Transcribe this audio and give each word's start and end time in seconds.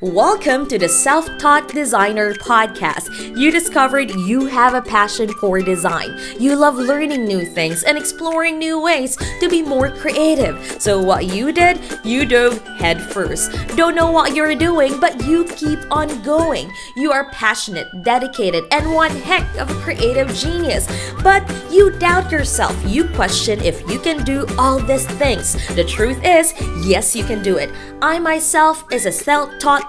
Welcome 0.00 0.68
to 0.68 0.78
the 0.78 0.88
Self 0.88 1.26
Taught 1.38 1.70
Designer 1.72 2.32
Podcast. 2.32 3.36
You 3.36 3.50
discovered 3.50 4.12
you 4.12 4.46
have 4.46 4.74
a 4.74 4.80
passion 4.80 5.28
for 5.40 5.60
design. 5.60 6.16
You 6.38 6.54
love 6.54 6.76
learning 6.76 7.24
new 7.24 7.44
things 7.44 7.82
and 7.82 7.98
exploring 7.98 8.60
new 8.60 8.80
ways 8.80 9.16
to 9.40 9.48
be 9.48 9.60
more 9.60 9.90
creative. 9.90 10.80
So, 10.80 11.02
what 11.02 11.26
you 11.26 11.50
did, 11.50 11.80
you 12.04 12.26
dove 12.26 12.64
headfirst. 12.78 13.50
Don't 13.74 13.96
know 13.96 14.12
what 14.12 14.36
you're 14.36 14.54
doing, 14.54 15.00
but 15.00 15.24
you 15.24 15.44
keep 15.56 15.80
on 15.90 16.22
going. 16.22 16.72
You 16.94 17.10
are 17.10 17.28
passionate, 17.32 17.88
dedicated, 18.04 18.66
and 18.70 18.94
one 18.94 19.10
heck 19.10 19.52
of 19.56 19.68
a 19.68 19.80
creative 19.80 20.32
genius. 20.32 20.86
But 21.24 21.42
you 21.72 21.90
doubt 21.90 22.30
yourself. 22.30 22.80
You 22.86 23.08
question 23.08 23.58
if 23.64 23.80
you 23.90 23.98
can 23.98 24.22
do 24.22 24.46
all 24.58 24.78
these 24.78 25.06
things. 25.18 25.54
The 25.74 25.82
truth 25.82 26.20
is, 26.22 26.54
yes, 26.86 27.16
you 27.16 27.24
can 27.24 27.42
do 27.42 27.56
it. 27.56 27.70
I 28.00 28.20
myself 28.20 28.84
is 28.92 29.04
a 29.04 29.10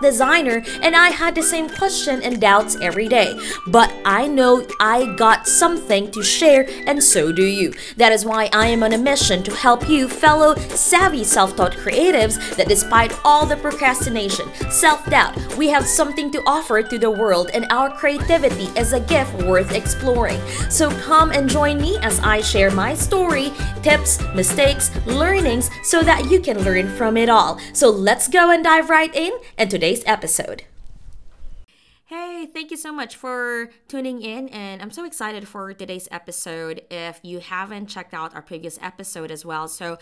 designer 0.01 0.63
and 0.81 0.95
I 0.95 1.09
had 1.09 1.35
the 1.35 1.43
same 1.43 1.69
question 1.69 2.21
and 2.23 2.41
doubts 2.41 2.77
every 2.81 3.07
day. 3.07 3.39
But 3.67 3.93
I 4.05 4.27
know 4.27 4.65
I 4.79 5.13
got 5.15 5.47
something 5.47 6.11
to 6.11 6.23
share 6.23 6.67
and 6.85 7.03
so 7.03 7.31
do 7.31 7.45
you. 7.45 7.73
That 7.97 8.11
is 8.11 8.25
why 8.25 8.49
I 8.53 8.67
am 8.67 8.83
on 8.83 8.93
a 8.93 8.97
mission 8.97 9.43
to 9.43 9.55
help 9.55 9.89
you 9.89 10.07
fellow 10.07 10.55
savvy 10.55 11.23
self-taught 11.23 11.73
creatives 11.73 12.55
that 12.55 12.67
despite 12.67 13.13
all 13.23 13.45
the 13.45 13.57
procrastination, 13.57 14.47
self-doubt, 14.69 15.55
we 15.55 15.67
have 15.69 15.85
something 15.85 16.31
to 16.31 16.43
offer 16.45 16.81
to 16.81 16.97
the 16.97 17.09
world 17.09 17.49
and 17.53 17.65
our 17.69 17.89
creativity 17.89 18.65
is 18.79 18.93
a 18.93 18.99
gift 18.99 19.33
worth 19.43 19.73
exploring. 19.73 20.39
So 20.69 20.89
come 21.01 21.31
and 21.31 21.49
join 21.49 21.79
me 21.81 21.97
as 22.01 22.19
I 22.19 22.41
share 22.41 22.71
my 22.71 22.93
story, 22.93 23.51
tips, 23.81 24.21
mistakes, 24.35 24.91
learnings 25.05 25.69
so 25.83 26.01
that 26.01 26.29
you 26.29 26.39
can 26.39 26.63
learn 26.63 26.89
from 26.95 27.17
it 27.17 27.29
all. 27.29 27.59
So 27.73 27.89
let's 27.89 28.27
go 28.27 28.51
and 28.51 28.63
dive 28.63 28.89
right 28.89 29.13
in 29.15 29.31
in 29.57 29.69
today's 29.89 30.03
episode. 30.05 30.63
Hey, 32.05 32.47
thank 32.53 32.69
you 32.69 32.77
so 32.77 32.91
much 32.91 33.15
for 33.15 33.71
tuning 33.87 34.21
in, 34.21 34.47
and 34.49 34.83
I'm 34.83 34.91
so 34.91 35.03
excited 35.03 35.47
for 35.47 35.73
today's 35.73 36.07
episode. 36.11 36.83
If 36.91 37.19
you 37.23 37.39
haven't 37.39 37.87
checked 37.87 38.13
out 38.13 38.35
our 38.35 38.43
previous 38.43 38.77
episode 38.83 39.31
as 39.31 39.43
well, 39.45 39.67
so 39.67 39.97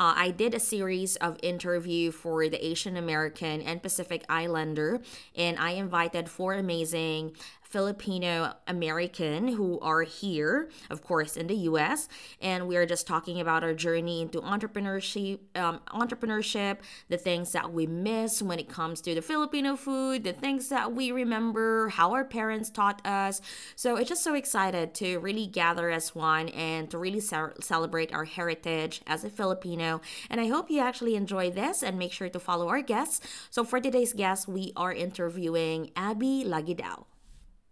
uh, 0.00 0.14
I 0.16 0.30
did 0.30 0.54
a 0.54 0.60
series 0.60 1.16
of 1.16 1.36
interview 1.42 2.10
for 2.10 2.48
the 2.48 2.64
Asian 2.66 2.96
American 2.96 3.60
and 3.60 3.82
Pacific 3.82 4.24
Islander, 4.30 5.02
and 5.36 5.58
I 5.58 5.72
invited 5.72 6.30
four 6.30 6.54
amazing 6.54 7.36
Filipino 7.70 8.52
American 8.66 9.46
who 9.46 9.78
are 9.78 10.02
here, 10.02 10.68
of 10.90 11.04
course, 11.04 11.36
in 11.36 11.46
the 11.46 11.54
U.S. 11.70 12.08
And 12.40 12.66
we 12.66 12.76
are 12.76 12.84
just 12.84 13.06
talking 13.06 13.40
about 13.40 13.62
our 13.62 13.74
journey 13.74 14.22
into 14.22 14.40
entrepreneurship, 14.40 15.38
um, 15.54 15.80
entrepreneurship, 15.86 16.78
the 17.08 17.16
things 17.16 17.52
that 17.52 17.72
we 17.72 17.86
miss 17.86 18.42
when 18.42 18.58
it 18.58 18.68
comes 18.68 19.00
to 19.02 19.14
the 19.14 19.22
Filipino 19.22 19.76
food, 19.76 20.24
the 20.24 20.32
things 20.32 20.68
that 20.70 20.92
we 20.92 21.12
remember, 21.12 21.90
how 21.90 22.12
our 22.12 22.24
parents 22.24 22.70
taught 22.70 23.06
us. 23.06 23.40
So 23.76 23.94
it's 23.94 24.08
just 24.08 24.24
so 24.24 24.34
excited 24.34 24.92
to 24.94 25.20
really 25.20 25.46
gather 25.46 25.90
as 25.90 26.12
one 26.12 26.48
and 26.48 26.90
to 26.90 26.98
really 26.98 27.20
ce- 27.20 27.54
celebrate 27.60 28.12
our 28.12 28.24
heritage 28.24 29.00
as 29.06 29.22
a 29.22 29.30
Filipino. 29.30 29.89
And 30.28 30.40
I 30.40 30.48
hope 30.48 30.70
you 30.70 30.80
actually 30.80 31.16
enjoy 31.16 31.50
this 31.50 31.82
and 31.82 31.98
make 31.98 32.12
sure 32.12 32.28
to 32.28 32.38
follow 32.38 32.68
our 32.68 32.82
guests. 32.82 33.20
So 33.50 33.64
for 33.64 33.80
today's 33.80 34.12
guest, 34.12 34.46
we 34.46 34.72
are 34.76 34.92
interviewing 34.92 35.90
Abby 35.96 36.44
Lagidao 36.46 37.06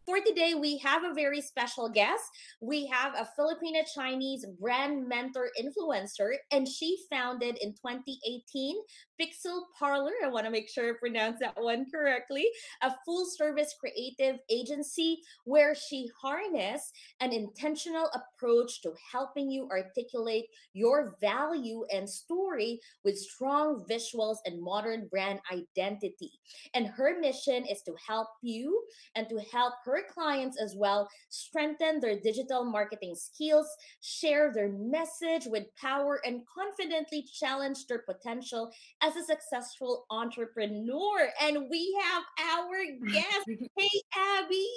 for 0.09 0.19
today, 0.25 0.55
we 0.55 0.79
have 0.79 1.05
a 1.05 1.13
very 1.13 1.43
special 1.43 1.91
guest. 1.91 2.23
We 2.63 2.87
have 2.87 3.13
a 3.15 3.29
Filipino 3.37 3.81
Chinese 3.95 4.47
brand 4.59 5.07
mentor 5.07 5.51
influencer, 5.61 6.31
and 6.51 6.67
she 6.67 6.97
founded 7.11 7.59
in 7.61 7.75
2018 7.75 8.77
Pixel 9.21 9.63
Parlor. 9.79 10.13
I 10.25 10.29
want 10.29 10.47
to 10.47 10.51
make 10.51 10.69
sure 10.69 10.91
I 10.91 10.99
pronounce 10.99 11.39
that 11.41 11.61
one 11.61 11.87
correctly. 11.91 12.47
A 12.83 12.93
full 13.05 13.27
service 13.27 13.75
creative 13.79 14.39
agency 14.49 15.19
where 15.45 15.75
she 15.75 16.09
harnessed 16.21 16.93
an 17.21 17.33
intentional 17.33 18.09
approach 18.15 18.81
to 18.83 18.93
helping 19.13 19.51
you 19.51 19.69
articulate 19.71 20.47
your 20.73 21.17
value 21.21 21.85
and 21.93 22.09
story 22.09 22.81
with 23.05 23.19
strong 23.19 23.85
visuals 23.91 24.37
and 24.45 24.63
modern 24.63 25.09
brand 25.09 25.41
identity. 25.53 26.33
And 26.75 26.87
her 26.87 27.19
mission 27.21 27.65
is 27.65 27.83
to 27.83 27.95
help 28.07 28.29
you 28.43 28.83
and 29.17 29.29
to 29.29 29.41
help 29.53 29.75
her 29.85 30.03
clients 30.13 30.61
as 30.61 30.75
well 30.77 31.09
strengthen 31.29 32.01
their 32.01 32.21
digital 32.21 32.65
marketing 32.65 33.15
skills, 33.17 33.69
share 34.01 34.53
their 34.55 34.71
message 34.71 35.47
with 35.47 35.65
power, 35.77 36.21
and 36.25 36.43
confidently 36.55 37.25
challenge 37.33 37.87
their 37.87 38.03
potential 38.03 38.71
as 39.09 39.17
a 39.17 39.25
successful 39.25 40.05
entrepreneur. 40.11 41.31
And 41.43 41.69
we 41.71 41.99
have 42.03 42.23
our 42.39 43.11
guest. 43.11 43.47
hey, 43.77 43.89
Abby. 44.17 44.69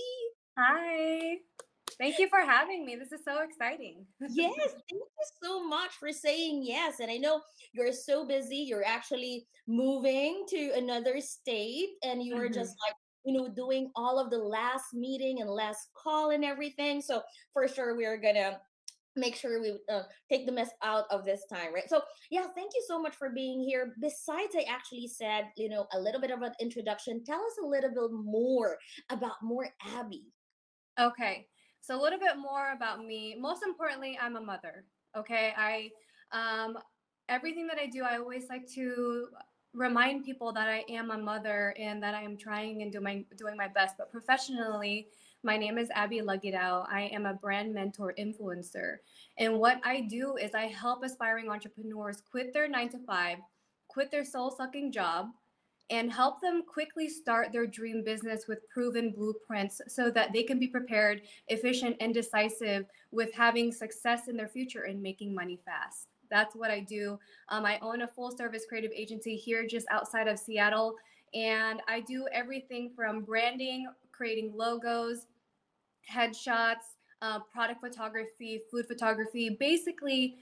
Hi. 0.57 1.37
Thank 1.97 2.19
you 2.19 2.29
for 2.29 2.39
having 2.39 2.85
me. 2.85 2.95
This 2.95 3.11
is 3.11 3.23
so 3.25 3.43
exciting. 3.43 4.05
yes, 4.29 4.53
thank 4.57 4.75
you 4.89 5.05
so 5.43 5.67
much 5.67 5.91
for 5.99 6.11
saying 6.11 6.63
yes. 6.65 6.99
And 6.99 7.11
I 7.11 7.17
know 7.17 7.41
you're 7.73 7.91
so 7.91 8.25
busy. 8.25 8.57
You're 8.57 8.85
actually 8.85 9.45
moving 9.67 10.45
to 10.49 10.71
another 10.75 11.19
state 11.19 11.89
and 12.03 12.23
you 12.23 12.35
are 12.35 12.45
mm-hmm. 12.45 12.53
just 12.53 12.75
like, 12.87 12.95
you 13.25 13.37
know, 13.37 13.49
doing 13.49 13.91
all 13.95 14.17
of 14.17 14.31
the 14.31 14.37
last 14.37 14.93
meeting 14.93 15.41
and 15.41 15.49
last 15.49 15.89
call 15.95 16.31
and 16.31 16.43
everything. 16.45 17.01
So 17.01 17.21
for 17.53 17.67
sure, 17.67 17.95
we're 17.95 18.17
gonna 18.17 18.59
make 19.15 19.35
sure 19.35 19.61
we 19.61 19.77
uh, 19.91 20.03
take 20.29 20.45
the 20.45 20.51
mess 20.51 20.69
out 20.83 21.05
of 21.11 21.25
this 21.25 21.45
time 21.51 21.73
right? 21.73 21.89
So 21.89 22.01
yeah 22.29 22.47
thank 22.55 22.71
you 22.73 22.83
so 22.87 23.01
much 23.01 23.15
for 23.15 23.29
being 23.29 23.61
here. 23.61 23.93
Besides 24.01 24.55
i 24.55 24.65
actually 24.69 25.07
said 25.07 25.45
you 25.57 25.69
know 25.69 25.87
a 25.93 25.99
little 25.99 26.21
bit 26.21 26.31
of 26.31 26.41
an 26.41 26.53
introduction. 26.59 27.23
Tell 27.23 27.39
us 27.39 27.57
a 27.63 27.65
little 27.65 27.89
bit 27.89 28.11
more 28.11 28.77
about 29.09 29.41
more 29.41 29.69
abby. 29.97 30.25
Okay 30.99 31.47
so 31.83 31.99
a 31.99 32.01
little 32.01 32.19
bit 32.19 32.37
more 32.37 32.73
about 32.73 33.03
me. 33.03 33.35
Most 33.39 33.63
importantly 33.63 34.17
i'm 34.21 34.35
a 34.35 34.41
mother 34.41 34.85
okay? 35.17 35.53
I 35.57 35.89
um 36.31 36.77
everything 37.29 37.67
that 37.67 37.77
i 37.77 37.85
do 37.85 38.03
i 38.03 38.17
always 38.17 38.45
like 38.49 38.67
to 38.67 39.27
remind 39.73 40.23
people 40.25 40.51
that 40.51 40.67
i 40.67 40.83
am 40.89 41.11
a 41.11 41.17
mother 41.17 41.73
and 41.79 42.01
that 42.03 42.13
i 42.13 42.21
am 42.21 42.37
trying 42.37 42.81
and 42.81 42.91
doing 42.91 43.25
doing 43.37 43.55
my 43.57 43.67
best 43.67 43.95
but 43.97 44.11
professionally 44.11 45.07
my 45.43 45.57
name 45.57 45.77
is 45.77 45.89
Abby 45.95 46.19
Lugidao. 46.19 46.85
I 46.89 47.09
am 47.11 47.25
a 47.25 47.33
brand 47.33 47.73
mentor 47.73 48.13
influencer. 48.19 48.97
And 49.39 49.59
what 49.59 49.81
I 49.83 50.01
do 50.01 50.35
is 50.35 50.53
I 50.53 50.67
help 50.67 51.03
aspiring 51.03 51.49
entrepreneurs 51.49 52.21
quit 52.29 52.53
their 52.53 52.67
nine 52.67 52.89
to 52.89 52.99
five, 52.99 53.39
quit 53.87 54.11
their 54.11 54.23
soul 54.23 54.51
sucking 54.51 54.91
job, 54.91 55.29
and 55.89 56.11
help 56.11 56.41
them 56.41 56.61
quickly 56.63 57.09
start 57.09 57.51
their 57.51 57.65
dream 57.65 58.03
business 58.03 58.47
with 58.47 58.69
proven 58.69 59.11
blueprints 59.11 59.81
so 59.87 60.11
that 60.11 60.31
they 60.31 60.43
can 60.43 60.59
be 60.59 60.67
prepared, 60.67 61.23
efficient, 61.47 61.97
and 61.99 62.13
decisive 62.13 62.85
with 63.11 63.33
having 63.33 63.71
success 63.71 64.27
in 64.27 64.37
their 64.37 64.47
future 64.47 64.83
and 64.83 65.01
making 65.01 65.33
money 65.33 65.59
fast. 65.65 66.07
That's 66.29 66.55
what 66.55 66.71
I 66.71 66.79
do. 66.81 67.19
Um, 67.49 67.65
I 67.65 67.79
own 67.81 68.03
a 68.03 68.07
full 68.07 68.31
service 68.37 68.65
creative 68.69 68.91
agency 68.95 69.35
here 69.35 69.65
just 69.67 69.87
outside 69.91 70.27
of 70.27 70.39
Seattle. 70.39 70.95
And 71.33 71.81
I 71.87 72.01
do 72.01 72.27
everything 72.31 72.91
from 72.95 73.23
branding, 73.23 73.87
creating 74.11 74.53
logos, 74.55 75.25
headshots, 76.09 76.97
uh, 77.21 77.39
product 77.39 77.81
photography, 77.81 78.61
food 78.71 78.85
photography, 78.87 79.57
basically 79.59 80.35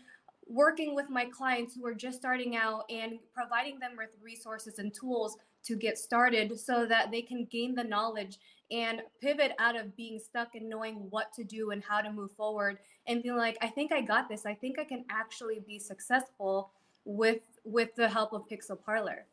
working 0.48 0.96
with 0.96 1.10
my 1.10 1.26
clients 1.26 1.76
who 1.76 1.86
are 1.86 1.94
just 1.94 2.18
starting 2.18 2.56
out 2.56 2.84
and 2.90 3.20
providing 3.34 3.80
them 3.80 3.92
with 3.96 4.10
resources 4.22 4.80
and 4.80 4.94
tools 4.94 5.38
to 5.64 5.76
get 5.76 5.98
started 5.98 6.60
so 6.60 6.86
that 6.86 7.12
they 7.12 7.22
can 7.22 7.46
gain 7.46 7.76
the 7.76 7.84
knowledge 7.84 8.40
and 8.72 9.02
pivot 9.22 9.54
out 9.60 9.76
of 9.76 9.96
being 9.96 10.20
stuck 10.20 10.56
and 10.56 10.70
knowing 10.70 10.96
what 11.10 11.34
to 11.34 11.44
do 11.44 11.72
and 11.72 11.84
how 11.84 12.02
to 12.02 12.12
move 12.12 12.32
forward 12.32 12.78
and 13.08 13.22
being 13.24 13.36
like 13.36 13.58
i 13.62 13.68
think 13.68 13.92
i 13.92 14.02
got 14.02 14.30
this. 14.30 14.46
I 14.46 14.54
think 14.54 14.80
i 14.80 14.84
can 14.84 15.06
actually 15.10 15.60
be 15.68 15.80
successful 15.80 16.72
with 17.06 17.42
with 17.64 17.96
the 17.96 18.08
help 18.08 18.34
of 18.34 18.48
pixel 18.48 18.78
parlor 18.84 19.26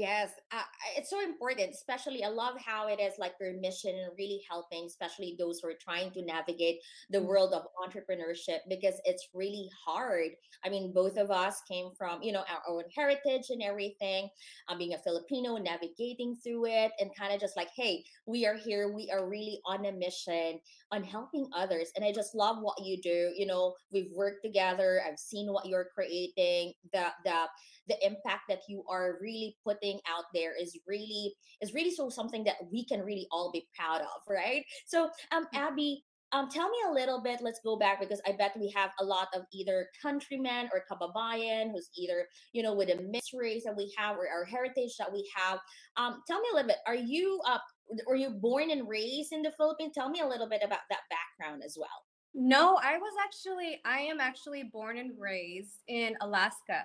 Yes, 0.00 0.30
uh, 0.50 0.62
it's 0.96 1.10
so 1.10 1.20
important. 1.20 1.74
Especially, 1.74 2.24
I 2.24 2.28
love 2.28 2.54
how 2.58 2.88
it 2.88 2.98
is 2.98 3.18
like 3.18 3.34
your 3.38 3.52
mission 3.60 3.90
and 3.90 4.10
really 4.16 4.40
helping, 4.48 4.86
especially 4.86 5.36
those 5.38 5.60
who 5.60 5.68
are 5.68 5.74
trying 5.78 6.10
to 6.12 6.24
navigate 6.24 6.78
the 7.10 7.18
mm-hmm. 7.18 7.26
world 7.26 7.52
of 7.52 7.66
entrepreneurship 7.76 8.60
because 8.70 8.94
it's 9.04 9.28
really 9.34 9.68
hard. 9.86 10.30
I 10.64 10.70
mean, 10.70 10.94
both 10.94 11.18
of 11.18 11.30
us 11.30 11.60
came 11.70 11.90
from 11.98 12.22
you 12.22 12.32
know 12.32 12.44
our 12.48 12.62
own 12.66 12.84
heritage 12.96 13.50
and 13.50 13.62
everything. 13.62 14.30
Um, 14.68 14.78
being 14.78 14.94
a 14.94 14.98
Filipino, 14.98 15.58
navigating 15.58 16.34
through 16.42 16.64
it, 16.68 16.92
and 16.98 17.10
kind 17.14 17.34
of 17.34 17.38
just 17.38 17.58
like, 17.58 17.68
hey, 17.76 18.02
we 18.24 18.46
are 18.46 18.56
here. 18.56 18.94
We 18.94 19.10
are 19.12 19.28
really 19.28 19.60
on 19.66 19.84
a 19.84 19.92
mission 19.92 20.60
on 20.92 21.04
helping 21.04 21.46
others, 21.54 21.92
and 21.94 22.06
I 22.06 22.12
just 22.12 22.34
love 22.34 22.56
what 22.62 22.82
you 22.82 22.98
do. 23.02 23.34
You 23.36 23.44
know, 23.44 23.74
we've 23.92 24.10
worked 24.14 24.42
together. 24.46 25.02
I've 25.06 25.18
seen 25.18 25.52
what 25.52 25.66
you're 25.66 25.90
creating. 25.94 26.72
The 26.94 27.08
the 27.26 27.44
the 27.90 28.06
impact 28.06 28.42
that 28.48 28.60
you 28.68 28.82
are 28.88 29.18
really 29.20 29.56
putting 29.64 29.98
out 30.08 30.24
there 30.32 30.54
is 30.58 30.78
really 30.86 31.34
is 31.60 31.74
really 31.74 31.90
so 31.90 32.08
something 32.08 32.44
that 32.44 32.56
we 32.72 32.84
can 32.84 33.00
really 33.00 33.26
all 33.30 33.50
be 33.52 33.66
proud 33.76 34.00
of 34.00 34.22
right 34.28 34.64
so 34.86 35.10
um 35.32 35.44
mm. 35.54 35.58
abby 35.58 36.02
um, 36.32 36.48
tell 36.48 36.68
me 36.68 36.76
a 36.88 36.92
little 36.92 37.20
bit. 37.20 37.40
Let's 37.40 37.60
go 37.64 37.76
back 37.76 38.00
because 38.00 38.20
I 38.26 38.32
bet 38.32 38.52
we 38.58 38.72
have 38.76 38.90
a 39.00 39.04
lot 39.04 39.28
of 39.34 39.42
either 39.52 39.88
countrymen 40.00 40.68
or 40.72 40.84
kababayan 40.90 41.72
who's 41.72 41.90
either 41.96 42.26
you 42.52 42.62
know 42.62 42.74
with 42.74 42.88
a 42.88 43.02
mixed 43.02 43.32
race 43.34 43.64
that 43.64 43.76
we 43.76 43.92
have 43.98 44.16
or 44.16 44.28
our 44.28 44.44
heritage 44.44 44.94
that 44.98 45.12
we 45.12 45.28
have. 45.34 45.58
Um, 45.96 46.22
tell 46.26 46.40
me 46.40 46.46
a 46.52 46.54
little 46.54 46.68
bit. 46.68 46.78
Are 46.86 46.94
you 46.94 47.40
uh, 47.46 47.58
were 48.06 48.14
you 48.14 48.30
born 48.30 48.70
and 48.70 48.88
raised 48.88 49.32
in 49.32 49.42
the 49.42 49.52
Philippines? 49.56 49.92
Tell 49.94 50.08
me 50.08 50.20
a 50.20 50.26
little 50.26 50.48
bit 50.48 50.62
about 50.64 50.80
that 50.90 51.00
background 51.10 51.62
as 51.64 51.76
well. 51.78 51.88
No, 52.32 52.78
I 52.80 52.96
was 52.96 53.12
actually 53.24 53.80
I 53.84 53.98
am 54.00 54.20
actually 54.20 54.70
born 54.72 54.98
and 54.98 55.12
raised 55.18 55.82
in 55.88 56.14
Alaska, 56.20 56.84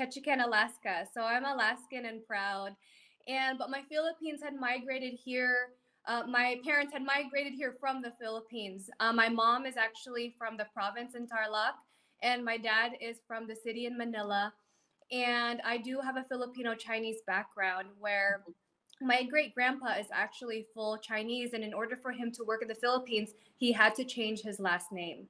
Ketchikan, 0.00 0.42
Alaska. 0.44 1.06
So 1.12 1.22
I'm 1.22 1.44
Alaskan 1.44 2.06
and 2.06 2.26
proud. 2.26 2.74
And 3.28 3.58
but 3.58 3.70
my 3.70 3.82
Philippines 3.90 4.40
had 4.42 4.54
migrated 4.54 5.12
here 5.22 5.74
uh, 6.06 6.22
my 6.26 6.58
parents 6.64 6.92
had 6.92 7.04
migrated 7.04 7.52
here 7.52 7.76
from 7.78 8.00
the 8.00 8.12
Philippines. 8.18 8.88
Uh, 9.00 9.12
my 9.12 9.28
mom 9.28 9.66
is 9.66 9.76
actually 9.76 10.34
from 10.38 10.56
the 10.56 10.66
province 10.72 11.14
in 11.14 11.26
Tarlac, 11.26 11.74
and 12.22 12.42
my 12.42 12.56
dad 12.56 12.92
is 13.00 13.18
from 13.26 13.46
the 13.46 13.54
city 13.54 13.84
in 13.84 13.98
Manila. 13.98 14.52
And 15.12 15.60
I 15.62 15.76
do 15.76 16.00
have 16.00 16.16
a 16.16 16.24
Filipino 16.24 16.74
Chinese 16.74 17.18
background 17.26 17.88
where 17.98 18.42
my 19.02 19.24
great 19.24 19.54
grandpa 19.54 19.98
is 19.98 20.06
actually 20.12 20.66
full 20.72 20.96
Chinese. 20.98 21.52
And 21.52 21.62
in 21.62 21.74
order 21.74 21.98
for 22.00 22.12
him 22.12 22.32
to 22.32 22.44
work 22.44 22.62
in 22.62 22.68
the 22.68 22.74
Philippines, 22.74 23.34
he 23.58 23.72
had 23.72 23.94
to 23.96 24.04
change 24.04 24.40
his 24.40 24.58
last 24.58 24.92
name. 24.92 25.28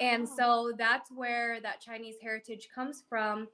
And 0.00 0.28
so 0.28 0.72
that's 0.76 1.10
where 1.10 1.60
that 1.60 1.80
Chinese 1.80 2.16
heritage 2.22 2.68
comes 2.74 3.04
from. 3.08 3.48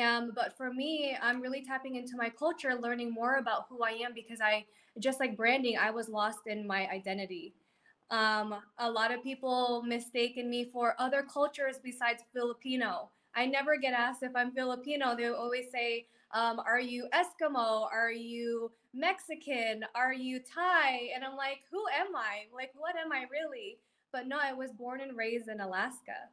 Um, 0.00 0.32
but 0.34 0.56
for 0.56 0.72
me, 0.72 1.16
I'm 1.20 1.40
really 1.40 1.62
tapping 1.62 1.96
into 1.96 2.16
my 2.16 2.30
culture, 2.30 2.74
learning 2.74 3.12
more 3.12 3.36
about 3.36 3.66
who 3.68 3.82
I 3.82 3.90
am 3.90 4.12
because 4.14 4.40
I, 4.40 4.64
just 4.98 5.20
like 5.20 5.36
branding, 5.36 5.76
I 5.78 5.90
was 5.90 6.08
lost 6.08 6.40
in 6.46 6.66
my 6.66 6.88
identity. 6.88 7.54
Um, 8.10 8.54
a 8.78 8.90
lot 8.90 9.12
of 9.12 9.22
people 9.22 9.82
mistaken 9.86 10.50
me 10.50 10.68
for 10.72 10.94
other 10.98 11.22
cultures 11.22 11.76
besides 11.82 12.22
Filipino. 12.34 13.10
I 13.34 13.46
never 13.46 13.76
get 13.76 13.94
asked 13.94 14.22
if 14.22 14.32
I'm 14.36 14.52
Filipino. 14.52 15.16
They 15.16 15.28
always 15.28 15.70
say, 15.72 16.06
um, 16.32 16.60
Are 16.60 16.80
you 16.80 17.08
Eskimo? 17.14 17.86
Are 17.90 18.12
you 18.12 18.70
Mexican? 18.94 19.84
Are 19.94 20.12
you 20.12 20.40
Thai? 20.40 21.10
And 21.14 21.24
I'm 21.24 21.36
like, 21.36 21.60
Who 21.70 21.82
am 21.98 22.14
I? 22.14 22.44
Like, 22.54 22.72
what 22.76 22.96
am 22.96 23.12
I 23.12 23.24
really? 23.30 23.78
But 24.12 24.26
no, 24.26 24.38
I 24.40 24.52
was 24.52 24.72
born 24.72 25.00
and 25.00 25.16
raised 25.16 25.48
in 25.48 25.60
Alaska. 25.60 26.28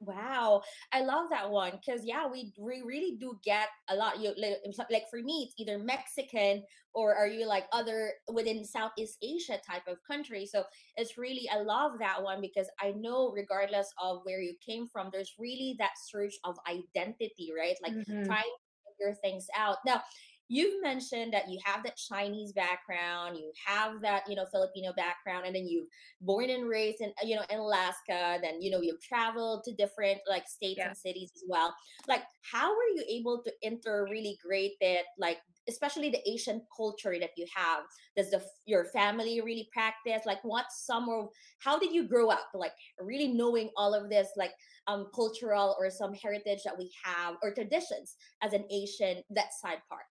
Wow, 0.00 0.62
I 0.92 1.00
love 1.00 1.30
that 1.30 1.50
one 1.50 1.72
because 1.72 2.04
yeah, 2.04 2.26
we 2.26 2.52
we 2.58 2.82
really 2.84 3.16
do 3.18 3.38
get 3.42 3.68
a 3.88 3.96
lot. 3.96 4.20
You 4.20 4.34
like, 4.36 4.58
like 4.90 5.04
for 5.10 5.22
me, 5.22 5.48
it's 5.48 5.54
either 5.58 5.78
Mexican 5.78 6.62
or 6.96 7.14
are 7.14 7.28
you 7.28 7.46
like 7.46 7.64
other 7.72 8.12
within 8.32 8.64
Southeast 8.64 9.18
Asia 9.22 9.58
type 9.66 9.82
of 9.86 9.98
country. 10.06 10.46
So 10.46 10.64
it's 10.96 11.16
really 11.16 11.48
I 11.52 11.60
love 11.60 11.92
that 12.00 12.22
one 12.22 12.40
because 12.40 12.68
I 12.80 12.92
know 12.92 13.32
regardless 13.34 13.92
of 14.02 14.20
where 14.24 14.40
you 14.40 14.54
came 14.64 14.86
from, 14.86 15.10
there's 15.12 15.34
really 15.38 15.76
that 15.78 15.92
search 16.06 16.34
of 16.44 16.56
identity, 16.68 17.52
right? 17.56 17.76
Like 17.82 17.92
mm-hmm. 17.92 18.24
trying 18.24 18.42
to 18.42 18.92
figure 18.98 19.14
things 19.22 19.46
out. 19.56 19.78
Now, 19.86 20.02
you've 20.48 20.82
mentioned 20.82 21.32
that 21.32 21.50
you 21.50 21.58
have 21.64 21.82
that 21.82 21.96
Chinese 21.96 22.52
background, 22.52 23.36
you 23.36 23.50
have 23.66 24.00
that, 24.02 24.22
you 24.28 24.36
know, 24.36 24.46
Filipino 24.50 24.92
background, 24.96 25.46
and 25.46 25.54
then 25.54 25.66
you've 25.66 25.88
born 26.20 26.50
and 26.50 26.68
raised 26.68 27.00
in, 27.00 27.12
you 27.24 27.36
know, 27.36 27.42
in 27.50 27.58
Alaska, 27.58 28.38
then, 28.42 28.60
you 28.60 28.70
know, 28.70 28.80
you've 28.80 29.02
traveled 29.02 29.64
to 29.64 29.74
different 29.74 30.18
like 30.28 30.48
states 30.48 30.78
yeah. 30.78 30.88
and 30.88 30.96
cities 30.96 31.32
as 31.34 31.42
well. 31.48 31.74
Like, 32.08 32.22
how 32.42 32.70
were 32.70 32.94
you 32.94 33.04
able 33.08 33.42
to 33.44 33.52
enter 33.62 34.06
really 34.10 34.38
great 34.44 34.72
that, 34.80 35.04
like, 35.18 35.38
especially 35.68 36.10
the 36.10 36.30
Asian 36.30 36.62
culture 36.76 37.16
that 37.18 37.30
you 37.36 37.46
have? 37.54 37.80
Does 38.16 38.30
the 38.30 38.40
your 38.66 38.84
family 38.86 39.40
really 39.40 39.68
practice? 39.72 40.22
Like, 40.26 40.42
what 40.42 40.66
some 40.70 41.08
or 41.08 41.30
how 41.58 41.78
did 41.78 41.92
you 41.92 42.04
grow 42.04 42.30
up? 42.30 42.48
Like, 42.54 42.72
really 43.00 43.28
knowing 43.28 43.70
all 43.76 43.94
of 43.94 44.08
this, 44.08 44.28
like, 44.36 44.52
um, 44.86 45.08
cultural 45.12 45.76
or 45.80 45.90
some 45.90 46.14
heritage 46.14 46.60
that 46.64 46.78
we 46.78 46.90
have 47.04 47.34
or 47.42 47.52
traditions 47.52 48.14
as 48.42 48.52
an 48.52 48.64
Asian 48.70 49.22
that 49.30 49.52
side 49.60 49.78
part? 49.88 50.04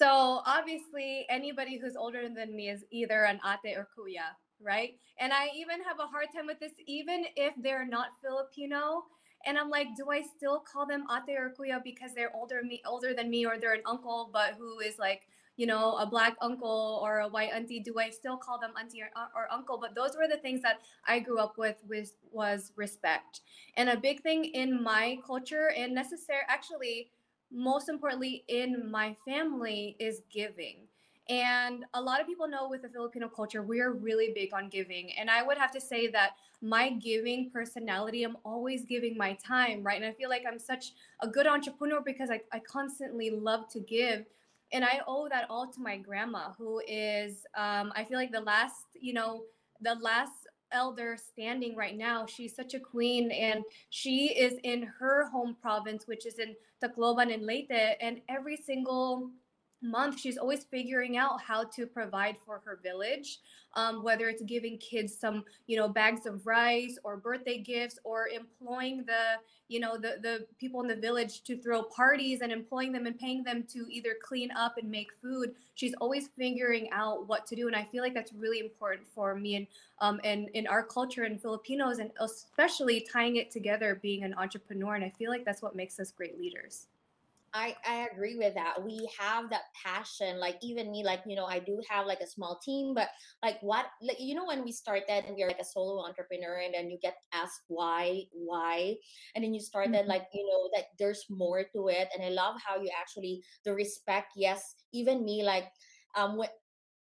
So 0.00 0.40
obviously, 0.46 1.26
anybody 1.28 1.76
who's 1.76 1.94
older 1.94 2.22
than 2.34 2.56
me 2.56 2.70
is 2.70 2.84
either 2.90 3.24
an 3.24 3.38
ate 3.44 3.76
or 3.76 3.86
kuya, 3.94 4.32
right? 4.58 4.98
And 5.18 5.30
I 5.30 5.50
even 5.54 5.82
have 5.82 5.98
a 6.00 6.06
hard 6.06 6.28
time 6.34 6.46
with 6.46 6.58
this, 6.58 6.72
even 6.86 7.26
if 7.36 7.52
they're 7.58 7.86
not 7.86 8.08
Filipino. 8.24 9.04
And 9.44 9.58
I'm 9.58 9.68
like, 9.68 9.88
do 9.98 10.10
I 10.10 10.22
still 10.22 10.60
call 10.60 10.86
them 10.86 11.04
ate 11.12 11.36
or 11.36 11.52
kuya 11.52 11.84
because 11.84 12.14
they're 12.14 12.34
older 12.34 12.62
me, 12.62 12.80
older 12.86 13.12
than 13.12 13.28
me, 13.28 13.44
or 13.44 13.58
they're 13.58 13.74
an 13.74 13.82
uncle, 13.84 14.30
but 14.32 14.54
who 14.58 14.78
is 14.80 14.98
like, 14.98 15.28
you 15.58 15.66
know, 15.66 15.96
a 15.96 16.06
black 16.06 16.34
uncle 16.40 16.98
or 17.02 17.18
a 17.18 17.28
white 17.28 17.50
auntie? 17.52 17.80
Do 17.80 17.98
I 17.98 18.08
still 18.08 18.38
call 18.38 18.58
them 18.58 18.72
auntie 18.80 19.02
or, 19.02 19.10
or 19.36 19.52
uncle? 19.52 19.76
But 19.78 19.94
those 19.94 20.16
were 20.16 20.28
the 20.28 20.38
things 20.38 20.62
that 20.62 20.80
I 21.06 21.18
grew 21.18 21.38
up 21.38 21.58
with, 21.58 21.76
with 21.86 22.14
was 22.32 22.72
respect. 22.74 23.42
And 23.76 23.90
a 23.90 23.98
big 23.98 24.22
thing 24.22 24.46
in 24.46 24.82
my 24.82 25.18
culture 25.26 25.72
and 25.76 25.94
necessary, 25.94 26.40
actually 26.48 27.10
most 27.52 27.88
importantly 27.88 28.44
in 28.48 28.90
my 28.90 29.16
family 29.26 29.96
is 29.98 30.22
giving. 30.32 30.86
And 31.28 31.84
a 31.94 32.00
lot 32.00 32.20
of 32.20 32.26
people 32.26 32.48
know 32.48 32.68
with 32.68 32.82
the 32.82 32.88
Filipino 32.88 33.28
culture, 33.28 33.62
we 33.62 33.80
are 33.80 33.92
really 33.92 34.32
big 34.34 34.52
on 34.52 34.68
giving. 34.68 35.12
And 35.16 35.30
I 35.30 35.42
would 35.44 35.58
have 35.58 35.70
to 35.72 35.80
say 35.80 36.08
that 36.08 36.32
my 36.60 36.90
giving 36.90 37.50
personality, 37.50 38.24
I'm 38.24 38.36
always 38.44 38.84
giving 38.84 39.16
my 39.16 39.34
time, 39.34 39.84
right? 39.84 39.96
And 39.96 40.04
I 40.04 40.12
feel 40.12 40.28
like 40.28 40.42
I'm 40.50 40.58
such 40.58 40.92
a 41.20 41.28
good 41.28 41.46
entrepreneur 41.46 42.00
because 42.04 42.30
I, 42.30 42.40
I 42.52 42.58
constantly 42.58 43.30
love 43.30 43.68
to 43.70 43.80
give. 43.80 44.24
And 44.72 44.84
I 44.84 45.02
owe 45.06 45.28
that 45.28 45.46
all 45.48 45.68
to 45.68 45.80
my 45.80 45.96
grandma, 45.96 46.52
who 46.58 46.80
is, 46.86 47.46
um, 47.56 47.92
I 47.94 48.04
feel 48.04 48.18
like 48.18 48.32
the 48.32 48.40
last, 48.40 48.86
you 49.00 49.12
know, 49.12 49.44
the 49.80 49.94
last 49.96 50.32
elder 50.72 51.16
standing 51.16 51.76
right 51.76 51.96
now. 51.96 52.26
She's 52.26 52.54
such 52.54 52.74
a 52.74 52.80
queen 52.80 53.30
and 53.32 53.64
she 53.90 54.28
is 54.28 54.54
in 54.64 54.82
her 54.82 55.28
home 55.28 55.56
province, 55.60 56.06
which 56.06 56.26
is 56.26 56.38
in 56.38 56.54
Tacloban 56.82 57.32
and 57.32 57.44
Leyte. 57.44 57.96
And 58.00 58.20
every 58.28 58.56
single 58.56 59.30
month 59.82 60.18
she's 60.18 60.36
always 60.36 60.64
figuring 60.64 61.16
out 61.16 61.40
how 61.40 61.64
to 61.64 61.86
provide 61.86 62.36
for 62.44 62.60
her 62.64 62.78
village 62.82 63.38
um, 63.74 64.02
whether 64.02 64.28
it's 64.28 64.42
giving 64.42 64.78
kids 64.78 65.16
some 65.16 65.44
you 65.66 65.76
know 65.76 65.88
bags 65.88 66.26
of 66.26 66.46
rice 66.46 66.98
or 67.04 67.16
birthday 67.16 67.58
gifts 67.58 67.98
or 68.04 68.28
employing 68.28 69.04
the 69.04 69.38
you 69.68 69.78
know 69.78 69.96
the 69.96 70.18
the 70.22 70.46
people 70.58 70.80
in 70.80 70.88
the 70.88 70.96
village 70.96 71.42
to 71.44 71.56
throw 71.56 71.82
parties 71.82 72.40
and 72.40 72.50
employing 72.50 72.92
them 72.92 73.06
and 73.06 73.18
paying 73.18 73.44
them 73.44 73.64
to 73.72 73.86
either 73.88 74.16
clean 74.22 74.50
up 74.50 74.76
and 74.78 74.90
make 74.90 75.08
food. 75.22 75.54
She's 75.74 75.94
always 76.00 76.28
figuring 76.36 76.88
out 76.92 77.28
what 77.28 77.46
to 77.46 77.56
do 77.56 77.66
and 77.66 77.76
i 77.76 77.84
feel 77.84 78.02
like 78.02 78.14
that's 78.14 78.32
really 78.32 78.60
important 78.60 79.06
for 79.14 79.34
me 79.34 79.56
and 79.56 79.66
um 80.00 80.20
and 80.24 80.48
in 80.54 80.66
our 80.66 80.82
culture 80.82 81.24
and 81.24 81.40
filipinos 81.40 81.98
and 81.98 82.10
especially 82.20 83.06
tying 83.12 83.36
it 83.36 83.50
together 83.50 83.98
being 84.02 84.24
an 84.24 84.34
entrepreneur 84.34 84.94
and 84.94 85.04
i 85.04 85.10
feel 85.10 85.30
like 85.30 85.44
that's 85.44 85.62
what 85.62 85.76
makes 85.76 85.98
us 86.00 86.10
great 86.10 86.38
leaders 86.38 86.86
I, 87.52 87.74
I 87.86 88.08
agree 88.12 88.36
with 88.36 88.54
that. 88.54 88.82
We 88.82 89.08
have 89.18 89.50
that 89.50 89.62
passion. 89.74 90.38
Like 90.38 90.56
even 90.62 90.90
me, 90.92 91.02
like, 91.04 91.22
you 91.26 91.34
know, 91.34 91.46
I 91.46 91.58
do 91.58 91.80
have 91.88 92.06
like 92.06 92.20
a 92.20 92.26
small 92.26 92.60
team, 92.64 92.94
but 92.94 93.08
like 93.42 93.60
what 93.60 93.86
like 94.02 94.20
you 94.20 94.34
know 94.34 94.46
when 94.46 94.64
we 94.64 94.70
started 94.70 95.24
and 95.26 95.34
we 95.34 95.42
are 95.42 95.48
like 95.48 95.60
a 95.60 95.64
solo 95.64 96.04
entrepreneur 96.06 96.62
and 96.64 96.74
then 96.74 96.90
you 96.90 96.98
get 97.02 97.16
asked 97.32 97.62
why, 97.66 98.22
why, 98.32 98.94
and 99.34 99.42
then 99.42 99.52
you 99.52 99.60
started 99.60 99.92
mm-hmm. 99.94 100.08
like, 100.08 100.26
you 100.32 100.46
know, 100.46 100.70
that 100.74 100.86
there's 100.98 101.24
more 101.28 101.64
to 101.74 101.88
it. 101.88 102.08
And 102.14 102.24
I 102.24 102.28
love 102.28 102.56
how 102.64 102.80
you 102.80 102.90
actually 102.98 103.42
the 103.64 103.74
respect, 103.74 104.32
yes, 104.36 104.76
even 104.92 105.24
me, 105.24 105.42
like 105.42 105.64
um 106.16 106.36
when 106.36 106.48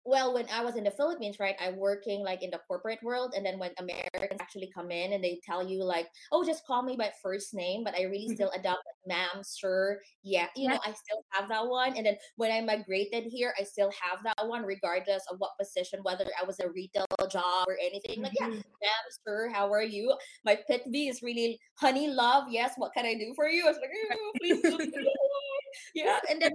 well 0.04 0.34
when 0.34 0.46
i 0.52 0.62
was 0.62 0.76
in 0.76 0.84
the 0.84 0.90
philippines 0.90 1.38
right 1.40 1.56
i'm 1.60 1.76
working 1.76 2.22
like 2.22 2.42
in 2.42 2.50
the 2.50 2.60
corporate 2.68 2.98
world 3.02 3.32
and 3.36 3.44
then 3.44 3.58
when 3.58 3.70
americans 3.78 4.40
actually 4.40 4.70
come 4.74 4.90
in 4.90 5.12
and 5.12 5.24
they 5.24 5.40
tell 5.44 5.66
you 5.66 5.82
like 5.82 6.06
oh 6.32 6.44
just 6.44 6.66
call 6.66 6.82
me 6.82 6.96
by 6.96 7.10
first 7.22 7.54
name 7.54 7.82
but 7.84 7.94
i 7.94 8.02
really 8.02 8.26
mm-hmm. 8.26 8.34
still 8.34 8.50
adopt 8.50 8.80
like, 8.86 9.16
ma'am 9.16 9.42
sir. 9.42 10.00
Yeah 10.22 10.46
you 10.56 10.68
know 10.68 10.78
i 10.84 10.92
still 10.92 11.24
have 11.30 11.48
that 11.48 11.66
one 11.66 11.96
and 11.96 12.06
then 12.06 12.16
when 12.36 12.50
i 12.50 12.60
migrated 12.60 13.24
here 13.24 13.54
i 13.58 13.62
still 13.62 13.90
have 14.00 14.22
that 14.24 14.46
one 14.48 14.62
regardless 14.62 15.22
of 15.30 15.36
what 15.38 15.50
position 15.58 16.00
whether 16.02 16.26
i 16.40 16.44
was 16.44 16.60
a 16.60 16.70
retail 16.70 17.06
job 17.30 17.66
or 17.66 17.76
anything 17.82 18.22
like 18.22 18.32
yeah 18.38 18.46
mm-hmm. 18.46 18.56
ma'am 18.56 19.04
sir 19.26 19.48
how 19.52 19.72
are 19.72 19.82
you? 19.82 20.14
My 20.44 20.58
pit 20.68 20.82
v 20.86 21.08
is 21.08 21.22
really 21.22 21.58
honey 21.76 22.08
love 22.08 22.44
yes 22.50 22.74
what 22.76 22.92
can 22.92 23.06
i 23.06 23.14
do 23.14 23.32
for 23.34 23.48
you? 23.48 23.64
I 23.64 23.68
was 23.68 23.78
like 23.80 23.90
oh, 24.12 24.32
please 24.38 24.92
yeah 25.94 26.18
and 26.30 26.40
then 26.40 26.52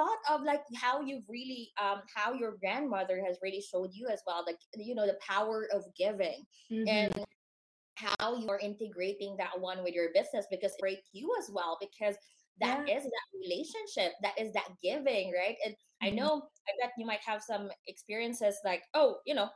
thought 0.00 0.34
of 0.34 0.42
like 0.44 0.62
how 0.74 1.00
you've 1.02 1.28
really 1.28 1.70
um 1.80 2.00
how 2.14 2.32
your 2.32 2.56
grandmother 2.58 3.22
has 3.26 3.38
really 3.42 3.60
showed 3.60 3.90
you 3.92 4.08
as 4.10 4.22
well 4.26 4.42
like 4.46 4.56
you 4.76 4.94
know 4.94 5.06
the 5.06 5.18
power 5.26 5.68
of 5.74 5.84
giving 5.96 6.44
mm-hmm. 6.72 6.88
and 6.88 7.24
how 7.96 8.34
you 8.34 8.48
are 8.48 8.58
integrating 8.60 9.36
that 9.36 9.60
one 9.60 9.84
with 9.84 9.92
your 9.92 10.08
business 10.14 10.46
because 10.50 10.72
it 10.72 10.80
break 10.80 11.00
you 11.12 11.30
as 11.38 11.50
well 11.52 11.76
because 11.80 12.16
that 12.60 12.82
yeah. 12.86 12.96
is 12.96 13.04
that 13.04 13.38
relationship 13.42 14.12
that 14.22 14.38
is 14.38 14.52
that 14.52 14.68
giving 14.82 15.32
right 15.36 15.56
and 15.64 15.74
mm-hmm. 15.74 16.06
i 16.06 16.10
know 16.10 16.42
i 16.68 16.72
bet 16.80 16.92
you 16.96 17.04
might 17.04 17.20
have 17.24 17.42
some 17.42 17.68
experiences 17.86 18.56
like 18.64 18.82
oh 18.94 19.16
you 19.26 19.34
know 19.34 19.48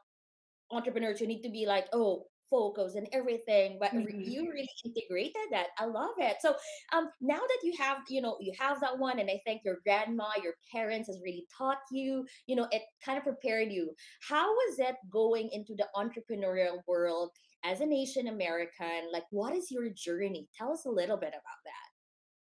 entrepreneurs 0.73 1.21
you 1.21 1.27
need 1.27 1.43
to 1.43 1.51
be 1.51 1.65
like 1.65 1.87
oh 1.95 2.25
photos 2.51 2.95
and 2.95 3.09
everything 3.13 3.79
but 3.81 3.91
mm-hmm. 3.93 4.21
you 4.21 4.51
really 4.51 4.69
integrated 4.85 5.33
that. 5.51 5.69
I 5.79 5.87
love 5.87 6.15
it. 6.19 6.37
So 6.41 6.55
um 6.93 7.09
now 7.21 7.39
that 7.39 7.59
you 7.63 7.73
have 7.79 7.99
you 8.09 8.21
know 8.21 8.37
you 8.41 8.53
have 8.59 8.81
that 8.81 8.99
one 8.99 9.19
and 9.19 9.31
i 9.31 9.41
think 9.45 9.63
your 9.65 9.79
grandma 9.85 10.29
your 10.43 10.55
parents 10.73 11.09
has 11.09 11.21
really 11.23 11.47
taught 11.57 11.79
you 11.91 12.25
you 12.47 12.57
know 12.57 12.69
it 12.71 12.83
kind 13.05 13.19
of 13.19 13.25
prepared 13.25 13.73
you 13.73 13.93
how 14.21 14.53
was 14.53 14.79
it 14.79 14.97
going 15.11 15.49
into 15.53 15.75
the 15.75 15.87
entrepreneurial 15.97 16.79
world 16.87 17.31
as 17.65 17.81
an 17.81 17.93
asian 17.93 18.29
american? 18.29 19.11
Like 19.13 19.25
what 19.31 19.55
is 19.55 19.71
your 19.71 19.89
journey? 19.91 20.49
Tell 20.57 20.73
us 20.73 20.85
a 20.85 20.91
little 20.91 21.17
bit 21.17 21.29
about 21.29 21.61
that 21.65 21.94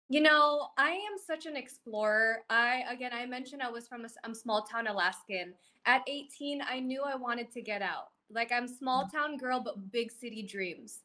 you 0.09 0.21
know, 0.21 0.67
I 0.77 0.91
am 0.91 1.17
such 1.25 1.45
an 1.45 1.57
explorer. 1.57 2.39
I 2.49 2.83
again, 2.89 3.11
I 3.13 3.25
mentioned 3.25 3.61
I 3.61 3.69
was 3.69 3.87
from 3.87 4.05
a 4.05 4.09
I'm 4.23 4.33
small 4.33 4.63
town 4.63 4.87
Alaskan. 4.87 5.53
At 5.85 6.03
18, 6.07 6.61
I 6.67 6.79
knew 6.79 7.03
I 7.03 7.15
wanted 7.15 7.51
to 7.53 7.61
get 7.61 7.81
out. 7.81 8.09
Like 8.29 8.51
I'm 8.51 8.67
small 8.67 9.05
mm. 9.05 9.11
town 9.11 9.37
girl, 9.37 9.59
but 9.59 9.91
big 9.91 10.11
city 10.11 10.43
dreams. 10.43 10.99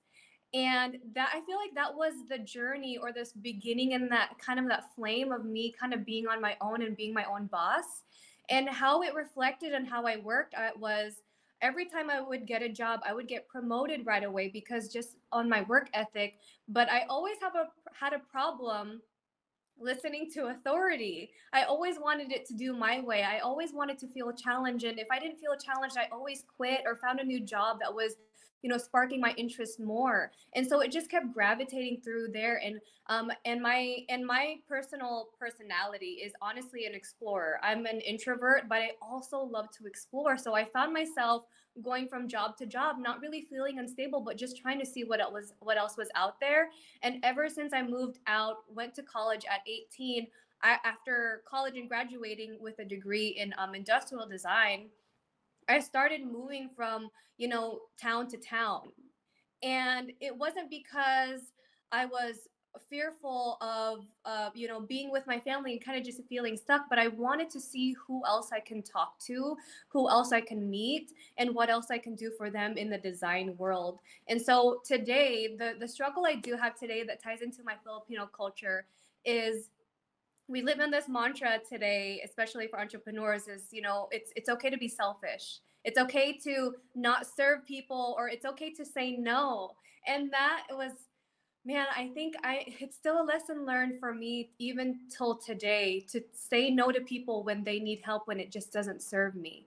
And 0.54 0.99
that 1.14 1.30
I 1.32 1.40
feel 1.47 1.56
like 1.56 1.75
that 1.75 1.94
was 1.94 2.12
the 2.28 2.38
journey 2.38 2.99
or 3.00 3.12
this 3.12 3.32
beginning 3.32 3.94
and 3.94 4.11
that 4.12 4.38
kind 4.38 4.59
of 4.59 4.68
that 4.68 4.94
flame 4.94 5.32
of 5.32 5.47
me 5.47 5.75
kind 5.78 5.94
of 5.94 6.04
being 6.04 6.26
on 6.28 6.40
my 6.40 6.56
own 6.61 6.82
and 6.82 6.97
being 6.97 7.14
my 7.14 7.25
own 7.25 7.47
boss. 7.47 8.02
And 8.50 8.68
how 8.68 9.02
it 9.02 9.14
reflected 9.14 9.75
on 9.75 9.85
how 9.85 10.04
I 10.06 10.18
worked 10.18 10.54
I 10.54 10.71
was 10.78 11.14
every 11.62 11.87
time 11.87 12.11
I 12.11 12.21
would 12.21 12.47
get 12.47 12.61
a 12.61 12.69
job, 12.69 13.00
I 13.07 13.14
would 13.14 13.28
get 13.28 13.49
promoted 13.49 14.04
right 14.04 14.25
away 14.25 14.49
because 14.49 14.88
just 14.88 15.16
on 15.31 15.49
my 15.49 15.62
work 15.62 15.88
ethic. 15.95 16.35
But 16.69 16.90
I 16.90 17.07
always 17.09 17.37
have 17.40 17.54
a 17.54 17.69
had 17.95 18.12
a 18.12 18.19
problem 18.19 19.00
listening 19.81 20.31
to 20.33 20.49
authority. 20.49 21.31
I 21.52 21.64
always 21.64 21.99
wanted 21.99 22.31
it 22.33 22.47
to 22.47 22.54
do 22.54 22.75
my 22.75 23.00
way. 23.00 23.23
I 23.23 23.38
always 23.38 23.73
wanted 23.73 23.99
to 24.00 24.09
feel 24.09 24.33
challenged. 24.33 24.85
And 24.85 24.99
if 24.99 25.09
I 25.11 25.19
didn't 25.19 25.38
feel 25.38 25.57
challenged, 25.57 25.97
I 25.97 26.09
always 26.12 26.45
quit 26.57 26.83
or 26.85 26.97
found 26.97 27.21
a 27.21 27.25
new 27.25 27.40
job 27.40 27.78
that 27.81 27.92
was 27.92 28.16
you 28.62 28.69
know 28.71 28.78
sparking 28.78 29.21
my 29.21 29.35
interest 29.37 29.81
more. 29.81 30.31
And 30.54 30.66
so 30.66 30.81
it 30.81 30.90
just 30.90 31.11
kept 31.11 31.33
gravitating 31.33 32.00
through 32.02 32.28
there. 32.33 32.61
And 32.64 32.81
um 33.09 33.31
and 33.45 33.61
my 33.61 33.99
and 34.09 34.25
my 34.25 34.57
personal 34.69 35.28
personality 35.38 36.21
is 36.25 36.33
honestly 36.40 36.87
an 36.87 36.95
explorer. 36.95 37.59
I'm 37.62 37.85
an 37.87 38.00
introvert 38.00 38.69
but 38.69 38.78
i 38.78 38.92
also 39.02 39.38
love 39.38 39.71
to 39.78 39.87
explore. 39.87 40.37
So 40.37 40.54
i 40.54 40.64
found 40.64 40.92
myself 40.92 41.45
going 41.83 42.07
from 42.07 42.28
job 42.28 42.57
to 42.59 42.66
job 42.66 42.97
not 42.99 43.21
really 43.21 43.47
feeling 43.49 43.78
unstable 43.78 44.21
but 44.21 44.37
just 44.37 44.61
trying 44.61 44.78
to 44.78 44.85
see 44.85 45.04
what 45.04 45.21
else 45.21 45.33
was 45.33 45.54
what 45.61 45.76
else 45.76 45.97
was 45.97 46.09
out 46.14 46.38
there. 46.40 46.71
And 47.02 47.16
ever 47.23 47.49
since 47.49 47.73
i 47.73 47.83
moved 47.83 48.19
out 48.26 48.59
went 48.69 48.95
to 48.95 49.02
college 49.02 49.45
at 49.50 49.61
18 49.66 50.26
I, 50.64 50.76
after 50.85 51.42
college 51.49 51.76
and 51.76 51.88
graduating 51.88 52.57
with 52.61 52.78
a 52.78 52.85
degree 52.85 53.28
in 53.28 53.52
um, 53.59 53.75
industrial 53.75 54.28
design 54.28 54.90
I 55.72 55.80
started 55.80 56.20
moving 56.24 56.68
from, 56.76 57.10
you 57.38 57.48
know, 57.48 57.80
town 58.00 58.28
to 58.28 58.36
town. 58.36 58.92
And 59.62 60.12
it 60.20 60.36
wasn't 60.36 60.70
because 60.70 61.52
I 61.90 62.06
was 62.06 62.48
fearful 62.88 63.58
of 63.60 64.06
uh, 64.24 64.50
you 64.54 64.66
know 64.66 64.80
being 64.80 65.10
with 65.10 65.26
my 65.26 65.38
family 65.38 65.72
and 65.72 65.84
kind 65.84 65.98
of 65.98 66.04
just 66.04 66.22
feeling 66.28 66.56
stuck 66.56 66.88
but 66.88 66.98
i 66.98 67.06
wanted 67.08 67.50
to 67.50 67.60
see 67.60 67.94
who 68.06 68.22
else 68.26 68.50
i 68.50 68.58
can 68.58 68.82
talk 68.82 69.18
to 69.18 69.56
who 69.88 70.08
else 70.08 70.32
i 70.32 70.40
can 70.40 70.70
meet 70.70 71.12
and 71.36 71.54
what 71.54 71.68
else 71.68 71.90
i 71.90 71.98
can 71.98 72.14
do 72.14 72.32
for 72.38 72.48
them 72.48 72.78
in 72.78 72.88
the 72.88 72.96
design 72.96 73.54
world 73.58 74.00
and 74.28 74.40
so 74.40 74.80
today 74.86 75.54
the 75.58 75.74
the 75.80 75.86
struggle 75.86 76.24
i 76.24 76.34
do 76.34 76.56
have 76.56 76.74
today 76.74 77.04
that 77.04 77.22
ties 77.22 77.42
into 77.42 77.62
my 77.62 77.74
filipino 77.84 78.26
culture 78.34 78.86
is 79.24 79.68
we 80.52 80.61
live 80.61 80.80
in 80.80 80.90
this 80.90 81.09
mantra 81.09 81.59
today 81.66 82.21
especially 82.25 82.68
for 82.68 82.78
entrepreneurs 82.78 83.49
is 83.49 83.68
you 83.73 83.80
know 83.80 84.06
it's 84.12 84.30
it's 84.37 84.50
okay 84.50 84.68
to 84.68 84.76
be 84.76 84.88
selfish. 84.88 85.61
It's 85.85 85.99
okay 85.99 86.38
to 86.44 86.75
not 86.94 87.26
serve 87.26 87.66
people 87.66 88.14
or 88.16 88.28
it's 88.28 88.44
okay 88.44 88.71
to 88.75 88.85
say 88.85 89.16
no. 89.16 89.73
And 90.06 90.30
that 90.30 90.64
was 90.71 90.92
man 91.64 91.87
i 91.97 92.09
think 92.09 92.35
i 92.42 92.64
it's 92.80 92.97
still 92.97 93.23
a 93.23 93.25
lesson 93.25 93.64
learned 93.64 94.00
for 94.00 94.12
me 94.12 94.50
even 94.59 94.99
till 95.16 95.37
today 95.37 96.04
to 96.11 96.21
say 96.32 96.71
no 96.71 96.90
to 96.90 97.00
people 97.02 97.44
when 97.44 97.62
they 97.62 97.78
need 97.78 98.00
help 98.04 98.26
when 98.26 98.40
it 98.40 98.50
just 98.50 98.73
doesn't 98.73 99.00
serve 99.00 99.35
me. 99.35 99.66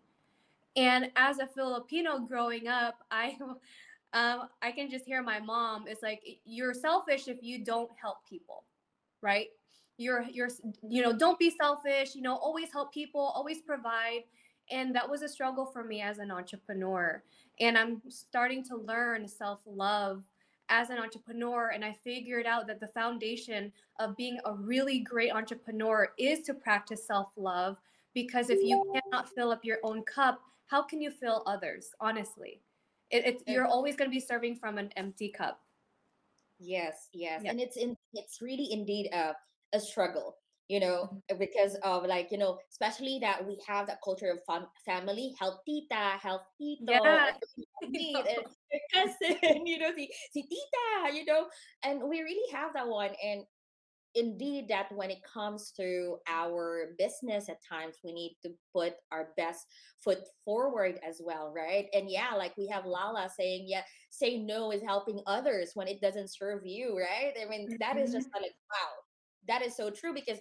And 0.75 1.10
as 1.15 1.39
a 1.39 1.48
filipino 1.48 2.20
growing 2.20 2.68
up 2.68 2.96
i 3.12 3.36
um, 4.13 4.50
i 4.62 4.72
can 4.72 4.89
just 4.89 5.06
hear 5.06 5.24
my 5.24 5.39
mom 5.39 5.88
is 5.88 6.00
like 6.04 6.22
you're 6.46 6.74
selfish 6.74 7.27
if 7.27 7.42
you 7.42 7.63
don't 7.63 7.92
help 8.00 8.18
people 8.30 8.63
right 9.22 9.48
you're 9.98 10.24
you're 10.32 10.50
you 10.88 11.02
know 11.02 11.14
don't 11.14 11.40
be 11.40 11.50
selfish 11.50 12.16
you 12.16 12.22
know 12.22 12.36
always 12.36 12.72
help 12.72 12.94
people 12.94 13.32
always 13.36 13.62
provide. 13.62 14.24
And 14.72 14.96
that 14.96 15.08
was 15.08 15.22
a 15.22 15.30
struggle 15.30 15.68
for 15.68 15.84
me 15.84 16.02
as 16.02 16.18
an 16.18 16.32
entrepreneur. 16.32 17.24
And 17.60 17.78
i'm 17.78 18.02
starting 18.10 18.64
to 18.66 18.78
learn 18.78 19.28
self-love 19.28 20.24
as 20.70 20.90
an 20.90 20.98
entrepreneur. 20.98 21.70
And 21.70 21.86
i 21.86 21.96
figured 22.04 22.46
out 22.46 22.68
that 22.68 22.80
the 22.80 22.88
foundation 22.88 23.72
of 24.00 24.18
being 24.18 24.40
a 24.46 24.54
really 24.54 25.00
great 25.00 25.32
entrepreneur 25.32 26.10
is 26.18 26.42
to 26.44 26.54
practice 26.54 27.06
self-love. 27.06 27.78
Because 28.14 28.50
if 28.50 28.60
you 28.62 28.84
cannot 28.94 29.30
fill 29.30 29.52
up 29.52 29.64
your 29.64 29.78
own 29.84 30.04
cup 30.04 30.42
how 30.68 30.82
can 30.82 31.02
you 31.02 31.12
fill 31.12 31.44
others 31.46 31.92
honestly? 32.00 32.62
It, 33.12 33.25
it 33.25 33.44
you're 33.48 33.68
always 33.68 33.96
going 33.96 34.10
to 34.10 34.14
be 34.14 34.20
serving 34.20 34.56
from 34.56 34.78
an 34.78 34.90
empty 34.98 35.30
cup. 35.30 35.62
Yes 36.60 37.10
yes. 37.14 37.42
Yeah. 37.44 37.52
and 37.52 37.60
it's 37.60 37.78
in 37.78 37.96
it's 38.14 38.42
really 38.42 38.72
indeed 38.72 39.10
a 39.14 39.36
a 39.75 39.79
struggle 39.79 40.38
you 40.67 40.79
know 40.79 41.10
mm-hmm. 41.12 41.38
because 41.38 41.77
of 41.84 42.05
like 42.05 42.29
you 42.32 42.38
know 42.38 42.58
especially 42.72 43.20
that 43.22 43.46
we 43.46 43.58
have 43.67 43.88
that 43.88 44.00
culture 44.03 44.32
of 44.32 44.39
fam- 44.48 44.67
family 44.86 45.34
help 45.39 45.63
tita 45.65 46.17
help 46.22 46.41
tito 46.58 46.91
yeah. 46.91 47.32
need, 47.84 48.15
and 48.15 48.46
cousin 48.94 49.65
you 49.65 49.77
know 49.77 49.91
si, 49.96 50.10
si 50.34 50.41
tita 50.41 51.15
you 51.15 51.25
know 51.25 51.46
and 51.84 52.01
we 52.01 52.22
really 52.22 52.51
have 52.51 52.74
that 52.74 52.88
one 52.88 53.12
and 53.24 53.44
indeed 54.17 54.65
that 54.70 54.89
when 54.94 55.12
it 55.12 55.20
comes 55.22 55.74
to 55.75 56.15
our 56.25 56.96
business 56.98 57.50
at 57.50 57.58
times 57.62 57.98
we 58.01 58.13
need 58.13 58.38
to 58.41 58.50
put 58.74 58.94
our 59.12 59.27
best 59.36 59.67
foot 60.01 60.20
forward 60.46 60.98
as 61.08 61.22
well 61.24 61.53
right 61.53 61.88
and 61.94 62.10
yeah 62.10 62.34
like 62.34 62.55
we 62.58 62.65
have 62.65 62.86
lala 62.86 63.29
saying 63.38 63.65
yeah 63.67 63.82
say 64.10 64.38
no 64.38 64.72
is 64.72 64.82
helping 64.82 65.20
others 65.27 65.72
when 65.74 65.88
it 65.88 66.00
doesn't 66.00 66.34
serve 66.34 66.62
you 66.65 66.98
right 66.98 67.34
i 67.46 67.50
mean 67.50 67.67
that 67.77 67.98
is 67.98 68.13
just 68.13 68.29
mm-hmm. 68.29 68.44
like 68.44 68.53
wow 68.72 69.04
that 69.48 69.62
is 69.62 69.75
so 69.75 69.90
true 69.90 70.14
because 70.14 70.40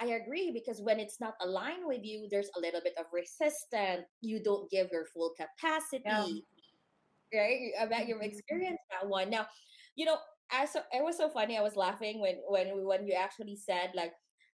I 0.00 0.06
agree 0.06 0.50
because 0.52 0.80
when 0.82 1.00
it's 1.00 1.20
not 1.20 1.34
aligned 1.40 1.86
with 1.86 2.04
you, 2.04 2.28
there's 2.30 2.50
a 2.56 2.60
little 2.60 2.80
bit 2.82 2.94
of 2.98 3.06
resistance. 3.12 4.06
You 4.20 4.42
don't 4.42 4.70
give 4.70 4.88
your 4.92 5.06
full 5.06 5.32
capacity, 5.36 6.02
yeah. 6.04 7.40
right? 7.40 7.70
I 7.80 7.86
bet 7.86 8.06
you've 8.06 8.18
mm-hmm. 8.18 8.26
experienced 8.26 8.82
that 8.90 9.08
one. 9.08 9.30
Now, 9.30 9.46
you 9.94 10.04
know, 10.04 10.16
I 10.52 10.66
so 10.66 10.80
it 10.92 11.02
was 11.02 11.16
so 11.16 11.28
funny. 11.28 11.56
I 11.56 11.62
was 11.62 11.76
laughing 11.76 12.20
when 12.20 12.36
when 12.48 12.84
when 12.84 13.06
you 13.06 13.14
actually 13.14 13.56
said 13.56 13.90
like, 13.94 14.12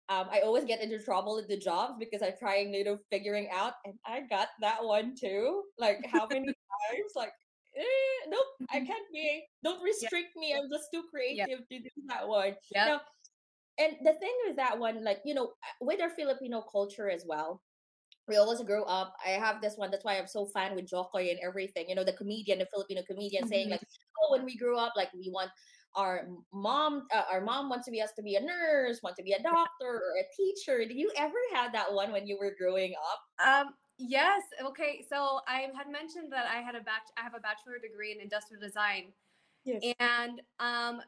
um, 0.09 0.27
I 0.31 0.41
always 0.41 0.65
get 0.65 0.81
into 0.81 0.99
trouble 0.99 1.39
at 1.39 1.47
the 1.47 1.57
jobs 1.57 1.93
because 1.99 2.21
I'm 2.21 2.37
trying 2.37 2.73
you 2.73 2.83
know 2.83 2.97
figuring 3.09 3.47
out, 3.53 3.73
and 3.85 3.95
I 4.05 4.21
got 4.29 4.49
that 4.59 4.83
one 4.83 5.15
too. 5.19 5.63
Like 5.77 5.99
how 6.11 6.27
many 6.27 6.45
times? 6.91 7.13
Like 7.15 7.31
eh, 7.77 8.27
nope, 8.27 8.69
I 8.71 8.79
can't 8.85 9.07
be. 9.13 9.43
Don't 9.63 9.81
restrict 9.81 10.35
me. 10.35 10.53
I'm 10.53 10.69
just 10.69 10.89
too 10.93 11.03
creative 11.09 11.67
to 11.67 11.79
do 11.79 11.89
that 12.07 12.27
one. 12.27 12.55
Yeah. 12.73 12.85
Now, 12.85 13.01
and 13.79 13.95
the 14.03 14.13
thing 14.13 14.35
with 14.45 14.57
that 14.57 14.77
one, 14.77 15.03
like, 15.03 15.21
you 15.23 15.33
know, 15.33 15.45
uh, 15.45 15.79
with 15.81 16.01
our 16.01 16.09
Filipino 16.09 16.61
culture 16.61 17.09
as 17.09 17.23
well, 17.25 17.61
we 18.27 18.35
always 18.35 18.61
grow 18.61 18.83
up. 18.83 19.15
I 19.25 19.31
have 19.31 19.61
this 19.61 19.75
one. 19.77 19.89
That's 19.89 20.05
why 20.05 20.17
I'm 20.17 20.27
so 20.27 20.45
fan 20.45 20.75
with 20.75 20.87
Jo 20.87 21.07
Koy 21.11 21.29
and 21.29 21.39
everything. 21.43 21.89
You 21.89 21.95
know, 21.95 22.03
the 22.03 22.13
comedian, 22.13 22.59
the 22.59 22.67
Filipino 22.67 23.01
comedian, 23.09 23.43
mm-hmm. 23.43 23.49
saying 23.49 23.69
like, 23.69 23.81
"Oh, 24.21 24.31
when 24.31 24.45
we 24.45 24.55
grew 24.55 24.77
up, 24.77 24.93
like 24.95 25.09
we 25.13 25.31
want 25.33 25.49
our 25.95 26.27
mom, 26.53 27.07
uh, 27.13 27.23
our 27.31 27.41
mom 27.41 27.69
wants 27.69 27.85
to 27.85 27.91
be 27.91 28.01
us 28.01 28.11
to 28.17 28.21
be 28.21 28.35
a 28.35 28.41
nurse, 28.41 28.99
want 29.01 29.15
to 29.15 29.23
be 29.23 29.31
a 29.31 29.41
doctor 29.43 29.81
or 29.81 30.13
a 30.19 30.25
teacher." 30.37 30.85
Did 30.85 30.97
you 30.97 31.11
ever 31.17 31.39
have 31.53 31.71
that 31.73 31.91
one 31.91 32.11
when 32.11 32.27
you 32.27 32.37
were 32.39 32.53
growing 32.59 32.93
up? 33.11 33.47
Um, 33.47 33.73
yes. 33.97 34.43
Okay. 34.63 35.03
So 35.09 35.39
I 35.47 35.67
had 35.75 35.89
mentioned 35.91 36.31
that 36.31 36.45
I 36.45 36.61
had 36.61 36.75
a 36.75 36.81
batch. 36.81 37.09
I 37.17 37.23
have 37.23 37.33
a 37.33 37.39
bachelor 37.39 37.79
degree 37.81 38.11
in 38.11 38.21
industrial 38.21 38.61
design. 38.61 39.11
Yes. 39.65 39.81
And 39.99 40.41
um, 40.59 41.01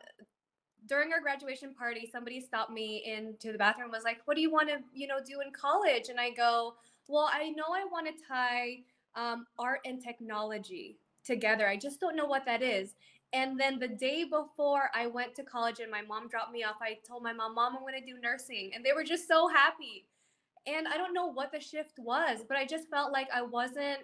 during 0.87 1.13
our 1.13 1.21
graduation 1.21 1.73
party, 1.73 2.09
somebody 2.11 2.39
stopped 2.39 2.71
me 2.71 3.03
into 3.05 3.51
the 3.51 3.57
bathroom 3.57 3.91
was 3.91 4.03
like, 4.03 4.21
What 4.25 4.35
do 4.35 4.41
you 4.41 4.51
want 4.51 4.69
to, 4.69 4.77
you 4.93 5.07
know, 5.07 5.19
do 5.25 5.41
in 5.41 5.51
college? 5.51 6.09
And 6.09 6.19
I 6.19 6.31
go, 6.31 6.75
Well, 7.07 7.29
I 7.31 7.49
know 7.49 7.65
I 7.73 7.85
want 7.85 8.07
to 8.07 8.23
tie 8.27 8.79
um, 9.15 9.45
art 9.59 9.79
and 9.85 10.01
technology 10.01 10.97
together. 11.23 11.67
I 11.67 11.77
just 11.77 11.99
don't 11.99 12.15
know 12.15 12.25
what 12.25 12.45
that 12.45 12.61
is. 12.61 12.95
And 13.33 13.59
then 13.59 13.79
the 13.79 13.87
day 13.87 14.25
before 14.25 14.89
I 14.93 15.07
went 15.07 15.35
to 15.35 15.43
college 15.43 15.79
and 15.79 15.89
my 15.89 16.01
mom 16.01 16.27
dropped 16.27 16.51
me 16.51 16.63
off, 16.63 16.75
I 16.81 16.97
told 17.07 17.23
my 17.23 17.31
mom, 17.31 17.55
Mom, 17.55 17.75
I'm 17.75 17.81
going 17.81 17.99
to 17.99 18.05
do 18.05 18.19
nursing. 18.19 18.71
And 18.75 18.83
they 18.83 18.91
were 18.93 19.05
just 19.05 19.27
so 19.27 19.47
happy. 19.47 20.05
And 20.67 20.87
I 20.87 20.97
don't 20.97 21.13
know 21.13 21.27
what 21.27 21.51
the 21.51 21.59
shift 21.59 21.97
was, 21.97 22.39
but 22.47 22.57
I 22.57 22.65
just 22.65 22.89
felt 22.89 23.13
like 23.13 23.29
I 23.33 23.41
wasn't 23.41 23.99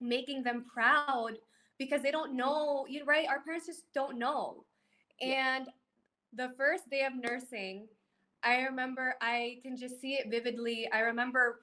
making 0.00 0.42
them 0.42 0.64
proud 0.72 1.32
because 1.78 2.02
they 2.02 2.10
don't 2.10 2.34
know, 2.34 2.86
you 2.88 3.04
right? 3.04 3.28
Our 3.28 3.40
parents 3.40 3.66
just 3.66 3.84
don't 3.92 4.18
know. 4.18 4.64
And 5.20 5.68
the 6.36 6.52
first 6.56 6.88
day 6.90 7.04
of 7.04 7.14
nursing, 7.14 7.88
I 8.42 8.62
remember 8.62 9.14
I 9.20 9.58
can 9.62 9.76
just 9.76 10.00
see 10.00 10.14
it 10.14 10.30
vividly. 10.30 10.88
I 10.92 11.00
remember 11.00 11.60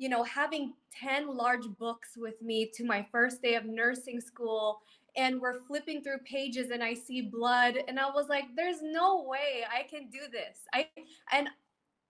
you 0.00 0.08
know, 0.08 0.22
having 0.22 0.72
10 0.98 1.36
large 1.36 1.66
books 1.78 2.16
with 2.16 2.40
me 2.40 2.70
to 2.74 2.84
my 2.86 3.06
first 3.12 3.42
day 3.42 3.54
of 3.54 3.66
nursing 3.66 4.18
school 4.18 4.80
and 5.14 5.38
we're 5.38 5.60
flipping 5.60 6.02
through 6.02 6.16
pages 6.24 6.70
and 6.70 6.82
I 6.82 6.94
see 6.94 7.20
blood 7.20 7.74
and 7.86 8.00
I 8.00 8.08
was 8.08 8.26
like 8.30 8.44
there's 8.56 8.80
no 8.80 9.22
way 9.28 9.62
I 9.70 9.82
can 9.82 10.08
do 10.08 10.20
this. 10.32 10.60
I 10.72 10.88
and 11.30 11.48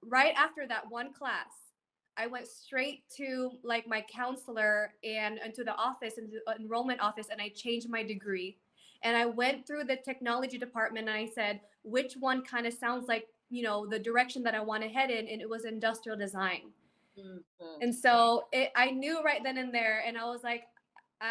right 0.04 0.34
after 0.36 0.68
that 0.68 0.88
one 0.88 1.12
class 1.12 1.48
I 2.16 2.28
went 2.28 2.46
straight 2.46 3.02
to 3.16 3.50
like 3.64 3.88
my 3.88 4.04
counselor 4.08 4.94
and 5.02 5.40
into 5.44 5.64
the 5.64 5.74
office 5.74 6.16
into 6.16 6.38
the 6.46 6.62
enrollment 6.62 7.00
office 7.00 7.26
and 7.28 7.40
I 7.40 7.48
changed 7.48 7.88
my 7.90 8.04
degree. 8.04 8.56
And 9.02 9.16
I 9.16 9.26
went 9.26 9.66
through 9.66 9.84
the 9.84 9.96
technology 9.96 10.58
department 10.58 11.08
and 11.08 11.16
I 11.16 11.26
said 11.26 11.60
which 11.82 12.14
one 12.18 12.42
kind 12.42 12.66
of 12.66 12.74
sounds 12.74 13.08
like, 13.08 13.26
you 13.50 13.62
know, 13.62 13.86
the 13.86 13.98
direction 13.98 14.42
that 14.44 14.54
I 14.54 14.60
want 14.60 14.82
to 14.82 14.88
head 14.88 15.10
in 15.10 15.28
and 15.28 15.40
it 15.40 15.48
was 15.48 15.64
industrial 15.64 16.18
design. 16.18 16.70
Mm-hmm. 17.18 17.82
And 17.82 17.94
so 17.94 18.44
it, 18.52 18.70
I 18.76 18.90
knew 18.90 19.22
right 19.22 19.42
then 19.42 19.58
and 19.58 19.74
there 19.74 20.02
and 20.06 20.16
I 20.16 20.24
was 20.24 20.42
like 20.42 20.64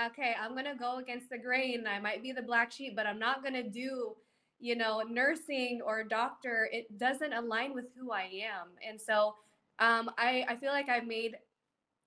okay, 0.08 0.36
I'm 0.39 0.56
gonna 0.56 0.75
go 0.75 0.98
against 0.98 1.29
the 1.29 1.38
grain. 1.38 1.86
I 1.88 2.00
might 2.00 2.22
be 2.22 2.32
the 2.32 2.41
black 2.41 2.72
sheep, 2.72 2.96
but 2.96 3.08
I'm 3.08 3.20
not 3.20 3.44
gonna 3.44 3.68
do, 3.68 4.15
you 4.60 4.75
know, 4.75 5.03
nursing 5.10 5.82
or 5.86 6.03
doctor. 6.03 6.70
It 6.72 6.98
doesn't 6.98 7.34
align 7.34 7.74
with 7.74 7.86
who 7.98 8.12
I 8.12 8.24
am. 8.24 8.68
And 8.88 9.00
so 9.00 9.36
um, 9.79 10.12
I, 10.18 10.46
I 10.48 10.56
feel 10.58 10.72
like 10.72 10.89
I 10.89 11.00
made 11.00 11.38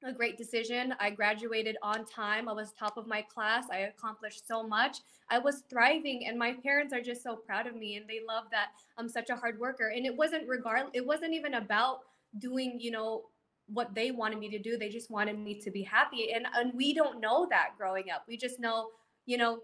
a 0.02 0.12
great 0.12 0.36
decision. 0.38 0.94
I 1.00 1.10
graduated 1.10 1.76
on 1.82 2.04
time. 2.04 2.48
I 2.48 2.52
was 2.52 2.72
top 2.72 2.96
of 2.96 3.06
my 3.06 3.22
class. 3.22 3.66
I 3.70 3.78
accomplished 3.78 4.46
so 4.46 4.62
much. 4.62 4.98
I 5.30 5.38
was 5.38 5.62
thriving 5.70 6.26
and 6.26 6.38
my 6.38 6.54
parents 6.62 6.92
are 6.92 7.00
just 7.00 7.22
so 7.22 7.36
proud 7.36 7.66
of 7.66 7.76
me 7.76 7.96
and 7.96 8.08
they 8.08 8.20
love 8.26 8.44
that 8.50 8.68
I'm 8.98 9.08
such 9.08 9.30
a 9.30 9.36
hard 9.36 9.58
worker. 9.58 9.92
And 9.94 10.04
it 10.04 10.16
wasn't 10.16 10.48
regard 10.48 10.86
it 10.92 11.06
wasn't 11.06 11.34
even 11.34 11.54
about 11.54 12.00
doing, 12.38 12.78
you 12.80 12.90
know, 12.90 13.24
what 13.66 13.94
they 13.94 14.10
wanted 14.10 14.38
me 14.38 14.50
to 14.50 14.58
do. 14.58 14.76
They 14.76 14.88
just 14.88 15.10
wanted 15.10 15.38
me 15.38 15.60
to 15.60 15.70
be 15.70 15.82
happy. 15.82 16.32
And, 16.32 16.46
and 16.54 16.72
we 16.74 16.92
don't 16.94 17.20
know 17.20 17.46
that 17.50 17.70
growing 17.78 18.10
up. 18.14 18.24
We 18.28 18.36
just 18.36 18.60
know, 18.60 18.88
you 19.26 19.36
know, 19.36 19.60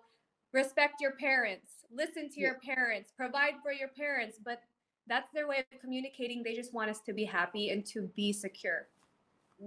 respect 0.53 1.01
your 1.01 1.13
parents, 1.13 1.85
listen 1.93 2.29
to 2.31 2.41
yeah. 2.41 2.49
your 2.49 2.59
parents, 2.61 3.13
provide 3.17 3.55
for 3.63 3.73
your 3.73 3.89
parents. 3.89 4.39
But 4.43 4.61
that's 5.07 5.31
their 5.33 5.49
way 5.49 5.59
of 5.59 5.81
communicating. 5.81 6.43
They 6.43 6.55
just 6.55 6.73
want 6.73 6.91
us 6.91 7.01
to 7.01 7.13
be 7.13 7.25
happy 7.25 7.71
and 7.71 7.85
to 7.87 8.03
be 8.15 8.33
secure. 8.33 8.87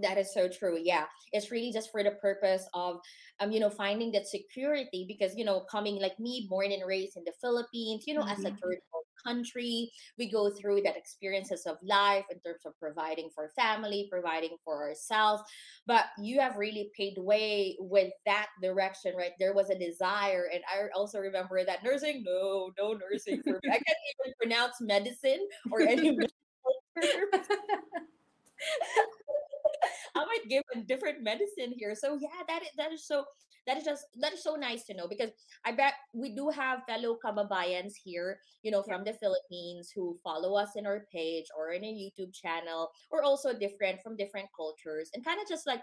That 0.02 0.18
is 0.18 0.34
so 0.34 0.48
true. 0.48 0.80
Yeah. 0.82 1.06
It's 1.34 1.52
really 1.52 1.72
just 1.72 1.92
for 1.92 2.04
the 2.04 2.12
purpose 2.12 2.68
of 2.74 3.02
um, 3.42 3.52
you 3.52 3.60
know, 3.60 3.70
finding 3.70 4.12
that 4.12 4.28
security 4.28 5.06
because, 5.08 5.36
you 5.36 5.44
know, 5.44 5.62
coming 5.62 6.00
like 6.00 6.20
me, 6.20 6.46
born 6.50 6.72
and 6.72 6.84
raised 6.86 7.18
in 7.18 7.24
the 7.26 7.34
Philippines, 7.42 8.04
you 8.06 8.14
know, 8.14 8.22
mm-hmm. 8.22 8.32
as 8.32 8.40
a 8.40 8.50
mm-hmm. 8.50 8.56
third 8.56 8.78
world 8.94 9.06
country, 9.26 9.92
we 10.18 10.30
go 10.30 10.50
through 10.50 10.82
that 10.82 10.98
experiences 10.98 11.66
of 11.66 11.78
life 11.84 12.26
in 12.30 12.40
terms 12.40 12.62
of 12.66 12.78
providing 12.80 13.30
for 13.34 13.50
family, 13.56 14.08
providing 14.12 14.58
for 14.64 14.88
ourselves. 14.88 15.44
But 15.88 16.06
you 16.20 16.40
have 16.40 16.58
really 16.58 16.92
paid 16.96 17.16
way 17.18 17.78
with 17.80 18.12
that 18.26 18.48
direction, 18.62 19.16
right? 19.16 19.32
There 19.40 19.54
was 19.54 19.70
a 19.70 19.78
desire. 19.78 20.50
And 20.54 20.62
I 20.72 20.88
also 20.96 21.20
remember 21.20 21.64
that 21.66 21.84
nursing, 21.84 22.24
no, 22.26 22.72
no 22.78 22.94
nursing 22.94 23.42
for 23.44 23.60
me. 23.64 23.70
I 23.70 23.74
can't 23.74 23.98
even 24.26 24.34
pronounce 24.40 24.76
medicine 24.82 25.48
or 25.72 25.82
any 25.82 26.12
might 26.18 26.32
give 30.52 30.64
a 30.76 30.82
different 30.82 31.24
medicine 31.24 31.72
here. 31.78 31.96
So 31.96 32.18
yeah, 32.20 32.44
that 32.48 32.62
is 32.62 32.70
that 32.78 32.92
is 32.92 33.08
so 33.08 33.24
that 33.68 33.78
is 33.78 33.84
just 33.84 34.06
that 34.20 34.34
is 34.34 34.44
so 34.44 34.56
nice 34.56 34.84
to 34.86 34.94
know 34.94 35.08
because 35.08 35.32
I 35.66 35.72
bet 35.72 35.94
we 36.14 36.36
do 36.36 36.50
have 36.50 36.84
fellow 36.88 37.18
kababayans 37.24 37.94
here, 38.04 38.40
you 38.64 38.72
know, 38.72 38.84
from 38.84 39.04
the 39.04 39.14
Philippines 39.14 39.92
who 39.96 40.18
follow 40.24 40.58
us 40.58 40.72
in 40.76 40.86
our 40.86 41.06
page 41.12 41.46
or 41.58 41.72
in 41.72 41.84
a 41.84 41.88
YouTube 41.88 42.34
channel, 42.34 42.90
or 43.12 43.24
also 43.24 43.54
different 43.54 44.02
from 44.02 44.18
different 44.18 44.50
cultures, 44.56 45.10
and 45.14 45.24
kind 45.24 45.40
of 45.42 45.48
just 45.48 45.68
like 45.68 45.82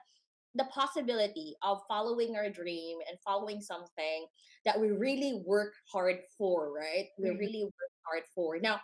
the 0.55 0.65
possibility 0.65 1.55
of 1.63 1.81
following 1.87 2.35
our 2.35 2.51
dream 2.51 2.99
and 3.09 3.19
following 3.25 3.61
something 3.61 4.27
that 4.65 4.79
we 4.81 4.91
really 4.91 5.43
work 5.47 5.75
hard 5.93 6.19
for, 6.37 6.73
right? 6.73 7.07
We 7.19 7.29
mm-hmm. 7.29 7.39
really 7.39 7.65
work 7.65 7.93
hard 8.05 8.25
for. 8.35 8.59
Now, 8.59 8.81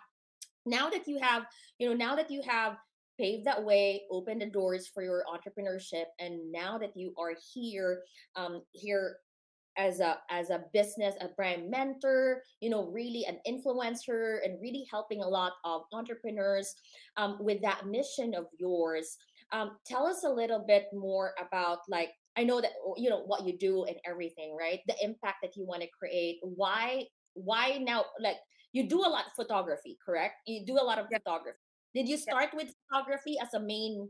now 0.65 0.89
that 0.89 1.07
you 1.07 1.19
have, 1.19 1.45
you 1.79 1.89
know, 1.89 1.95
now 1.95 2.15
that 2.15 2.31
you 2.31 2.41
have 2.47 2.77
paved 3.17 3.45
that 3.45 3.63
way, 3.63 4.03
opened 4.11 4.41
the 4.41 4.47
doors 4.47 4.87
for 4.87 5.03
your 5.03 5.23
entrepreneurship, 5.31 6.05
and 6.19 6.51
now 6.51 6.77
that 6.77 6.95
you 6.95 7.13
are 7.17 7.33
here, 7.53 8.01
um, 8.35 8.61
here 8.71 9.17
as 9.77 9.99
a 9.99 10.17
as 10.29 10.51
a 10.51 10.63
business 10.71 11.15
a 11.19 11.27
brand 11.35 11.69
mentor 11.69 12.41
you 12.61 12.69
know 12.69 12.87
really 12.91 13.25
an 13.25 13.37
influencer 13.45 14.37
and 14.45 14.57
really 14.61 14.85
helping 14.89 15.21
a 15.21 15.27
lot 15.27 15.51
of 15.65 15.81
entrepreneurs 15.91 16.73
um, 17.17 17.37
with 17.41 17.61
that 17.61 17.85
mission 17.85 18.33
of 18.33 18.45
yours 18.57 19.17
um, 19.51 19.77
tell 19.85 20.05
us 20.05 20.23
a 20.23 20.29
little 20.29 20.63
bit 20.65 20.85
more 20.93 21.33
about 21.45 21.79
like 21.89 22.09
i 22.37 22.43
know 22.43 22.61
that 22.61 22.71
you 22.97 23.09
know 23.09 23.23
what 23.25 23.45
you 23.45 23.57
do 23.57 23.83
and 23.85 23.97
everything 24.05 24.55
right? 24.57 24.79
The 24.87 24.95
impact 25.01 25.37
that 25.43 25.55
you 25.55 25.65
want 25.65 25.81
to 25.81 25.87
create 25.97 26.37
why 26.41 27.05
why 27.33 27.79
now 27.81 28.05
like 28.19 28.37
you 28.71 28.87
do 28.89 28.99
a 28.99 29.07
lot 29.07 29.25
of 29.25 29.33
photography 29.35 29.97
correct? 30.03 30.35
You 30.47 30.65
do 30.65 30.73
a 30.73 30.83
lot 30.83 30.99
of 30.99 31.07
photography 31.11 31.59
did 31.95 32.09
you 32.09 32.17
start 32.17 32.49
with 32.53 32.75
photography 32.89 33.37
as 33.41 33.53
a 33.53 33.59
main 33.59 34.09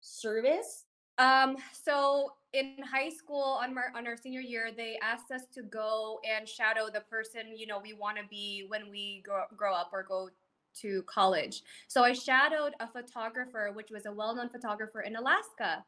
service? 0.00 0.84
Um, 1.18 1.56
so 1.72 2.32
in 2.52 2.74
high 2.82 3.10
school 3.10 3.60
on 3.62 3.76
our, 3.78 3.92
on 3.96 4.06
our 4.08 4.16
senior 4.16 4.40
year, 4.40 4.70
they 4.76 4.98
asked 5.00 5.30
us 5.30 5.42
to 5.54 5.62
go 5.62 6.18
and 6.28 6.48
shadow 6.48 6.88
the 6.92 7.02
person, 7.02 7.56
you 7.56 7.68
know, 7.68 7.78
we 7.78 7.92
want 7.92 8.16
to 8.16 8.24
be 8.28 8.64
when 8.66 8.90
we 8.90 9.22
grow, 9.24 9.44
grow 9.56 9.74
up 9.74 9.90
or 9.92 10.02
go 10.02 10.28
to 10.80 11.02
college. 11.04 11.62
So 11.86 12.02
I 12.02 12.12
shadowed 12.12 12.72
a 12.80 12.88
photographer, 12.88 13.70
which 13.74 13.90
was 13.90 14.06
a 14.06 14.12
well-known 14.12 14.48
photographer 14.48 15.02
in 15.02 15.14
Alaska. 15.14 15.84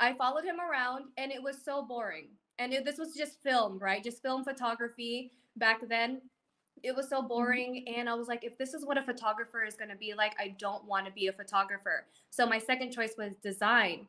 I 0.00 0.14
followed 0.14 0.44
him 0.44 0.56
around 0.58 1.04
and 1.16 1.30
it 1.30 1.42
was 1.42 1.64
so 1.64 1.82
boring. 1.82 2.28
And 2.58 2.72
it, 2.72 2.84
this 2.84 2.98
was 2.98 3.14
just 3.14 3.42
film, 3.42 3.78
right? 3.78 4.02
Just 4.02 4.22
film 4.22 4.42
photography 4.42 5.32
back 5.56 5.86
then 5.88 6.22
it 6.82 6.94
was 6.94 7.08
so 7.08 7.18
mm-hmm. 7.18 7.28
boring 7.28 7.84
and 7.88 8.08
i 8.08 8.14
was 8.14 8.28
like 8.28 8.44
if 8.44 8.56
this 8.58 8.74
is 8.74 8.84
what 8.84 8.98
a 8.98 9.02
photographer 9.02 9.64
is 9.64 9.74
going 9.74 9.90
to 9.90 9.96
be 9.96 10.14
like 10.14 10.34
i 10.38 10.54
don't 10.58 10.84
want 10.84 11.06
to 11.06 11.12
be 11.12 11.26
a 11.28 11.32
photographer. 11.32 12.06
So 12.30 12.46
my 12.46 12.58
second 12.58 12.92
choice 12.92 13.14
was 13.16 13.34
design. 13.42 14.06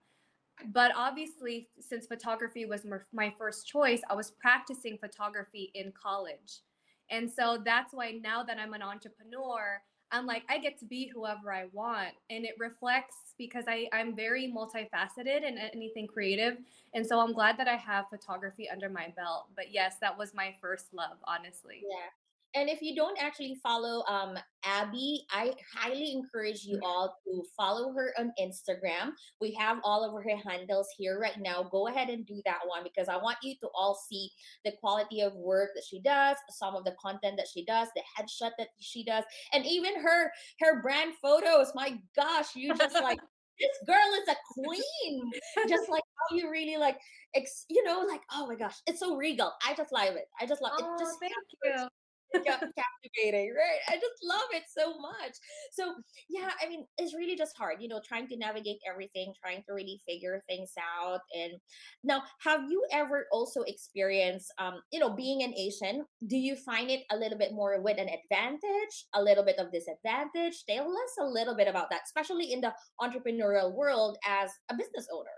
But 0.73 0.91
obviously 0.95 1.69
since 1.79 2.07
photography 2.07 2.65
was 2.65 2.85
my 3.13 3.33
first 3.37 3.67
choice 3.67 4.01
i 4.09 4.15
was 4.15 4.31
practicing 4.31 4.97
photography 4.97 5.71
in 5.75 5.91
college. 5.91 6.61
And 7.09 7.31
so 7.31 7.61
that's 7.63 7.93
why 7.93 8.11
now 8.11 8.43
that 8.43 8.57
i'm 8.59 8.73
an 8.73 8.81
entrepreneur 8.81 9.81
i'm 10.11 10.25
like 10.25 10.43
i 10.49 10.57
get 10.57 10.79
to 10.79 10.85
be 10.85 11.11
whoever 11.13 11.53
i 11.53 11.65
want. 11.73 12.13
And 12.29 12.45
it 12.45 12.55
reflects 12.59 13.15
because 13.37 13.65
I, 13.67 13.87
i'm 13.93 14.15
very 14.15 14.51
multifaceted 14.51 15.47
and 15.47 15.57
anything 15.73 16.07
creative. 16.07 16.57
And 16.93 17.05
so 17.05 17.19
i'm 17.19 17.33
glad 17.33 17.57
that 17.59 17.67
i 17.67 17.75
have 17.75 18.09
photography 18.09 18.69
under 18.69 18.89
my 18.89 19.13
belt. 19.15 19.47
But 19.55 19.71
yes 19.71 19.97
that 20.01 20.17
was 20.17 20.33
my 20.33 20.55
first 20.59 20.93
love 20.93 21.17
honestly. 21.25 21.83
Yeah 21.87 22.09
and 22.57 22.69
if 22.69 22.81
you 22.81 22.95
don't 22.95 23.21
actually 23.21 23.55
follow 23.61 24.03
um, 24.07 24.35
Abby, 24.63 25.25
I 25.31 25.53
highly 25.75 26.11
encourage 26.11 26.63
you 26.63 26.79
all 26.83 27.15
to 27.23 27.43
follow 27.55 27.93
her 27.93 28.13
on 28.17 28.31
Instagram. 28.41 29.11
We 29.39 29.53
have 29.53 29.77
all 29.83 30.03
of 30.03 30.11
her 30.23 30.37
handles 30.43 30.87
here 30.97 31.19
right 31.19 31.39
now. 31.39 31.69
Go 31.71 31.87
ahead 31.87 32.09
and 32.09 32.25
do 32.25 32.41
that 32.45 32.59
one 32.65 32.83
because 32.83 33.09
I 33.09 33.17
want 33.17 33.37
you 33.43 33.53
to 33.61 33.67
all 33.75 33.99
see 34.09 34.31
the 34.65 34.73
quality 34.79 35.21
of 35.21 35.35
work 35.35 35.69
that 35.75 35.83
she 35.87 36.01
does, 36.01 36.35
some 36.49 36.75
of 36.75 36.83
the 36.83 36.95
content 36.99 37.37
that 37.37 37.47
she 37.53 37.63
does, 37.63 37.89
the 37.95 38.01
headshot 38.17 38.51
that 38.57 38.69
she 38.79 39.03
does, 39.03 39.23
and 39.53 39.63
even 39.63 40.01
her 40.01 40.31
her 40.59 40.81
brand 40.81 41.13
photos. 41.21 41.71
My 41.75 41.99
gosh, 42.15 42.55
you 42.55 42.73
just 42.73 42.95
like 42.95 43.19
this 43.59 43.77
girl 43.85 44.13
is 44.21 44.27
a 44.29 44.35
queen. 44.53 45.31
just 45.69 45.89
like 45.89 46.03
how 46.03 46.35
you 46.35 46.49
really 46.49 46.77
like, 46.77 46.97
ex, 47.35 47.65
you 47.69 47.83
know, 47.83 48.03
like 48.07 48.21
oh 48.33 48.47
my 48.47 48.55
gosh, 48.55 48.77
it's 48.87 48.99
so 48.99 49.15
regal. 49.15 49.51
I 49.65 49.75
just 49.75 49.93
love 49.93 50.15
it. 50.15 50.25
I 50.41 50.47
just 50.47 50.63
love 50.63 50.73
oh, 50.81 50.95
it. 50.95 50.99
Just 50.99 51.19
thank 51.19 51.33
you 51.63 51.87
captivating, 52.33 53.53
right? 53.55 53.79
I 53.87 53.95
just 53.95 54.19
love 54.23 54.49
it 54.51 54.63
so 54.69 54.99
much. 54.99 55.35
So 55.71 55.95
yeah, 56.29 56.49
I 56.63 56.67
mean, 56.67 56.85
it's 56.97 57.15
really 57.15 57.35
just 57.35 57.57
hard, 57.57 57.77
you 57.79 57.87
know, 57.87 58.01
trying 58.05 58.27
to 58.27 58.37
navigate 58.37 58.79
everything, 58.89 59.33
trying 59.41 59.63
to 59.67 59.73
really 59.73 60.01
figure 60.07 60.41
things 60.47 60.71
out. 60.77 61.21
And 61.33 61.53
now, 62.03 62.23
have 62.41 62.61
you 62.69 62.85
ever 62.91 63.27
also 63.31 63.61
experienced, 63.61 64.53
um, 64.57 64.81
you 64.91 64.99
know, 64.99 65.09
being 65.09 65.43
an 65.43 65.53
Asian? 65.57 66.05
Do 66.27 66.37
you 66.37 66.55
find 66.55 66.89
it 66.89 67.03
a 67.11 67.17
little 67.17 67.37
bit 67.37 67.53
more 67.53 67.79
with 67.81 67.97
an 67.97 68.09
advantage, 68.09 69.05
a 69.13 69.21
little 69.21 69.43
bit 69.43 69.59
of 69.59 69.71
disadvantage? 69.71 70.63
Tell 70.69 70.89
us 70.89 71.13
a 71.19 71.25
little 71.25 71.55
bit 71.55 71.67
about 71.67 71.89
that, 71.91 72.01
especially 72.05 72.51
in 72.53 72.61
the 72.61 72.73
entrepreneurial 73.01 73.73
world 73.73 74.17
as 74.27 74.51
a 74.69 74.75
business 74.75 75.07
owner. 75.13 75.31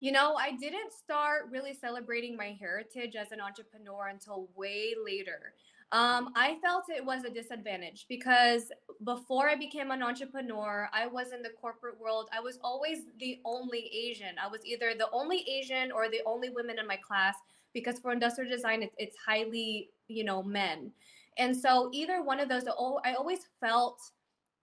You 0.00 0.12
know, 0.12 0.34
I 0.34 0.52
didn't 0.52 0.92
start 0.92 1.48
really 1.50 1.72
celebrating 1.72 2.36
my 2.36 2.54
heritage 2.60 3.16
as 3.16 3.32
an 3.32 3.40
entrepreneur 3.40 4.08
until 4.08 4.48
way 4.54 4.92
later. 5.02 5.54
Um, 5.92 6.32
I 6.34 6.58
felt 6.62 6.84
it 6.88 7.04
was 7.04 7.24
a 7.24 7.30
disadvantage 7.30 8.06
because 8.08 8.72
before 9.04 9.48
I 9.48 9.54
became 9.54 9.92
an 9.92 10.02
entrepreneur, 10.02 10.88
I 10.92 11.06
was 11.06 11.32
in 11.32 11.42
the 11.42 11.50
corporate 11.60 12.00
world. 12.00 12.28
I 12.36 12.40
was 12.40 12.58
always 12.62 13.02
the 13.20 13.38
only 13.44 13.88
Asian. 13.94 14.34
I 14.42 14.48
was 14.48 14.60
either 14.64 14.94
the 14.98 15.08
only 15.12 15.48
Asian 15.48 15.92
or 15.92 16.08
the 16.08 16.22
only 16.26 16.50
women 16.50 16.80
in 16.80 16.88
my 16.88 16.96
class 16.96 17.36
because 17.72 18.00
for 18.00 18.10
industrial 18.10 18.50
design, 18.50 18.82
it, 18.82 18.92
it's 18.98 19.16
highly, 19.24 19.90
you 20.08 20.24
know, 20.24 20.42
men. 20.42 20.90
And 21.38 21.56
so 21.56 21.90
either 21.92 22.22
one 22.22 22.40
of 22.40 22.48
those, 22.48 22.64
I 23.04 23.14
always 23.14 23.40
felt 23.60 24.00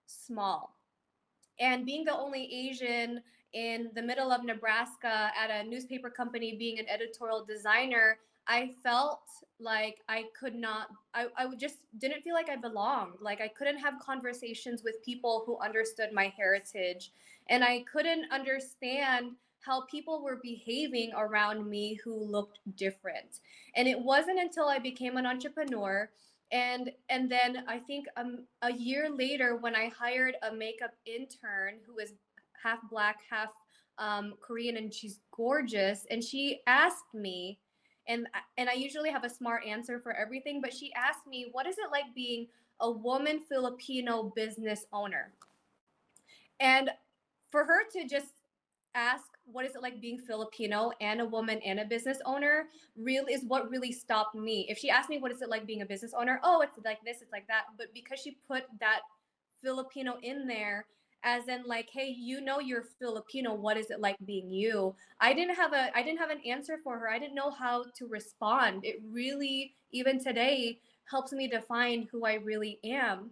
small. 0.07 0.75
And 1.59 1.85
being 1.85 2.03
the 2.03 2.17
only 2.17 2.51
Asian 2.51 3.21
in 3.53 3.91
the 3.95 4.01
middle 4.01 4.31
of 4.31 4.43
Nebraska 4.43 5.31
at 5.39 5.51
a 5.51 5.67
newspaper 5.67 6.09
company 6.09 6.57
being 6.57 6.79
an 6.79 6.89
editorial 6.89 7.45
designer, 7.45 8.17
I 8.47 8.71
felt 8.83 9.23
like 9.59 9.99
I 10.09 10.25
could 10.37 10.55
not, 10.55 10.87
I, 11.13 11.27
I 11.37 11.47
just 11.55 11.77
didn't 11.97 12.21
feel 12.23 12.33
like 12.33 12.49
I 12.49 12.55
belonged. 12.55 13.15
Like 13.21 13.41
I 13.41 13.47
couldn't 13.47 13.77
have 13.79 13.99
conversations 13.99 14.83
with 14.83 15.03
people 15.03 15.43
who 15.45 15.57
understood 15.59 16.11
my 16.11 16.33
heritage. 16.35 17.11
And 17.49 17.63
I 17.63 17.83
couldn't 17.91 18.31
understand 18.31 19.31
how 19.61 19.85
people 19.89 20.21
were 20.21 20.39
behaving 20.43 21.11
around 21.15 21.69
me 21.69 21.99
who 22.03 22.13
looked 22.13 22.59
different. 22.75 23.39
And 23.75 23.87
it 23.87 23.99
wasn't 23.99 24.39
until 24.39 24.67
I 24.67 24.79
became 24.79 25.17
an 25.17 25.25
entrepreneur 25.25 26.09
and 26.53 26.91
and 27.09 27.29
then 27.29 27.63
I 27.67 27.79
think 27.79 28.05
um, 28.15 28.45
a 28.61 28.71
year 28.71 29.09
later 29.09 29.57
when 29.57 29.75
I 29.75 29.89
hired 29.89 30.35
a 30.43 30.53
makeup 30.53 30.91
intern 31.05 31.79
who 31.85 31.97
is 31.97 32.13
half 32.63 32.79
black, 32.89 33.17
half 33.29 33.49
um, 33.97 34.35
Korean, 34.39 34.77
and 34.77 34.93
she's 34.93 35.19
gorgeous, 35.35 36.05
and 36.09 36.23
she 36.23 36.61
asked 36.67 37.13
me, 37.13 37.59
and 38.07 38.27
and 38.57 38.69
I 38.69 38.73
usually 38.73 39.09
have 39.09 39.23
a 39.23 39.29
smart 39.29 39.65
answer 39.65 39.99
for 39.99 40.13
everything, 40.13 40.61
but 40.61 40.73
she 40.73 40.93
asked 40.93 41.27
me, 41.27 41.49
"What 41.51 41.67
is 41.67 41.77
it 41.77 41.91
like 41.91 42.13
being 42.15 42.47
a 42.79 42.91
woman 42.91 43.39
Filipino 43.47 44.31
business 44.35 44.85
owner?" 44.91 45.33
And 46.59 46.89
for 47.51 47.65
her 47.65 47.83
to 47.93 48.07
just 48.07 48.43
ask 48.95 49.25
what 49.45 49.65
is 49.65 49.75
it 49.75 49.81
like 49.81 49.99
being 49.99 50.17
Filipino 50.17 50.91
and 51.01 51.19
a 51.19 51.25
woman 51.25 51.59
and 51.65 51.79
a 51.79 51.85
business 51.85 52.19
owner 52.25 52.67
really 52.95 53.33
is 53.33 53.43
what 53.45 53.69
really 53.69 53.91
stopped 53.91 54.35
me. 54.35 54.65
If 54.69 54.77
she 54.77 54.89
asked 54.89 55.09
me 55.09 55.17
what 55.17 55.31
is 55.31 55.41
it 55.41 55.49
like 55.49 55.65
being 55.65 55.81
a 55.81 55.85
business 55.85 56.13
owner, 56.17 56.39
oh, 56.43 56.61
it's 56.61 56.77
like 56.85 57.03
this, 57.03 57.21
it's 57.21 57.31
like 57.31 57.47
that. 57.47 57.63
But 57.77 57.93
because 57.93 58.19
she 58.19 58.37
put 58.47 58.63
that 58.79 59.01
Filipino 59.61 60.17
in 60.21 60.47
there, 60.47 60.85
as 61.23 61.47
in 61.47 61.63
like, 61.65 61.89
hey, 61.89 62.13
you 62.17 62.41
know 62.41 62.59
you're 62.59 62.85
Filipino, 62.99 63.53
what 63.53 63.77
is 63.77 63.91
it 63.91 63.99
like 63.99 64.17
being 64.25 64.51
you? 64.51 64.95
I 65.19 65.33
didn't 65.33 65.55
have 65.55 65.73
a 65.73 65.95
I 65.95 66.03
didn't 66.03 66.19
have 66.19 66.29
an 66.29 66.41
answer 66.45 66.77
for 66.83 66.97
her. 66.99 67.09
I 67.09 67.19
didn't 67.19 67.35
know 67.35 67.51
how 67.51 67.85
to 67.97 68.07
respond. 68.07 68.85
It 68.85 69.01
really, 69.09 69.75
even 69.91 70.23
today, 70.23 70.79
helps 71.05 71.31
me 71.31 71.47
define 71.47 72.07
who 72.11 72.25
I 72.25 72.35
really 72.35 72.79
am. 72.83 73.31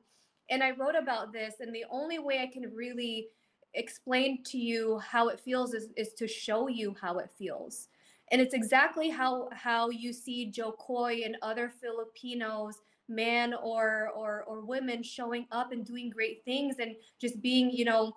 And 0.50 0.64
I 0.64 0.72
wrote 0.72 0.96
about 0.96 1.32
this, 1.32 1.56
and 1.62 1.74
the 1.74 1.86
only 1.90 2.20
way 2.20 2.40
I 2.40 2.48
can 2.48 2.74
really 2.76 3.28
explain 3.74 4.44
to 4.44 4.58
you 4.58 5.00
how 5.00 5.30
it 5.30 5.40
feels 5.40 5.74
is, 5.74 5.90
is 5.96 6.14
to 6.14 6.28
show 6.28 6.68
you 6.68 6.96
how 7.02 7.20
it 7.20 7.30
feels 7.38 7.88
and 8.32 8.42
it's 8.42 8.54
exactly 8.54 9.10
how 9.10 9.50
how 9.52 9.90
you 9.90 10.14
see 10.14 10.46
Jo 10.46 10.72
Koy 10.72 11.22
and 11.26 11.38
other 11.42 11.70
Filipinos, 11.70 12.82
man 13.10 13.54
or 13.54 14.10
or 14.16 14.44
or 14.48 14.62
women, 14.62 15.04
showing 15.04 15.48
up 15.52 15.72
and 15.72 15.86
doing 15.86 16.10
great 16.10 16.44
things 16.46 16.76
and 16.80 16.96
just 17.20 17.42
being, 17.42 17.72
you 17.72 17.86
know, 17.86 18.14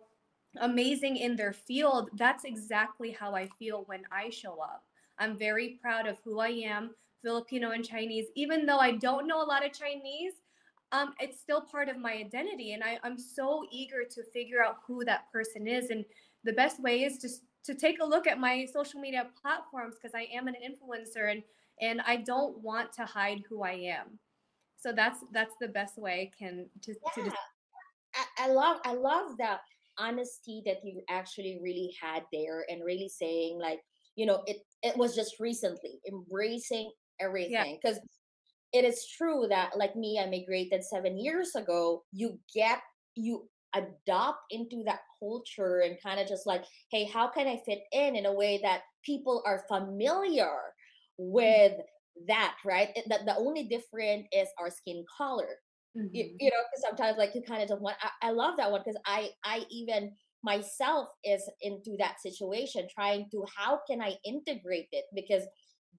amazing 0.61 1.17
in 1.17 1.37
their 1.37 1.53
field. 1.53 2.11
That's 2.15 2.45
exactly 2.45 3.11
how 3.11 3.35
I 3.35 3.49
feel 3.59 3.85
when 3.87 4.03
I 4.13 4.31
show 4.31 4.61
up. 4.61 4.85
I'm 5.19 5.37
very 5.37 5.79
proud 5.81 6.07
of 6.07 6.19
who 6.25 6.41
I 6.41 6.49
am, 6.49 6.91
Filipino 7.23 7.71
and 7.71 7.85
Chinese. 7.85 8.27
Even 8.35 8.67
though 8.67 8.79
I 8.79 8.93
don't 8.93 9.27
know 9.27 9.43
a 9.43 9.47
lot 9.47 9.65
of 9.65 9.73
Chinese, 9.73 10.35
um, 10.93 11.15
it's 11.21 11.41
still 11.41 11.61
part 11.61 11.89
of 11.89 11.99
my 11.99 12.13
identity. 12.13 12.73
And 12.73 12.83
I, 12.83 12.99
I'm 13.03 13.19
so 13.19 13.65
eager 13.71 14.05
to 14.11 14.23
figure 14.33 14.63
out 14.63 14.79
who 14.87 15.05
that 15.05 15.31
person 15.33 15.67
is. 15.67 15.91
And 15.91 16.05
the 16.45 16.53
best 16.53 16.81
way 16.81 17.05
is 17.05 17.19
just 17.19 17.43
to 17.65 17.75
take 17.75 18.01
a 18.01 18.05
look 18.05 18.27
at 18.27 18.39
my 18.39 18.67
social 18.73 19.01
media 19.01 19.27
platforms 19.41 19.97
because 20.01 20.15
I 20.15 20.29
am 20.33 20.49
an 20.49 20.55
influencer 20.55 21.31
and 21.31 21.43
and 21.81 22.01
I 22.07 22.17
don't 22.17 22.57
want 22.59 22.93
to 22.95 23.05
hide 23.05 23.43
who 23.49 23.65
I 23.65 23.73
am. 23.73 24.21
So 24.85 24.93
that's 24.93 25.21
that's 25.33 25.55
the 25.63 25.69
best 25.69 25.97
way 25.97 26.31
I 26.31 26.45
can 26.45 26.67
to, 26.83 26.93
yeah. 26.93 27.11
to 27.15 27.31
just... 27.31 27.43
I, 28.15 28.45
I 28.45 28.49
love 28.53 28.81
I 28.85 28.93
love 28.93 29.39
that 29.39 29.61
honesty 29.99 30.63
that 30.67 30.79
you 30.85 31.01
actually 31.09 31.59
really 31.63 31.95
had 32.01 32.23
there 32.33 32.67
and 32.69 32.85
really 32.85 33.09
saying 33.09 33.59
like 33.61 33.81
you 34.17 34.27
know 34.27 34.43
it 34.47 34.59
it 34.83 34.97
was 34.97 35.15
just 35.15 35.37
recently 35.41 36.01
embracing 36.07 36.91
everything 37.21 37.79
because 37.83 37.99
it 38.73 38.85
is 38.85 39.07
true 39.17 39.47
that 39.49 39.71
like 39.79 39.95
me 39.95 40.21
i 40.21 40.29
migrated 40.29 40.83
seven 40.83 41.17
years 41.17 41.55
ago 41.55 42.03
you 42.13 42.37
get 42.53 42.81
you 43.15 43.49
adopt 43.77 44.41
into 44.51 44.83
that 44.85 45.01
culture 45.21 45.83
and 45.85 45.97
kind 46.03 46.19
of 46.19 46.27
just 46.27 46.45
like 46.45 46.65
hey 46.91 47.05
how 47.05 47.29
can 47.29 47.47
i 47.47 47.61
fit 47.65 47.83
in 47.93 48.17
in 48.17 48.27
a 48.27 48.35
way 48.35 48.59
that 48.61 48.81
people 49.05 49.45
are 49.47 49.65
familiar 49.69 50.57
mm-hmm. 51.21 51.33
with 51.33 51.73
that 52.27 52.57
right? 52.65 52.89
It, 52.95 53.05
that 53.09 53.27
the 53.27 53.37
only 53.37 53.65
different 53.65 54.27
is 54.33 54.49
our 54.59 54.71
skin 54.71 55.05
color. 55.17 55.49
Mm-hmm. 55.97 56.09
you, 56.13 56.25
you, 56.41 56.51
know 56.51 56.57
because 56.73 56.83
sometimes 56.89 57.19
like 57.19 57.37
you 57.37 57.43
kind 57.43 57.63
of 57.63 57.69
don't 57.69 57.81
want 57.81 57.97
I, 58.03 58.29
I 58.29 58.31
love 58.33 58.57
that 58.57 58.69
one 58.69 58.81
because 58.85 59.01
i 59.07 59.29
i 59.45 59.65
even 59.71 60.11
myself 60.43 61.07
is 61.23 61.49
into 61.63 61.97
that 62.01 62.21
situation 62.21 62.89
trying 62.93 63.29
to 63.31 63.45
how 63.57 63.79
can 63.89 64.03
i 64.03 64.15
integrate 64.25 64.89
it? 64.91 65.05
Because 65.15 65.45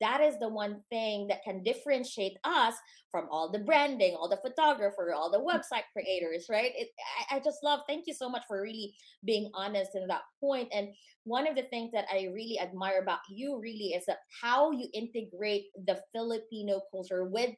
that 0.02 0.22
is 0.22 0.38
the 0.40 0.50
one 0.50 0.82
thing 0.90 1.28
that 1.28 1.44
can 1.44 1.64
differentiate 1.64 2.38
us 2.44 2.74
from 3.12 3.28
all 3.32 3.52
the 3.52 3.60
branding 3.60 4.16
all 4.16 4.30
the 4.30 4.38
photographer 4.38 5.14
all 5.14 5.32
the 5.32 5.40
mm. 5.40 5.46
website 5.46 5.84
creators 5.94 6.48
right 6.50 6.72
it, 6.76 6.90
I, 7.30 7.38
I, 7.38 7.40
just 7.40 7.64
love 7.64 7.82
thank 7.88 8.08
you 8.08 8.14
so 8.14 8.30
much 8.30 8.44
for 8.48 8.62
really 8.62 8.94
being 9.24 9.50
honest 9.54 9.92
in 9.96 10.08
that 10.08 10.22
point 10.40 10.70
and 10.74 10.90
one 11.24 11.48
of 11.48 11.56
the 11.56 11.64
things 11.64 11.92
that 11.94 12.06
i 12.12 12.28
really 12.34 12.60
admire 12.60 13.02
about 13.02 13.20
you 13.30 13.60
really 13.60 13.94
is 13.94 14.06
that 14.08 14.20
how 14.42 14.72
you 14.72 14.88
integrate 14.94 15.66
the 15.88 16.00
filipino 16.14 16.82
culture 16.92 17.26
with 17.26 17.52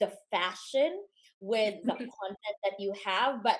the 0.00 0.12
fashion 0.30 1.02
with 1.40 1.74
the 1.84 1.92
content 2.20 2.56
that 2.64 2.78
you 2.78 2.92
have 3.04 3.42
but 3.42 3.58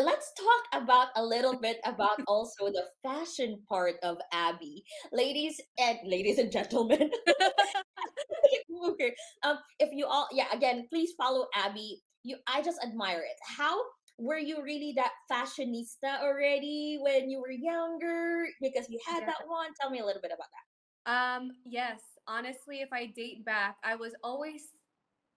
let's 0.00 0.32
talk 0.38 0.82
about 0.82 1.08
a 1.16 1.22
little 1.24 1.58
bit 1.58 1.78
about 1.84 2.20
also 2.26 2.66
the 2.66 2.84
fashion 3.02 3.60
part 3.68 3.96
of 4.02 4.18
Abby, 4.32 4.84
ladies 5.12 5.60
and 5.78 5.98
ladies 6.04 6.38
and 6.38 6.50
gentlemen. 6.50 7.10
okay, 8.88 9.14
um, 9.42 9.58
if 9.78 9.90
you 9.92 10.06
all, 10.06 10.28
yeah, 10.32 10.46
again, 10.52 10.86
please 10.88 11.12
follow 11.16 11.46
Abby. 11.54 12.00
You, 12.22 12.36
I 12.46 12.62
just 12.62 12.78
admire 12.82 13.18
it. 13.20 13.36
How 13.56 13.78
were 14.18 14.38
you 14.38 14.62
really 14.62 14.94
that 14.96 15.12
fashionista 15.30 16.22
already 16.22 16.98
when 17.00 17.28
you 17.28 17.40
were 17.40 17.50
younger? 17.50 18.46
Because 18.60 18.88
you 18.88 18.98
had 19.06 19.20
yeah. 19.20 19.26
that 19.26 19.46
one. 19.46 19.70
Tell 19.80 19.90
me 19.90 19.98
a 19.98 20.06
little 20.06 20.22
bit 20.22 20.32
about 20.34 20.48
that. 20.52 20.72
Um, 21.04 21.50
yes, 21.64 22.00
honestly, 22.28 22.80
if 22.80 22.88
I 22.92 23.06
date 23.06 23.44
back, 23.44 23.76
I 23.84 23.96
was 23.96 24.12
always 24.22 24.62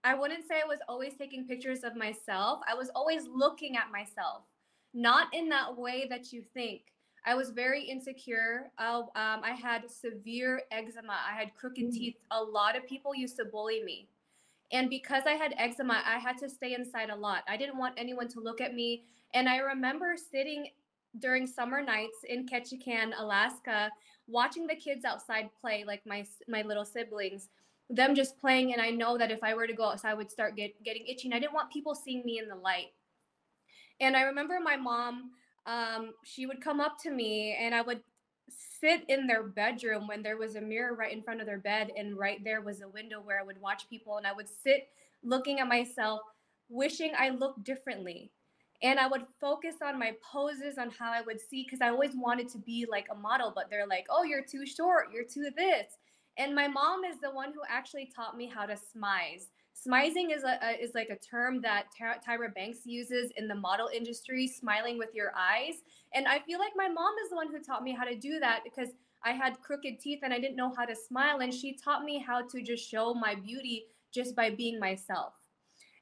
I 0.06 0.14
wouldn't 0.14 0.46
say 0.46 0.60
I 0.64 0.68
was 0.68 0.78
always 0.88 1.14
taking 1.14 1.48
pictures 1.48 1.82
of 1.82 1.96
myself. 1.96 2.60
I 2.68 2.74
was 2.74 2.90
always 2.94 3.26
looking 3.26 3.76
at 3.76 3.90
myself, 3.90 4.44
not 4.94 5.34
in 5.34 5.48
that 5.48 5.76
way 5.76 6.06
that 6.08 6.32
you 6.32 6.44
think. 6.54 6.82
I 7.24 7.34
was 7.34 7.50
very 7.50 7.82
insecure. 7.82 8.70
Um, 8.78 9.08
I 9.16 9.58
had 9.60 9.90
severe 9.90 10.62
eczema. 10.70 11.16
I 11.28 11.36
had 11.36 11.56
crooked 11.56 11.86
mm. 11.86 11.92
teeth. 11.92 12.14
A 12.30 12.40
lot 12.40 12.76
of 12.76 12.86
people 12.86 13.16
used 13.16 13.36
to 13.38 13.46
bully 13.46 13.82
me. 13.82 14.08
And 14.70 14.88
because 14.88 15.24
I 15.26 15.32
had 15.32 15.56
eczema, 15.58 16.00
I 16.06 16.18
had 16.18 16.38
to 16.38 16.48
stay 16.48 16.74
inside 16.74 17.10
a 17.10 17.16
lot. 17.16 17.42
I 17.48 17.56
didn't 17.56 17.76
want 17.76 17.94
anyone 17.96 18.28
to 18.28 18.40
look 18.40 18.60
at 18.60 18.74
me. 18.74 19.02
And 19.34 19.48
I 19.48 19.56
remember 19.56 20.14
sitting 20.16 20.68
during 21.18 21.48
summer 21.48 21.82
nights 21.82 22.18
in 22.28 22.46
Ketchikan, 22.46 23.12
Alaska, 23.18 23.90
watching 24.28 24.68
the 24.68 24.76
kids 24.76 25.04
outside 25.04 25.50
play, 25.60 25.82
like 25.84 26.06
my 26.06 26.24
my 26.46 26.62
little 26.62 26.84
siblings 26.84 27.48
them 27.88 28.14
just 28.14 28.38
playing 28.38 28.72
and 28.72 28.82
i 28.82 28.90
know 28.90 29.16
that 29.16 29.30
if 29.30 29.42
i 29.42 29.54
were 29.54 29.66
to 29.66 29.72
go 29.72 29.84
outside 29.90 30.10
i 30.10 30.14
would 30.14 30.30
start 30.30 30.56
get, 30.56 30.82
getting 30.82 31.06
itchy 31.06 31.28
and 31.28 31.34
i 31.34 31.38
didn't 31.38 31.54
want 31.54 31.70
people 31.72 31.94
seeing 31.94 32.24
me 32.24 32.38
in 32.38 32.48
the 32.48 32.54
light. 32.54 32.92
And 34.00 34.16
i 34.16 34.22
remember 34.22 34.58
my 34.62 34.76
mom 34.76 35.30
um, 35.66 36.12
she 36.24 36.46
would 36.46 36.60
come 36.60 36.80
up 36.80 36.98
to 37.02 37.10
me 37.10 37.56
and 37.60 37.74
i 37.74 37.82
would 37.82 38.00
sit 38.80 39.04
in 39.08 39.26
their 39.26 39.42
bedroom 39.44 40.06
when 40.06 40.22
there 40.22 40.36
was 40.36 40.56
a 40.56 40.60
mirror 40.60 40.94
right 40.94 41.12
in 41.12 41.22
front 41.22 41.40
of 41.40 41.46
their 41.46 41.58
bed 41.58 41.90
and 41.96 42.16
right 42.16 42.42
there 42.44 42.60
was 42.60 42.82
a 42.82 42.88
window 42.88 43.20
where 43.20 43.40
i 43.40 43.42
would 43.42 43.60
watch 43.60 43.88
people 43.88 44.16
and 44.16 44.26
i 44.26 44.32
would 44.32 44.48
sit 44.48 44.88
looking 45.22 45.60
at 45.60 45.68
myself 45.68 46.20
wishing 46.68 47.12
i 47.16 47.30
looked 47.30 47.62
differently. 47.64 48.30
And 48.82 48.98
i 48.98 49.06
would 49.06 49.26
focus 49.40 49.76
on 49.82 49.98
my 49.98 50.12
poses 50.20 50.76
on 50.76 50.90
how 50.90 51.12
i 51.12 51.22
would 51.22 51.40
see 51.40 51.64
because 51.64 51.80
i 51.80 51.88
always 51.88 52.12
wanted 52.14 52.48
to 52.50 52.58
be 52.58 52.86
like 52.88 53.06
a 53.10 53.14
model 53.14 53.52
but 53.54 53.70
they're 53.70 53.86
like 53.86 54.06
oh 54.10 54.22
you're 54.24 54.44
too 54.44 54.66
short 54.66 55.06
you're 55.12 55.24
too 55.24 55.50
this 55.56 55.96
and 56.38 56.54
my 56.54 56.68
mom 56.68 57.04
is 57.04 57.18
the 57.20 57.30
one 57.30 57.52
who 57.52 57.60
actually 57.68 58.10
taught 58.14 58.36
me 58.36 58.46
how 58.46 58.66
to 58.66 58.74
smize. 58.74 59.46
Smizing 59.74 60.34
is 60.34 60.42
a, 60.42 60.58
a 60.62 60.82
is 60.82 60.94
like 60.94 61.10
a 61.10 61.16
term 61.16 61.60
that 61.62 61.86
Tyra 61.98 62.54
Banks 62.54 62.80
uses 62.84 63.30
in 63.36 63.46
the 63.46 63.54
model 63.54 63.88
industry, 63.94 64.46
smiling 64.46 64.98
with 64.98 65.14
your 65.14 65.32
eyes. 65.36 65.76
And 66.14 66.26
I 66.26 66.40
feel 66.40 66.58
like 66.58 66.72
my 66.76 66.88
mom 66.88 67.14
is 67.22 67.30
the 67.30 67.36
one 67.36 67.48
who 67.50 67.60
taught 67.60 67.82
me 67.82 67.92
how 67.92 68.04
to 68.04 68.16
do 68.16 68.40
that 68.40 68.60
because 68.64 68.88
I 69.24 69.32
had 69.32 69.60
crooked 69.60 69.98
teeth 70.00 70.20
and 70.22 70.32
I 70.32 70.38
didn't 70.38 70.56
know 70.56 70.72
how 70.76 70.84
to 70.84 70.94
smile. 70.94 71.40
And 71.40 71.52
she 71.52 71.74
taught 71.74 72.04
me 72.04 72.18
how 72.18 72.46
to 72.46 72.62
just 72.62 72.88
show 72.88 73.12
my 73.14 73.34
beauty 73.34 73.86
just 74.12 74.34
by 74.34 74.50
being 74.50 74.78
myself. 74.78 75.34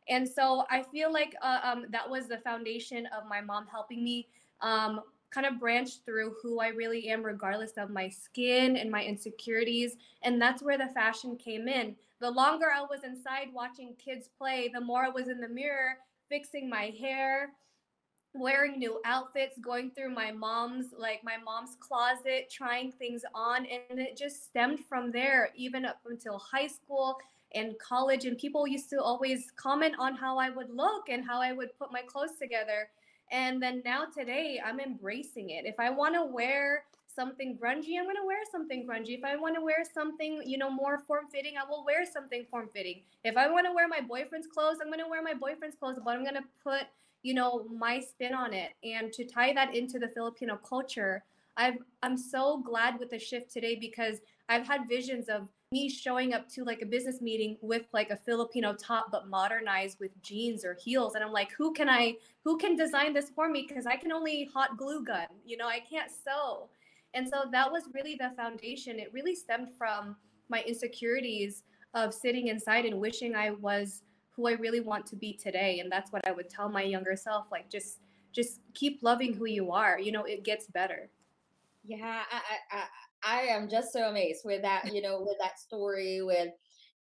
And 0.09 0.29
so 0.29 0.65
I 0.71 0.83
feel 0.83 1.13
like 1.13 1.35
uh, 1.43 1.61
um, 1.63 1.87
that 1.91 2.09
was 2.09 2.29
the 2.29 2.39
foundation 2.39 3.07
of 3.17 3.29
my 3.29 3.41
mom 3.41 3.67
helping 3.67 4.05
me 4.05 4.29
um, 4.61 5.01
kind 5.35 5.47
of 5.47 5.59
branched 5.59 6.05
through 6.05 6.37
who 6.41 6.61
I 6.61 6.69
really 6.69 7.09
am, 7.09 7.25
regardless 7.25 7.73
of 7.73 7.91
my 7.91 8.09
skin 8.09 8.77
and 8.77 8.91
my 8.91 9.03
insecurities. 9.03 9.97
And 10.23 10.41
that's 10.41 10.63
where 10.63 10.79
the 10.79 10.93
fashion 10.95 11.37
came 11.37 11.67
in. 11.67 11.97
The 12.21 12.31
longer 12.31 12.67
I 12.75 12.83
was 12.83 13.03
inside 13.05 13.49
watching 13.53 13.95
kids 14.03 14.29
play, 14.39 14.71
the 14.73 14.81
more 14.81 15.05
I 15.05 15.09
was 15.09 15.29
in 15.29 15.41
the 15.41 15.49
mirror 15.49 15.99
fixing 16.29 16.71
my 16.71 16.93
hair, 16.99 17.53
wearing 18.33 18.79
new 18.79 19.01
outfits, 19.05 19.59
going 19.59 19.91
through 19.91 20.15
my 20.15 20.33
mom's 20.33 20.87
like 20.97 21.23
my 21.23 21.37
mom's 21.45 21.77
closet, 21.81 22.51
trying 22.51 22.93
things 22.93 23.23
on 23.35 23.67
and 23.67 23.99
it 23.99 24.17
just 24.17 24.45
stemmed 24.45 24.81
from 24.89 25.11
there 25.13 25.51
even 25.55 25.85
up 25.85 26.01
until 26.07 26.39
high 26.39 26.67
school 26.67 27.17
and 27.55 27.79
college 27.79 28.25
and 28.25 28.37
people 28.37 28.67
used 28.67 28.91
to 28.91 29.01
always 29.01 29.53
comment 29.57 29.95
on 29.99 30.17
how 30.17 30.39
I 30.39 30.51
would 30.51 30.71
look 30.71 31.09
and 31.09 31.25
how 31.25 31.41
I 31.41 31.53
would 31.53 31.77
put 31.79 31.93
my 31.93 32.03
clothes 32.03 32.37
together. 32.41 32.89
And 33.31 33.63
then 33.63 33.83
now 33.85 34.05
today 34.07 34.61
I'm 34.65 34.81
embracing 34.81 35.51
it. 35.51 35.65
If 35.65 35.79
I 35.79 35.91
want 35.91 36.15
to 36.15 36.25
wear 36.25 36.85
something 37.07 37.57
grungy, 37.57 37.99
I'm 37.99 38.05
going 38.05 38.17
to 38.17 38.27
wear 38.27 38.41
something 38.51 38.87
grungy. 38.87 39.19
If 39.19 39.25
I 39.25 39.37
want 39.37 39.55
to 39.55 39.63
wear 39.63 39.85
something, 39.93 40.43
you 40.45 40.59
know, 40.59 40.71
more 40.71 40.99
form 40.99 41.27
fitting, 41.33 41.55
I 41.57 41.69
will 41.69 41.85
wear 41.85 42.05
something 42.05 42.45
form 42.51 42.69
fitting. 42.73 43.03
If 43.25 43.37
I 43.37 43.51
want 43.51 43.67
to 43.67 43.73
wear 43.73 43.89
my 43.89 44.01
boyfriend's 44.01 44.47
clothes, 44.47 44.79
I'm 44.81 44.89
going 44.89 45.01
to 45.01 45.09
wear 45.09 45.23
my 45.23 45.35
boyfriend's 45.35 45.77
clothes, 45.77 45.99
but 46.05 46.11
I'm 46.11 46.23
going 46.23 46.35
to 46.35 46.45
put, 46.63 46.83
you 47.23 47.35
know, 47.35 47.65
my 47.73 48.01
spin 48.01 48.35
on 48.35 48.53
it. 48.53 48.73
And 48.83 49.13
to 49.13 49.25
tie 49.25 49.53
that 49.55 49.75
into 49.75 49.99
the 49.99 50.09
Filipino 50.09 50.57
culture, 50.57 51.23
I've 51.57 51.79
I'm 52.03 52.17
so 52.17 52.59
glad 52.59 52.99
with 52.99 53.11
the 53.11 53.19
shift 53.19 53.53
today 53.53 53.77
because 53.81 54.21
I've 54.49 54.67
had 54.67 54.89
visions 54.89 55.29
of 55.29 55.49
me 55.73 55.89
showing 55.89 56.35
up 56.35 56.49
to 56.51 56.65
like 56.65 56.83
a 56.83 56.87
business 56.87 57.21
meeting 57.21 57.57
with 57.61 57.83
like 57.93 58.11
a 58.11 58.17
Filipino 58.17 58.75
top 58.75 59.07
but 59.11 59.29
modernized 59.29 59.99
with 60.01 60.11
jeans 60.23 60.65
or 60.65 60.75
heels 60.75 61.15
and 61.15 61.25
I'm 61.25 61.33
like 61.33 61.53
who 61.53 61.73
can 61.73 61.89
I 61.89 62.17
who 62.45 62.57
can 62.59 62.77
design 62.77 63.13
this 63.13 63.31
for 63.31 63.49
me 63.49 63.67
because 63.69 63.87
I 63.87 63.97
can 63.97 64.13
only 64.13 64.49
hot 64.53 64.77
glue 64.77 65.05
gun 65.05 65.27
you 65.45 65.57
know 65.57 65.67
I 65.67 65.81
can't 65.81 66.11
sew 66.11 66.69
and 67.15 67.29
so 67.29 67.45
that 67.53 67.71
was 67.71 67.85
really 67.95 68.17
the 68.17 68.33
foundation. 68.37 68.99
It 68.99 69.13
really 69.13 69.35
stemmed 69.35 69.69
from 69.79 70.17
my 70.49 70.63
insecurities 70.63 71.63
of 71.95 72.13
sitting 72.13 72.49
inside 72.49 72.85
and 72.85 73.01
wishing 73.01 73.37
I 73.37 73.53
was 73.53 74.03
who 74.33 74.49
I 74.49 74.53
really 74.53 74.81
want 74.81 75.07
to 75.07 75.17
be 75.17 75.33
today. 75.33 75.79
And 75.79 75.91
that's 75.91 76.13
what 76.13 76.27
I 76.27 76.33
would 76.33 76.51
tell 76.51 76.69
my 76.69 76.83
younger 76.83 77.15
self 77.17 77.47
like 77.51 77.71
just 77.71 78.01
just 78.33 78.59
keep 78.75 79.01
loving 79.01 79.33
who 79.33 79.47
you 79.47 79.71
are. 79.71 79.99
You 79.99 80.11
know, 80.11 80.25
it 80.25 80.43
gets 80.43 80.67
better. 80.67 81.09
Yeah, 81.85 82.23
I 82.31 82.41
I 82.73 82.85
I, 83.27 83.41
am 83.55 83.69
just 83.69 83.93
so 83.93 84.09
amazed 84.09 84.43
with 84.45 84.63
that, 84.63 84.93
you 84.93 85.03
know, 85.03 85.21
with 85.21 85.37
that 85.41 85.59
story 85.59 86.21
with 86.23 86.49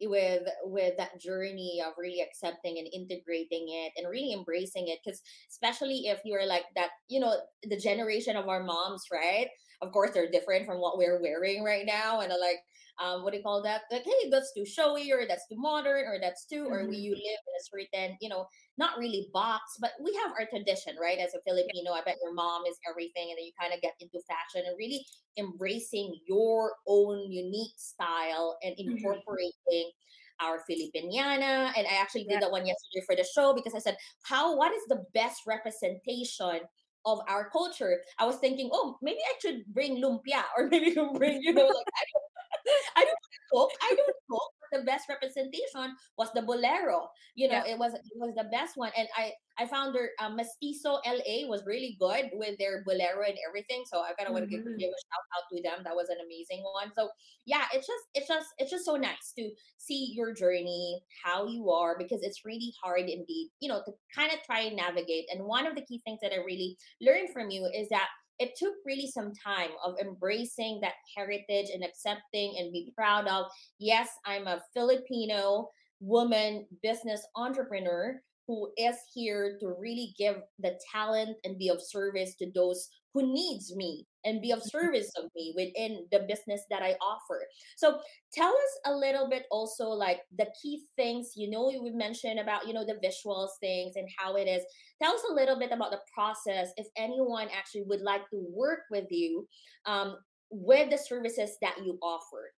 with 0.02 0.42
with 0.64 0.96
that 0.98 1.18
journey 1.20 1.82
of 1.86 1.94
really 1.96 2.20
accepting 2.20 2.78
and 2.78 2.88
integrating 2.92 3.66
it 3.68 3.92
and 3.96 4.10
really 4.10 4.32
embracing 4.34 4.88
it 4.88 4.98
because 5.04 5.22
especially 5.48 6.06
if 6.08 6.20
you're 6.24 6.46
like 6.46 6.64
that 6.74 6.90
you 7.08 7.20
know 7.20 7.34
the 7.62 7.76
generation 7.78 8.36
of 8.36 8.48
our 8.48 8.62
moms 8.64 9.04
right? 9.12 9.48
Of 9.80 9.92
course 9.92 10.10
they're 10.12 10.30
different 10.30 10.66
from 10.66 10.80
what 10.80 10.98
we're 10.98 11.20
wearing 11.22 11.62
right 11.64 11.86
now 11.86 12.20
and 12.20 12.30
like 12.30 12.58
um 13.02 13.22
what 13.22 13.32
do 13.32 13.38
you 13.38 13.42
call 13.42 13.62
that 13.62 13.82
like 13.90 14.04
hey 14.04 14.30
that's 14.30 14.52
too 14.54 14.64
showy 14.64 15.10
or 15.10 15.26
that's 15.26 15.46
too 15.48 15.56
modern 15.56 16.04
or 16.06 16.18
that's 16.20 16.46
too 16.46 16.66
or 16.68 16.86
we 16.88 16.96
you 16.96 17.12
live 17.12 17.20
in 17.20 17.54
a 17.58 17.64
certain 17.64 18.16
you 18.20 18.28
know 18.28 18.46
not 18.78 18.98
really 18.98 19.28
box 19.32 19.62
but 19.80 19.92
we 20.02 20.12
have 20.22 20.32
our 20.38 20.46
tradition 20.46 20.94
right 21.00 21.18
as 21.18 21.34
a 21.34 21.42
filipino 21.46 21.92
i 21.92 22.02
bet 22.04 22.16
your 22.22 22.34
mom 22.34 22.62
is 22.68 22.78
everything 22.88 23.30
and 23.30 23.38
then 23.38 23.44
you 23.44 23.52
kind 23.60 23.74
of 23.74 23.80
get 23.80 23.94
into 24.00 24.18
fashion 24.28 24.66
and 24.66 24.76
really 24.78 25.04
embracing 25.38 26.14
your 26.26 26.74
own 26.86 27.30
unique 27.30 27.76
style 27.76 28.56
and 28.62 28.74
mm-hmm. 28.76 28.96
incorporating 28.96 29.52
mm-hmm. 29.68 30.46
our 30.46 30.60
Filipiniana. 30.70 31.72
And 31.76 31.86
I 31.86 31.96
actually 32.00 32.24
did 32.24 32.32
yeah. 32.32 32.40
that 32.40 32.50
one 32.50 32.66
yesterday 32.66 33.04
for 33.06 33.16
the 33.16 33.24
show 33.34 33.54
because 33.54 33.74
I 33.74 33.78
said, 33.78 33.96
how, 34.22 34.56
what 34.56 34.72
is 34.72 34.82
the 34.88 35.04
best 35.14 35.42
representation 35.46 36.60
of 37.06 37.20
our 37.28 37.50
culture. 37.50 38.00
I 38.18 38.24
was 38.24 38.36
thinking, 38.36 38.70
oh, 38.72 38.96
maybe 39.02 39.18
I 39.18 39.34
should 39.40 39.62
bring 39.68 40.02
lumpia 40.02 40.42
or 40.56 40.68
maybe 40.70 40.94
bring, 41.14 41.42
you 41.42 41.52
know, 41.52 41.66
like 41.66 41.86
I 41.94 42.04
don't, 42.12 42.23
I 42.96 43.04
don't 43.04 43.18
cook. 43.52 43.70
I 43.82 43.94
don't 43.94 44.16
cook. 44.30 44.50
The 44.72 44.82
best 44.82 45.08
representation 45.08 45.94
was 46.18 46.30
the 46.34 46.42
bolero. 46.42 47.08
You 47.34 47.48
know, 47.48 47.62
yeah. 47.64 47.74
it 47.74 47.78
was 47.78 47.94
it 47.94 48.16
was 48.16 48.34
the 48.36 48.48
best 48.50 48.76
one. 48.76 48.90
And 48.96 49.06
I 49.16 49.32
I 49.58 49.66
found 49.66 49.94
their 49.94 50.10
uh, 50.18 50.30
Mestizo 50.30 50.98
LA 51.06 51.46
was 51.46 51.62
really 51.64 51.96
good 52.00 52.30
with 52.32 52.58
their 52.58 52.82
bolero 52.84 53.22
and 53.26 53.38
everything. 53.46 53.84
So 53.86 54.00
I 54.00 54.12
kind 54.18 54.26
of 54.26 54.32
want 54.32 54.44
to 54.44 54.50
give, 54.50 54.64
mm-hmm. 54.64 54.76
give 54.78 54.90
a 54.90 54.98
shout 54.98 55.24
out 55.36 55.44
to 55.52 55.62
them. 55.62 55.84
That 55.84 55.94
was 55.94 56.08
an 56.08 56.16
amazing 56.24 56.64
one. 56.74 56.90
So 56.94 57.08
yeah, 57.46 57.64
it's 57.72 57.86
just 57.86 58.04
it's 58.14 58.28
just 58.28 58.48
it's 58.58 58.70
just 58.70 58.84
so 58.84 58.96
nice 58.96 59.32
to 59.38 59.50
see 59.78 60.12
your 60.14 60.34
journey, 60.34 61.00
how 61.22 61.46
you 61.46 61.70
are, 61.70 61.96
because 61.98 62.22
it's 62.22 62.44
really 62.44 62.72
hard 62.82 63.02
indeed, 63.02 63.50
you 63.60 63.68
know, 63.68 63.82
to 63.84 63.92
kind 64.14 64.32
of 64.32 64.42
try 64.42 64.60
and 64.60 64.76
navigate. 64.76 65.26
And 65.30 65.44
one 65.44 65.66
of 65.66 65.74
the 65.74 65.82
key 65.82 66.00
things 66.04 66.18
that 66.22 66.32
I 66.32 66.38
really 66.38 66.76
learned 67.00 67.30
from 67.32 67.50
you 67.50 67.70
is 67.72 67.88
that 67.90 68.08
it 68.38 68.52
took 68.56 68.74
really 68.84 69.06
some 69.06 69.32
time 69.32 69.70
of 69.84 69.94
embracing 70.00 70.80
that 70.82 70.94
heritage 71.16 71.70
and 71.72 71.84
accepting 71.84 72.56
and 72.58 72.72
be 72.72 72.92
proud 72.96 73.26
of. 73.26 73.46
Yes 73.78 74.08
i'm 74.24 74.46
a 74.46 74.62
filipino 74.74 75.68
woman 76.00 76.66
business 76.82 77.26
entrepreneur 77.36 78.20
who 78.46 78.70
is 78.76 78.96
here 79.14 79.56
to 79.60 79.74
really 79.78 80.14
give 80.18 80.36
the 80.58 80.78
talent 80.92 81.36
and 81.44 81.58
be 81.58 81.68
of 81.70 81.80
service 81.80 82.34
to 82.36 82.50
those 82.54 82.88
who 83.14 83.32
needs 83.32 83.74
me 83.74 84.06
and 84.24 84.40
be 84.40 84.50
of 84.52 84.62
service 84.62 85.10
of 85.16 85.30
me 85.34 85.52
within 85.56 86.06
the 86.10 86.20
business 86.28 86.62
that 86.70 86.82
I 86.82 86.94
offer. 87.00 87.42
So 87.76 87.98
tell 88.32 88.48
us 88.48 88.78
a 88.86 88.94
little 88.94 89.28
bit 89.28 89.44
also 89.50 89.88
like 89.88 90.20
the 90.36 90.46
key 90.60 90.82
things, 90.96 91.32
you 91.36 91.50
know, 91.50 91.70
you 91.70 91.94
mentioned 91.94 92.38
about, 92.38 92.66
you 92.66 92.74
know, 92.74 92.84
the 92.84 92.94
visuals 93.04 93.50
things 93.60 93.96
and 93.96 94.08
how 94.18 94.36
it 94.36 94.48
is. 94.48 94.62
Tell 95.02 95.14
us 95.14 95.22
a 95.30 95.34
little 95.34 95.58
bit 95.58 95.72
about 95.72 95.90
the 95.90 96.00
process 96.12 96.70
if 96.76 96.86
anyone 96.96 97.48
actually 97.56 97.84
would 97.84 98.00
like 98.00 98.28
to 98.30 98.46
work 98.50 98.80
with 98.90 99.06
you 99.10 99.46
um, 99.86 100.16
with 100.50 100.90
the 100.90 100.98
services 100.98 101.56
that 101.60 101.76
you 101.84 101.98
offer. 102.02 102.52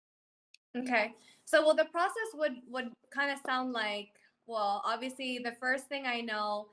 Okay. 0.77 1.13
So 1.45 1.63
well 1.63 1.77
the 1.77 1.87
process 1.87 2.31
would 2.35 2.53
would 2.69 2.89
kind 3.15 3.31
of 3.31 3.39
sound 3.47 3.73
like 3.73 4.09
well, 4.47 4.81
obviously, 4.85 5.41
the 5.43 5.57
first 5.59 5.89
thing 5.89 6.07
I 6.07 6.21
know 6.21 6.69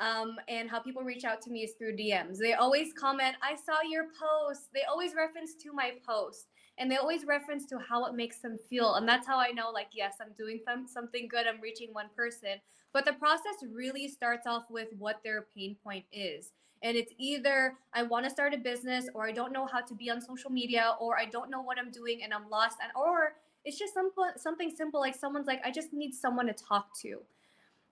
um, 0.00 0.36
and 0.48 0.70
how 0.70 0.80
people 0.80 1.02
reach 1.02 1.24
out 1.24 1.40
to 1.42 1.50
me 1.50 1.60
is 1.60 1.72
through 1.78 1.96
DMs. 1.96 2.38
They 2.38 2.54
always 2.54 2.92
comment, 2.92 3.36
I 3.42 3.54
saw 3.54 3.78
your 3.88 4.04
post. 4.04 4.68
They 4.72 4.82
always 4.84 5.14
reference 5.14 5.54
to 5.62 5.72
my 5.72 5.92
post 6.06 6.46
and 6.78 6.90
they 6.90 6.96
always 6.96 7.24
reference 7.26 7.66
to 7.66 7.78
how 7.78 8.04
it 8.06 8.14
makes 8.14 8.38
them 8.38 8.56
feel. 8.70 8.94
And 8.94 9.08
that's 9.08 9.26
how 9.26 9.38
I 9.38 9.50
know, 9.50 9.70
like, 9.70 9.88
yes, 9.92 10.14
I'm 10.20 10.32
doing 10.36 10.60
something 10.86 11.28
good. 11.28 11.46
I'm 11.46 11.60
reaching 11.60 11.88
one 11.92 12.08
person. 12.16 12.60
But 12.92 13.04
the 13.04 13.12
process 13.14 13.56
really 13.72 14.08
starts 14.08 14.46
off 14.46 14.64
with 14.70 14.88
what 14.96 15.20
their 15.24 15.46
pain 15.54 15.76
point 15.82 16.04
is. 16.12 16.52
And 16.82 16.96
it's 16.96 17.12
either 17.18 17.74
I 17.92 18.04
want 18.04 18.24
to 18.24 18.30
start 18.30 18.54
a 18.54 18.58
business 18.58 19.08
or 19.12 19.26
I 19.26 19.32
don't 19.32 19.52
know 19.52 19.66
how 19.66 19.80
to 19.80 19.94
be 19.94 20.10
on 20.10 20.20
social 20.20 20.50
media 20.50 20.94
or 21.00 21.18
I 21.18 21.24
don't 21.26 21.50
know 21.50 21.60
what 21.60 21.78
I'm 21.78 21.90
doing 21.90 22.22
and 22.22 22.32
I'm 22.32 22.48
lost 22.48 22.76
and 22.80 22.92
or 22.94 23.32
it's 23.64 23.78
just 23.78 23.94
simple, 23.94 24.24
something 24.36 24.72
simple 24.74 25.00
like 25.00 25.16
someone's 25.16 25.48
like, 25.48 25.60
I 25.64 25.72
just 25.72 25.92
need 25.92 26.14
someone 26.14 26.46
to 26.46 26.52
talk 26.52 26.96
to. 27.02 27.18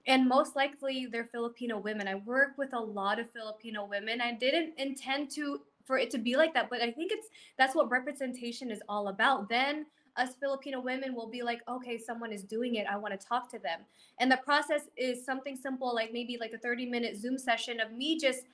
And 0.06 0.28
most 0.28 0.54
likely 0.54 1.06
they're 1.10 1.28
Filipino 1.32 1.78
women. 1.78 2.06
I 2.06 2.16
work 2.16 2.56
with 2.56 2.72
a 2.72 2.80
lot 2.80 3.18
of 3.18 3.30
Filipino 3.32 3.84
women. 3.84 4.20
I 4.20 4.32
didn't 4.32 4.74
intend 4.78 5.30
to 5.32 5.60
for 5.84 5.98
it 5.98 6.10
to 6.10 6.18
be 6.18 6.36
like 6.36 6.52
that, 6.54 6.68
but 6.68 6.82
I 6.82 6.90
think 6.90 7.12
it's 7.12 7.28
that's 7.58 7.74
what 7.74 7.90
representation 7.90 8.70
is 8.70 8.82
all 8.88 9.08
about. 9.08 9.48
Then 9.48 9.86
us 10.16 10.30
Filipino 10.40 10.80
women 10.80 11.14
will 11.14 11.28
be 11.28 11.42
like, 11.42 11.60
okay, 11.68 11.98
someone 11.98 12.32
is 12.32 12.42
doing 12.42 12.76
it. 12.76 12.86
I 12.90 12.96
want 12.96 13.18
to 13.18 13.26
talk 13.26 13.50
to 13.50 13.58
them. 13.58 13.80
And 14.18 14.30
the 14.30 14.38
process 14.38 14.82
is 14.96 15.24
something 15.24 15.56
simple, 15.56 15.94
like 15.94 16.12
maybe 16.12 16.38
like 16.40 16.52
a 16.52 16.58
30 16.58 16.86
minute 16.86 17.16
Zoom 17.16 17.38
session 17.38 17.80
of 17.80 17.92
me 17.92 18.18
just 18.18 18.44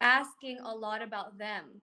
asking 0.00 0.58
a 0.60 0.74
lot 0.74 1.02
about 1.02 1.36
them 1.38 1.82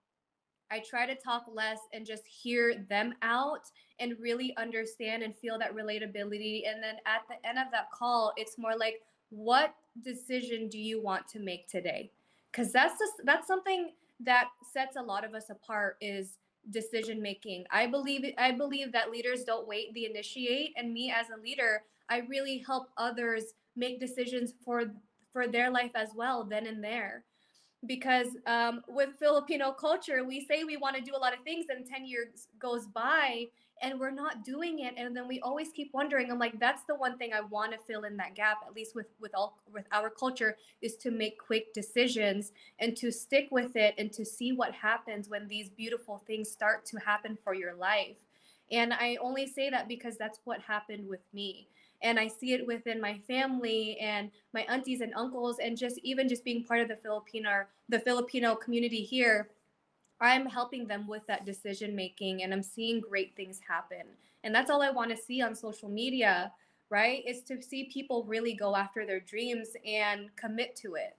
I 0.70 0.80
try 0.80 1.06
to 1.06 1.16
talk 1.16 1.46
less 1.52 1.80
and 1.94 2.06
just 2.06 2.24
hear 2.28 2.86
them 2.90 3.14
out 3.22 3.62
and 4.00 4.16
really 4.20 4.56
understand 4.58 5.24
and 5.24 5.36
feel 5.36 5.58
that 5.60 5.76
relatability. 5.76 6.64
And 6.68 6.84
then 6.84 6.96
at 7.06 7.22
the 7.30 7.48
end 7.48 7.58
of 7.58 7.72
that 7.72 7.92
call, 7.92 8.34
it's 8.38 8.58
more 8.58 8.76
like, 8.78 9.02
what 9.30 9.76
decision 10.04 10.70
do 10.70 10.78
you 10.78 11.02
want 11.02 11.28
to 11.30 11.40
make 11.40 11.68
today? 11.68 12.12
Because 12.52 12.72
that's 12.72 13.00
just 13.00 13.14
that's 13.24 13.48
something 13.48 13.92
that 14.22 14.50
sets 14.74 14.96
a 14.96 15.02
lot 15.02 15.24
of 15.24 15.34
us 15.34 15.50
apart 15.50 15.98
is 16.02 16.38
decision 16.72 17.22
making. 17.22 17.66
I 17.72 17.88
believe 17.88 18.34
I 18.38 18.52
believe 18.52 18.92
that 18.94 19.12
leaders 19.12 19.44
don't 19.44 19.68
wait, 19.68 19.94
they 19.94 20.06
initiate. 20.06 20.74
And 20.76 20.94
me 20.94 21.14
as 21.16 21.28
a 21.30 21.42
leader, 21.42 21.84
I 22.10 22.20
really 22.30 22.64
help 22.66 22.88
others 22.98 23.54
make 23.76 24.00
decisions 24.00 24.54
for 24.64 24.86
for 25.32 25.48
their 25.48 25.70
life 25.70 25.92
as 25.94 26.10
well 26.16 26.44
then 26.44 26.66
and 26.66 26.84
there 26.84 27.24
because 27.86 28.28
um, 28.48 28.82
with 28.88 29.10
Filipino 29.20 29.72
culture, 29.72 30.24
we 30.24 30.46
say 30.46 30.64
we 30.64 30.78
want 30.78 30.96
to 30.96 31.02
do 31.02 31.16
a 31.16 31.18
lot 31.18 31.34
of 31.34 31.40
things, 31.44 31.68
and 31.70 31.86
10 31.86 32.06
years 32.06 32.48
goes 32.60 32.88
by 32.88 33.48
and 33.82 34.00
we're 34.00 34.12
not 34.12 34.44
doing 34.44 34.80
it. 34.80 34.96
And 34.98 35.16
then 35.16 35.28
we 35.28 35.40
always 35.42 35.70
keep 35.72 35.94
wondering. 35.94 36.32
I'm 36.32 36.40
like, 36.40 36.60
that's 36.60 36.84
the 36.84 36.96
one 36.96 37.18
thing 37.18 37.32
I 37.34 37.42
want 37.42 37.74
to 37.74 37.78
fill 37.78 38.04
in 38.04 38.18
that 38.18 38.36
gap, 38.36 38.58
at 38.68 38.74
least 38.74 38.96
with 38.96 39.08
with 39.20 39.32
all 39.36 39.60
with 39.72 39.86
our 39.92 40.10
culture, 40.10 40.58
is 40.82 40.96
to 40.98 41.12
make 41.12 41.38
quick 41.38 41.74
decisions 41.74 42.52
and 42.80 42.96
to 42.98 43.12
stick 43.12 43.48
with 43.52 43.76
it 43.76 43.96
and 43.98 44.12
to 44.14 44.26
see 44.26 44.52
what 44.52 44.74
happens 44.74 45.30
when 45.30 45.48
these 45.48 45.70
beautiful 45.70 46.24
things 46.26 46.50
start 46.50 46.86
to 46.88 46.98
happen 46.98 47.38
for 47.44 47.54
your 47.54 47.76
life. 47.76 48.18
And 48.72 48.94
I 48.94 49.18
only 49.22 49.48
say 49.48 49.70
that 49.70 49.88
because 49.88 50.18
that's 50.18 50.40
what 50.44 50.60
happened 50.62 51.08
with 51.08 51.22
me 51.34 51.68
and 52.02 52.20
I 52.20 52.28
see 52.28 52.54
it 52.54 52.66
within 52.66 53.02
my 53.02 53.18
family 53.28 53.98
and 54.00 54.32
my 54.54 54.62
aunties 54.70 55.02
and 55.02 55.14
uncles 55.16 55.58
and 55.60 55.78
just 55.78 56.00
even 56.04 56.30
just 56.30 56.44
being 56.44 56.64
part 56.64 56.82
of 56.82 56.88
the 56.88 56.96
Filipino 56.98 57.66
the 57.90 58.00
Filipino 58.00 58.56
community 58.56 59.02
here 59.02 59.50
I'm 60.20 60.46
helping 60.48 60.88
them 60.88 61.08
with 61.08 61.26
that 61.28 61.46
decision 61.46 61.96
making 61.96 62.44
and 62.44 62.54
I'm 62.54 62.64
seeing 62.64 63.02
great 63.02 63.36
things 63.36 63.60
happen. 63.68 64.04
And 64.44 64.54
that's 64.54 64.72
all 64.72 64.82
I 64.82 64.90
want 64.90 65.12
to 65.12 65.18
see 65.18 65.42
on 65.42 65.56
social 65.56 65.90
media 65.90 66.52
right 66.90 67.24
is 67.28 67.42
to 67.44 67.62
see 67.62 67.90
people 67.94 68.24
really 68.24 68.54
go 68.54 68.76
after 68.76 69.06
their 69.06 69.20
dreams 69.20 69.70
and 69.86 70.34
commit 70.36 70.76
to 70.78 70.96
it 70.96 71.16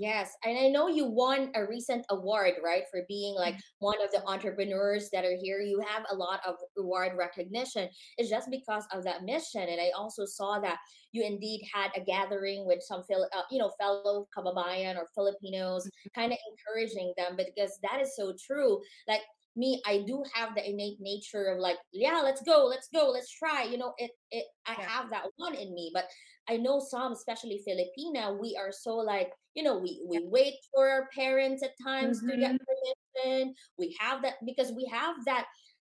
Yes, 0.00 0.30
and 0.44 0.56
I 0.56 0.68
know 0.68 0.86
you 0.86 1.06
won 1.06 1.50
a 1.56 1.66
recent 1.66 2.06
award, 2.08 2.54
right, 2.62 2.84
for 2.88 3.00
being 3.08 3.34
like 3.34 3.56
one 3.80 4.00
of 4.00 4.12
the 4.12 4.24
entrepreneurs 4.28 5.10
that 5.12 5.24
are 5.24 5.36
here. 5.42 5.60
You 5.60 5.80
have 5.80 6.04
a 6.08 6.14
lot 6.14 6.38
of 6.46 6.54
award 6.78 7.14
recognition. 7.18 7.88
It's 8.16 8.30
just 8.30 8.48
because 8.48 8.86
of 8.92 9.02
that 9.02 9.24
mission. 9.24 9.62
And 9.62 9.80
I 9.80 9.90
also 9.98 10.24
saw 10.24 10.60
that 10.60 10.78
you 11.10 11.24
indeed 11.24 11.62
had 11.74 11.90
a 11.96 12.00
gathering 12.00 12.64
with 12.64 12.78
some, 12.80 13.02
Phil- 13.08 13.28
uh, 13.34 13.42
you 13.50 13.58
know, 13.58 13.72
fellow 13.76 14.28
kababayan 14.36 14.96
or 14.96 15.08
Filipinos, 15.16 15.90
kind 16.14 16.30
of 16.30 16.38
encouraging 16.48 17.12
them 17.16 17.36
because 17.36 17.76
that 17.82 18.00
is 18.00 18.14
so 18.14 18.32
true. 18.40 18.80
Like 19.08 19.22
me, 19.58 19.82
I 19.86 20.04
do 20.06 20.22
have 20.32 20.54
the 20.54 20.68
innate 20.68 20.98
nature 21.00 21.46
of 21.46 21.58
like, 21.58 21.76
yeah, 21.92 22.20
let's 22.22 22.42
go, 22.42 22.64
let's 22.66 22.88
go, 22.94 23.10
let's 23.10 23.30
try. 23.30 23.64
You 23.64 23.78
know, 23.78 23.92
it, 23.98 24.12
it, 24.30 24.46
I 24.66 24.76
Yeah. 24.78 24.88
have 24.88 25.10
that 25.10 25.26
one 25.36 25.54
in 25.54 25.74
me, 25.74 25.90
but 25.92 26.06
I 26.48 26.56
know 26.56 26.80
some, 26.80 27.12
especially 27.12 27.62
Filipina, 27.66 28.38
we 28.40 28.56
are 28.56 28.72
so 28.72 28.96
like, 28.96 29.30
you 29.54 29.62
know, 29.62 29.76
we 29.78 30.00
we 30.08 30.20
wait 30.24 30.54
for 30.72 30.88
our 30.88 31.08
parents 31.14 31.62
at 31.62 31.72
times 31.84 32.20
to 32.20 32.36
get 32.36 32.54
Mhm. 32.54 32.58
permission. 32.68 33.54
We 33.76 33.96
have 33.98 34.22
that 34.22 34.34
because 34.46 34.72
we 34.72 34.86
have 34.86 35.16
that 35.26 35.46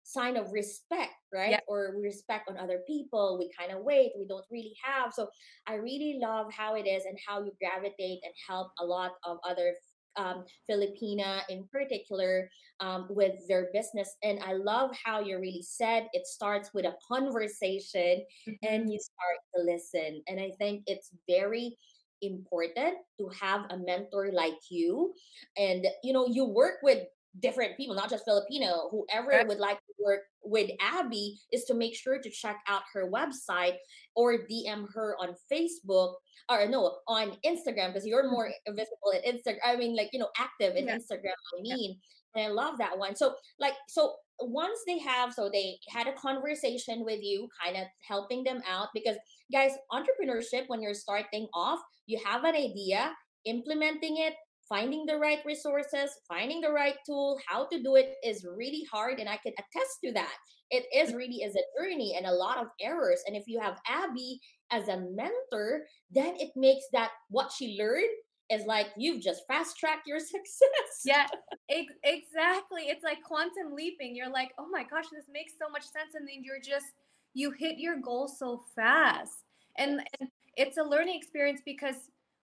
sign 0.03 0.35
of 0.35 0.51
respect, 0.51 1.13
Yeah. 1.31 1.39
right? 1.39 1.59
Or 1.67 1.95
respect 1.97 2.49
on 2.49 2.57
other 2.57 2.83
people. 2.85 3.37
We 3.39 3.49
kind 3.57 3.71
of 3.71 3.83
wait. 3.83 4.11
We 4.19 4.27
don't 4.27 4.45
really 4.51 4.75
have. 4.83 5.13
So 5.13 5.29
I 5.65 5.75
really 5.75 6.19
love 6.21 6.51
how 6.51 6.75
it 6.75 6.85
is 6.85 7.05
and 7.05 7.17
how 7.25 7.41
you 7.43 7.53
gravitate 7.57 8.19
and 8.23 8.33
help 8.47 8.71
a 8.79 8.85
lot 8.85 9.13
of 9.23 9.37
other 9.47 9.73
um, 10.17 10.45
Filipina 10.69 11.41
in 11.49 11.67
particular 11.71 12.49
um, 12.79 13.07
with 13.09 13.33
their 13.47 13.69
business. 13.73 14.15
And 14.23 14.39
I 14.43 14.53
love 14.53 14.91
how 15.03 15.19
you 15.21 15.39
really 15.39 15.63
said 15.63 16.07
it 16.13 16.27
starts 16.27 16.73
with 16.73 16.85
a 16.85 16.95
conversation 17.07 18.25
Mhm. 18.47 18.57
and 18.63 18.91
you 18.91 18.99
start 18.99 19.37
to 19.55 19.61
listen. 19.63 20.21
And 20.27 20.39
I 20.39 20.51
think 20.59 20.83
it's 20.87 21.11
very 21.27 21.77
important 22.21 22.95
to 23.19 23.29
have 23.39 23.65
a 23.69 23.77
mentor 23.77 24.31
like 24.31 24.59
you. 24.69 25.13
And 25.57 25.85
you 26.03 26.13
know, 26.13 26.27
you 26.27 26.45
work 26.45 26.79
with 26.83 27.07
different 27.39 27.77
people, 27.77 27.95
not 27.95 28.09
just 28.09 28.25
Filipino. 28.25 28.89
Whoever 28.91 29.29
Right. 29.29 29.47
would 29.47 29.59
like 29.59 29.77
to 29.77 29.93
work 29.99 30.21
with 30.43 30.69
Abby 30.79 31.39
is 31.51 31.65
to 31.65 31.73
make 31.73 31.95
sure 31.95 32.19
to 32.19 32.29
check 32.29 32.57
out 32.67 32.83
her 32.93 33.09
website 33.09 33.77
or 34.15 34.37
DM 34.37 34.87
her 34.93 35.15
on 35.19 35.35
Facebook 35.51 36.15
or 36.49 36.67
no 36.67 36.99
on 37.07 37.37
Instagram 37.45 37.87
because 37.87 38.05
you're 38.05 38.29
more 38.29 38.47
mm-hmm. 38.49 38.75
visible 38.75 39.13
at 39.15 39.25
Instagram. 39.25 39.59
I 39.65 39.75
mean, 39.75 39.95
like 39.95 40.09
you 40.13 40.19
know, 40.19 40.29
active 40.37 40.75
in 40.75 40.87
Yeah. 40.87 40.97
Instagram. 40.97 41.33
I 41.33 41.61
Yeah. 41.63 41.75
mean, 41.75 41.99
and 42.35 42.45
I 42.45 42.49
love 42.49 42.77
that 42.77 42.97
one. 42.97 43.15
So 43.15 43.35
like 43.59 43.75
so 43.87 44.15
once 44.39 44.79
they 44.87 44.99
have 44.99 45.33
so 45.33 45.49
they 45.49 45.79
had 45.89 46.07
a 46.07 46.13
conversation 46.13 47.05
with 47.05 47.21
you 47.21 47.47
kind 47.63 47.77
of 47.77 47.87
helping 48.07 48.43
them 48.43 48.61
out 48.67 48.89
because 48.93 49.15
guys 49.51 49.71
entrepreneurship 49.91 50.67
when 50.67 50.81
you're 50.81 50.93
starting 50.93 51.47
off 51.53 51.79
you 52.07 52.19
have 52.25 52.43
an 52.43 52.55
idea 52.55 53.15
implementing 53.45 54.17
it 54.17 54.33
finding 54.67 55.05
the 55.05 55.17
right 55.17 55.39
resources 55.45 56.11
finding 56.27 56.61
the 56.61 56.71
right 56.71 56.95
tool 57.05 57.37
how 57.47 57.65
to 57.67 57.81
do 57.81 57.95
it 57.95 58.15
is 58.23 58.45
really 58.57 58.83
hard 58.91 59.19
and 59.19 59.29
i 59.29 59.37
can 59.37 59.53
attest 59.53 59.97
to 60.03 60.11
that 60.11 60.35
it 60.71 60.85
is 60.95 61.13
mm. 61.13 61.17
really 61.17 61.37
is 61.37 61.55
a 61.55 61.81
journey 61.81 62.15
and 62.17 62.25
a 62.25 62.31
lot 62.31 62.57
of 62.57 62.67
errors 62.81 63.21
and 63.27 63.35
if 63.35 63.43
you 63.47 63.59
have 63.59 63.79
abby 63.87 64.39
as 64.71 64.87
a 64.87 64.97
mentor 64.97 65.81
then 66.11 66.35
it 66.37 66.51
makes 66.55 66.85
that 66.93 67.11
what 67.29 67.51
she 67.51 67.77
learned 67.79 68.09
is 68.49 68.65
like 68.65 68.87
you've 68.97 69.21
just 69.21 69.43
fast 69.47 69.77
tracked 69.77 70.07
your 70.07 70.19
success 70.19 70.83
Yeah, 71.05 71.27
ex- 71.69 71.93
exactly. 72.03 72.83
It's 72.83 73.03
like 73.03 73.23
quantum 73.23 73.73
leaping. 73.75 74.15
You're 74.15 74.31
like, 74.31 74.51
oh 74.57 74.67
my 74.71 74.83
gosh, 74.83 75.05
this 75.11 75.25
makes 75.31 75.53
so 75.59 75.69
much 75.69 75.83
sense. 75.83 76.15
And 76.15 76.27
then 76.27 76.43
you're 76.43 76.61
just, 76.61 76.93
you 77.33 77.51
hit 77.51 77.77
your 77.77 77.99
goal 77.99 78.27
so 78.27 78.63
fast. 78.75 79.43
And, 79.77 80.01
and 80.19 80.29
it's 80.55 80.77
a 80.77 80.83
learning 80.83 81.17
experience 81.17 81.61
because 81.65 81.95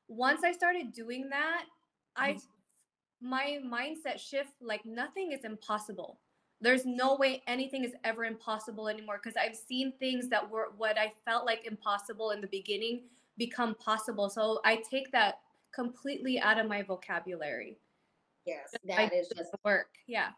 once 0.09 0.43
I 0.45 0.53
started 0.53 0.93
doing 0.93 1.29
that, 1.31 1.65
I, 2.17 2.33
Mhm. 2.35 2.43
my 3.21 3.61
mindset 3.65 4.19
shift, 4.21 4.55
like 4.61 4.85
nothing 4.85 5.33
is 5.33 5.45
impossible. 5.45 6.21
There's 6.61 6.85
no 6.87 7.17
way 7.17 7.43
anything 7.47 7.85
is 7.85 7.95
ever 8.05 8.25
impossible 8.25 8.89
anymore 8.89 9.19
because 9.23 9.37
I've 9.37 9.57
seen 9.57 9.93
things 9.99 10.29
that 10.29 10.49
were 10.51 10.73
what 10.77 10.99
I 10.99 11.13
felt 11.25 11.47
like 11.47 11.67
impossible 11.67 12.31
in 12.33 12.41
the 12.41 12.49
beginning 12.49 13.09
become 13.39 13.75
possible. 13.77 14.29
So 14.29 14.61
I 14.65 14.77
take 14.77 15.11
that 15.13 15.41
completely 15.75 16.41
out 16.41 16.59
of 16.59 16.67
my 16.69 16.83
vocabulary. 16.83 17.81
yes 18.47 18.79
I 18.97 19.11
that 19.11 19.13
is 19.15 19.29
just 19.29 19.51
work. 19.65 19.89
Yeah. 20.07 20.31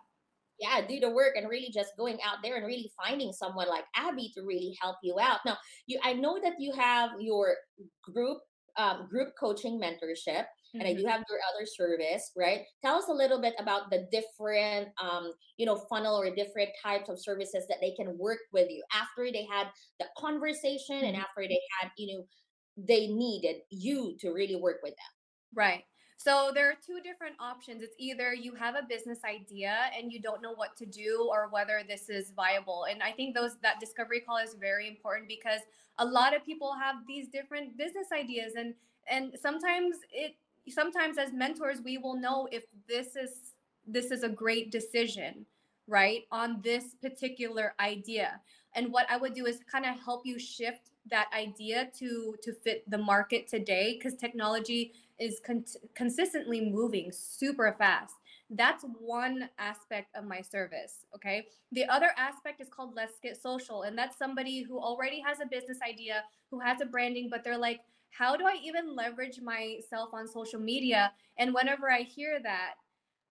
yeah, 0.58 0.86
do 0.86 1.00
the 1.00 1.10
work 1.10 1.34
and 1.36 1.48
really 1.48 1.70
just 1.72 1.96
going 1.96 2.18
out 2.24 2.38
there 2.42 2.56
and 2.56 2.66
really 2.66 2.90
finding 2.96 3.32
someone 3.32 3.68
like 3.68 3.84
Abby 3.96 4.30
to 4.34 4.42
really 4.42 4.76
help 4.80 4.96
you 5.02 5.18
out. 5.20 5.40
Now, 5.44 5.56
you 5.86 5.98
I 6.02 6.12
know 6.12 6.38
that 6.42 6.54
you 6.58 6.72
have 6.72 7.10
your 7.20 7.56
group 8.02 8.38
um, 8.76 9.08
group 9.10 9.34
coaching 9.38 9.80
mentorship 9.80 10.44
and 10.78 10.88
I 10.88 10.94
do 10.94 11.06
have 11.06 11.22
your 11.28 11.38
other 11.54 11.66
service, 11.66 12.32
right? 12.36 12.66
Tell 12.82 12.96
us 12.96 13.08
a 13.08 13.12
little 13.12 13.40
bit 13.40 13.54
about 13.58 13.90
the 13.90 14.08
different 14.10 14.88
um, 15.00 15.32
you 15.56 15.66
know, 15.66 15.76
funnel 15.76 16.16
or 16.16 16.34
different 16.34 16.70
types 16.82 17.08
of 17.08 17.20
services 17.20 17.66
that 17.68 17.78
they 17.80 17.94
can 17.94 18.18
work 18.18 18.40
with 18.52 18.70
you 18.70 18.82
after 18.92 19.30
they 19.30 19.44
had 19.44 19.68
the 19.98 20.06
conversation 20.18 20.96
and 21.04 21.14
Mhm. 21.14 21.16
after 21.16 21.42
they 21.46 21.60
had, 21.80 21.90
you 21.96 22.16
know, 22.18 22.26
they 22.76 23.06
needed 23.08 23.62
you 23.70 24.16
to 24.18 24.30
really 24.30 24.56
work 24.56 24.80
with 24.82 24.94
them. 24.96 25.12
Right. 25.54 25.84
So 26.16 26.52
there 26.54 26.70
are 26.70 26.76
two 26.76 27.00
different 27.00 27.36
options. 27.40 27.82
It's 27.82 27.96
either 27.98 28.32
you 28.32 28.54
have 28.54 28.76
a 28.76 28.82
business 28.88 29.24
idea 29.24 29.90
and 29.92 30.12
you 30.12 30.20
don't 30.22 30.40
know 30.40 30.52
what 30.54 30.76
to 30.76 30.86
do 30.86 31.28
or 31.30 31.48
whether 31.48 31.82
this 31.86 32.08
is 32.08 32.30
viable. 32.30 32.84
And 32.84 33.02
I 33.02 33.12
think 33.12 33.34
those 33.34 33.58
that 33.60 33.80
discovery 33.80 34.20
call 34.20 34.38
is 34.38 34.54
very 34.54 34.86
important 34.88 35.26
because 35.28 35.60
a 35.98 36.04
lot 36.06 36.34
of 36.34 36.44
people 36.44 36.74
have 36.74 37.06
these 37.08 37.28
different 37.28 37.76
business 37.76 38.08
ideas 38.12 38.54
and 38.54 38.74
and 39.08 39.36
sometimes 39.42 39.96
it 40.12 40.36
sometimes 40.68 41.18
as 41.18 41.32
mentors 41.32 41.80
we 41.84 41.98
will 41.98 42.16
know 42.16 42.48
if 42.52 42.64
this 42.88 43.16
is 43.16 43.54
this 43.86 44.10
is 44.10 44.22
a 44.22 44.28
great 44.28 44.70
decision, 44.70 45.44
right? 45.86 46.22
On 46.30 46.60
this 46.62 46.94
particular 47.00 47.74
idea. 47.80 48.40
And 48.74 48.92
what 48.92 49.06
I 49.10 49.16
would 49.16 49.34
do 49.34 49.46
is 49.46 49.58
kind 49.70 49.84
of 49.84 50.00
help 50.00 50.24
you 50.24 50.38
shift 50.38 50.90
that 51.10 51.28
idea 51.36 51.90
to 51.98 52.36
to 52.42 52.52
fit 52.52 52.88
the 52.88 52.98
market 52.98 53.48
today 53.48 53.98
because 53.98 54.16
technology 54.18 54.92
is 55.18 55.40
con- 55.44 55.64
consistently 55.94 56.60
moving 56.60 57.10
super 57.12 57.74
fast. 57.78 58.14
That's 58.50 58.84
one 59.00 59.48
aspect 59.58 60.14
of 60.14 60.24
my 60.24 60.42
service. 60.42 61.06
Okay. 61.14 61.46
The 61.72 61.86
other 61.86 62.10
aspect 62.18 62.60
is 62.60 62.68
called 62.68 62.94
Let's 62.94 63.18
Get 63.20 63.40
Social. 63.40 63.82
And 63.82 63.96
that's 63.96 64.18
somebody 64.18 64.62
who 64.62 64.78
already 64.78 65.22
has 65.26 65.40
a 65.40 65.46
business 65.46 65.78
idea, 65.86 66.24
who 66.50 66.60
has 66.60 66.80
a 66.80 66.86
branding, 66.86 67.28
but 67.30 67.44
they're 67.44 67.56
like, 67.56 67.80
how 68.12 68.36
do 68.36 68.46
I 68.46 68.58
even 68.62 68.94
leverage 68.94 69.40
myself 69.40 70.10
on 70.12 70.28
social 70.28 70.60
media? 70.60 71.12
And 71.38 71.54
whenever 71.54 71.90
I 71.90 72.02
hear 72.02 72.38
that, 72.42 72.74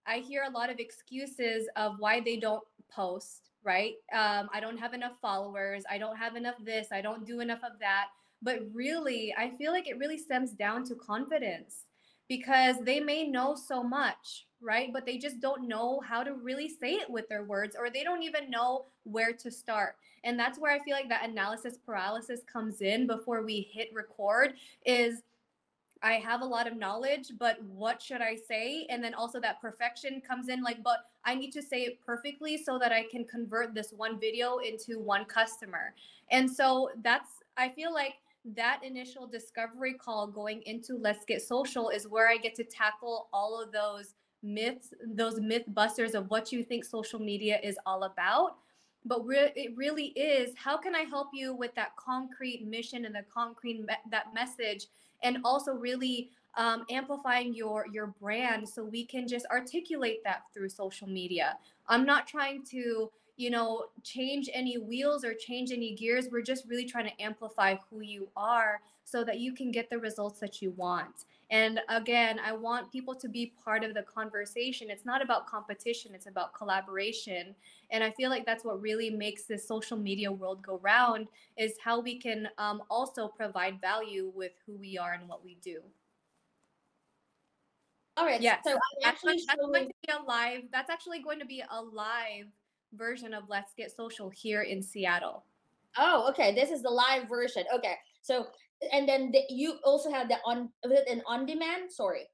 I 0.08 0.18
hear 0.18 0.44
a 0.48 0.52
lot 0.52 0.72
of 0.72 0.80
excuses 0.80 1.68
of 1.76 1.96
why 2.00 2.20
they 2.20 2.38
don't 2.38 2.64
post, 2.92 3.52
right? 3.64 3.94
Um, 4.12 4.50
I 4.52 4.60
don't 4.60 4.80
have 4.80 4.94
enough 4.94 5.14
followers. 5.22 5.84
I 5.90 6.00
don't 6.00 6.18
have 6.18 6.36
enough 6.36 6.56
this. 6.66 6.88
I 6.92 7.02
don't 7.02 7.26
do 7.26 7.42
enough 7.42 7.64
of 7.64 7.80
that. 7.80 8.08
But 8.42 8.62
really, 8.74 9.34
I 9.38 9.52
feel 9.58 9.72
like 9.72 9.88
it 9.88 10.00
really 10.00 10.18
stems 10.18 10.52
down 10.52 10.84
to 10.86 10.96
confidence 10.96 11.86
because 12.32 12.78
they 12.86 13.02
may 13.02 13.28
know 13.28 13.54
so 13.56 13.84
much, 13.84 14.48
right? 14.62 14.94
But 14.94 15.06
they 15.06 15.18
just 15.18 15.42
don't 15.42 15.68
know 15.68 16.00
how 16.00 16.24
to 16.24 16.34
really 16.34 16.70
say 16.70 16.94
it 16.94 17.10
with 17.10 17.28
their 17.28 17.44
words 17.44 17.76
or 17.78 17.90
they 17.90 18.06
don't 18.06 18.24
even 18.24 18.50
know 18.50 18.86
where 19.04 19.34
to 19.34 19.52
start. 19.52 19.98
And 20.24 20.40
that's 20.40 20.58
where 20.58 20.72
I 20.72 20.80
feel 20.80 20.96
like 20.96 21.10
that 21.10 21.28
analysis 21.28 21.78
paralysis 21.86 22.40
comes 22.50 22.80
in 22.80 23.06
before 23.06 23.44
we 23.44 23.70
hit 23.74 23.90
record 23.94 24.54
is 24.86 25.24
I 26.02 26.14
have 26.14 26.40
a 26.40 26.46
lot 26.46 26.68
of 26.68 26.78
knowledge, 26.78 27.34
but 27.38 27.62
what 27.64 28.02
should 28.02 28.22
I 28.22 28.38
say? 28.38 28.88
And 28.90 29.04
then 29.04 29.14
also 29.14 29.42
that 29.42 29.60
perfection 29.60 30.22
comes 30.26 30.48
in 30.48 30.64
like, 30.64 30.82
but 30.82 31.08
I 31.26 31.36
need 31.36 31.52
to 31.52 31.62
say 31.62 31.82
it 31.82 32.00
perfectly 32.00 32.58
so 32.58 32.80
that 32.80 32.94
I 32.94 33.08
can 33.12 33.26
convert 33.26 33.76
this 33.76 33.92
one 33.92 34.18
video 34.22 34.60
into 34.60 35.00
one 35.00 35.26
customer. 35.26 35.94
And 36.30 36.50
so 36.50 36.92
that's, 37.04 37.44
I 37.58 37.68
feel 37.68 37.94
like 37.94 38.14
that 38.44 38.82
initial 38.84 39.28
discovery 39.28 39.94
call 39.94 40.28
going 40.28 40.62
into 40.64 40.98
Let's 40.98 41.26
Get 41.26 41.42
Social 41.42 41.90
is 41.90 42.08
where 42.08 42.30
I 42.30 42.38
get 42.38 42.56
to 42.56 42.64
tackle 42.64 43.30
all 43.32 43.62
of 43.62 43.72
those 43.72 44.16
myths, 44.44 44.94
those 45.06 45.40
myth 45.40 45.64
busters 45.68 46.16
of 46.16 46.30
what 46.30 46.52
you 46.52 46.64
think 46.64 46.84
social 46.84 47.20
media 47.20 47.60
is 47.64 47.78
all 47.86 48.04
about. 48.04 48.58
But 49.06 49.26
re- 49.26 49.52
it 49.56 49.76
really 49.76 50.08
is 50.08 50.54
how 50.56 50.78
can 50.78 50.96
I 50.96 51.02
help 51.02 51.30
you 51.34 51.54
with 51.54 51.74
that 51.76 51.96
concrete 51.96 52.66
mission 52.66 53.06
and 53.06 53.16
the 53.16 53.24
concrete 53.34 53.82
me- 53.82 53.96
that 54.12 54.34
message 54.34 54.88
and 55.24 55.38
also 55.44 55.74
really 55.74 56.30
um, 56.56 56.86
amplifying 56.90 57.54
your 57.54 57.86
your 57.92 58.08
brand 58.08 58.68
so 58.68 58.84
we 58.84 59.06
can 59.06 59.28
just 59.28 59.46
articulate 59.48 60.24
that 60.24 60.44
through 60.54 60.68
social 60.70 61.08
media 61.08 61.58
i'm 61.88 62.06
not 62.06 62.28
trying 62.28 62.64
to 62.64 63.10
you 63.38 63.50
know 63.50 63.86
change 64.04 64.50
any 64.54 64.78
wheels 64.78 65.24
or 65.24 65.34
change 65.34 65.72
any 65.72 65.96
gears 65.96 66.28
we're 66.32 66.42
just 66.42 66.66
really 66.68 66.86
trying 66.86 67.06
to 67.06 67.22
amplify 67.22 67.76
who 67.90 68.02
you 68.02 68.30
are 68.36 68.82
so 69.04 69.24
that 69.24 69.40
you 69.40 69.54
can 69.54 69.72
get 69.72 69.90
the 69.90 69.98
results 69.98 70.40
that 70.40 70.62
you 70.62 70.72
want 70.72 71.26
and 71.50 71.80
again 71.90 72.40
i 72.46 72.52
want 72.52 72.92
people 72.92 73.16
to 73.16 73.28
be 73.28 73.54
part 73.64 73.84
of 73.84 73.94
the 73.94 74.04
conversation 74.04 74.90
it's 74.90 75.06
not 75.06 75.22
about 75.22 75.48
competition 75.48 76.12
it's 76.14 76.28
about 76.28 76.54
collaboration 76.54 77.56
and 77.90 78.04
i 78.04 78.12
feel 78.12 78.30
like 78.30 78.46
that's 78.46 78.64
what 78.64 78.82
really 78.82 79.10
makes 79.10 79.44
this 79.44 79.68
social 79.68 79.98
media 79.98 80.32
world 80.32 80.62
go 80.62 80.80
round 80.84 81.28
is 81.58 81.74
how 81.84 82.00
we 82.00 82.18
can 82.18 82.48
um, 82.58 82.82
also 82.90 83.28
provide 83.28 83.80
value 83.82 84.32
with 84.36 84.52
who 84.66 84.74
we 84.78 84.98
are 84.98 85.14
and 85.14 85.28
what 85.28 85.44
we 85.44 85.58
do. 85.64 85.82
All 88.18 88.26
right. 88.26 88.42
Yeah. 88.42 88.58
So 88.64 88.72
I'm 88.72 88.80
actually 89.06 89.42
that's 89.48 89.60
going 89.60 89.74
showing. 89.74 89.88
to 89.88 89.94
be 90.08 90.14
a 90.14 90.24
live. 90.24 90.64
That's 90.72 90.90
actually 90.90 91.22
going 91.22 91.40
to 91.40 91.46
be 91.46 91.64
a 91.70 91.82
live 91.82 92.48
version 92.94 93.34
of 93.34 93.44
Let's 93.50 93.74
Get 93.78 93.92
Social 93.92 94.30
here 94.30 94.62
in 94.64 94.82
Seattle. 94.82 95.44
Oh, 95.98 96.28
okay. 96.30 96.54
This 96.54 96.72
is 96.72 96.82
the 96.82 96.90
live 96.90 97.28
version. 97.28 97.64
Okay. 97.74 97.96
So 98.22 98.48
and 98.92 99.08
then 99.08 99.32
the, 99.32 99.42
you 99.50 99.76
also 99.84 100.12
have 100.12 100.28
the 100.28 100.38
on 100.46 100.70
with 100.86 101.04
an 101.10 101.22
on 101.28 101.46
demand. 101.46 101.92
Sorry. 101.92 102.28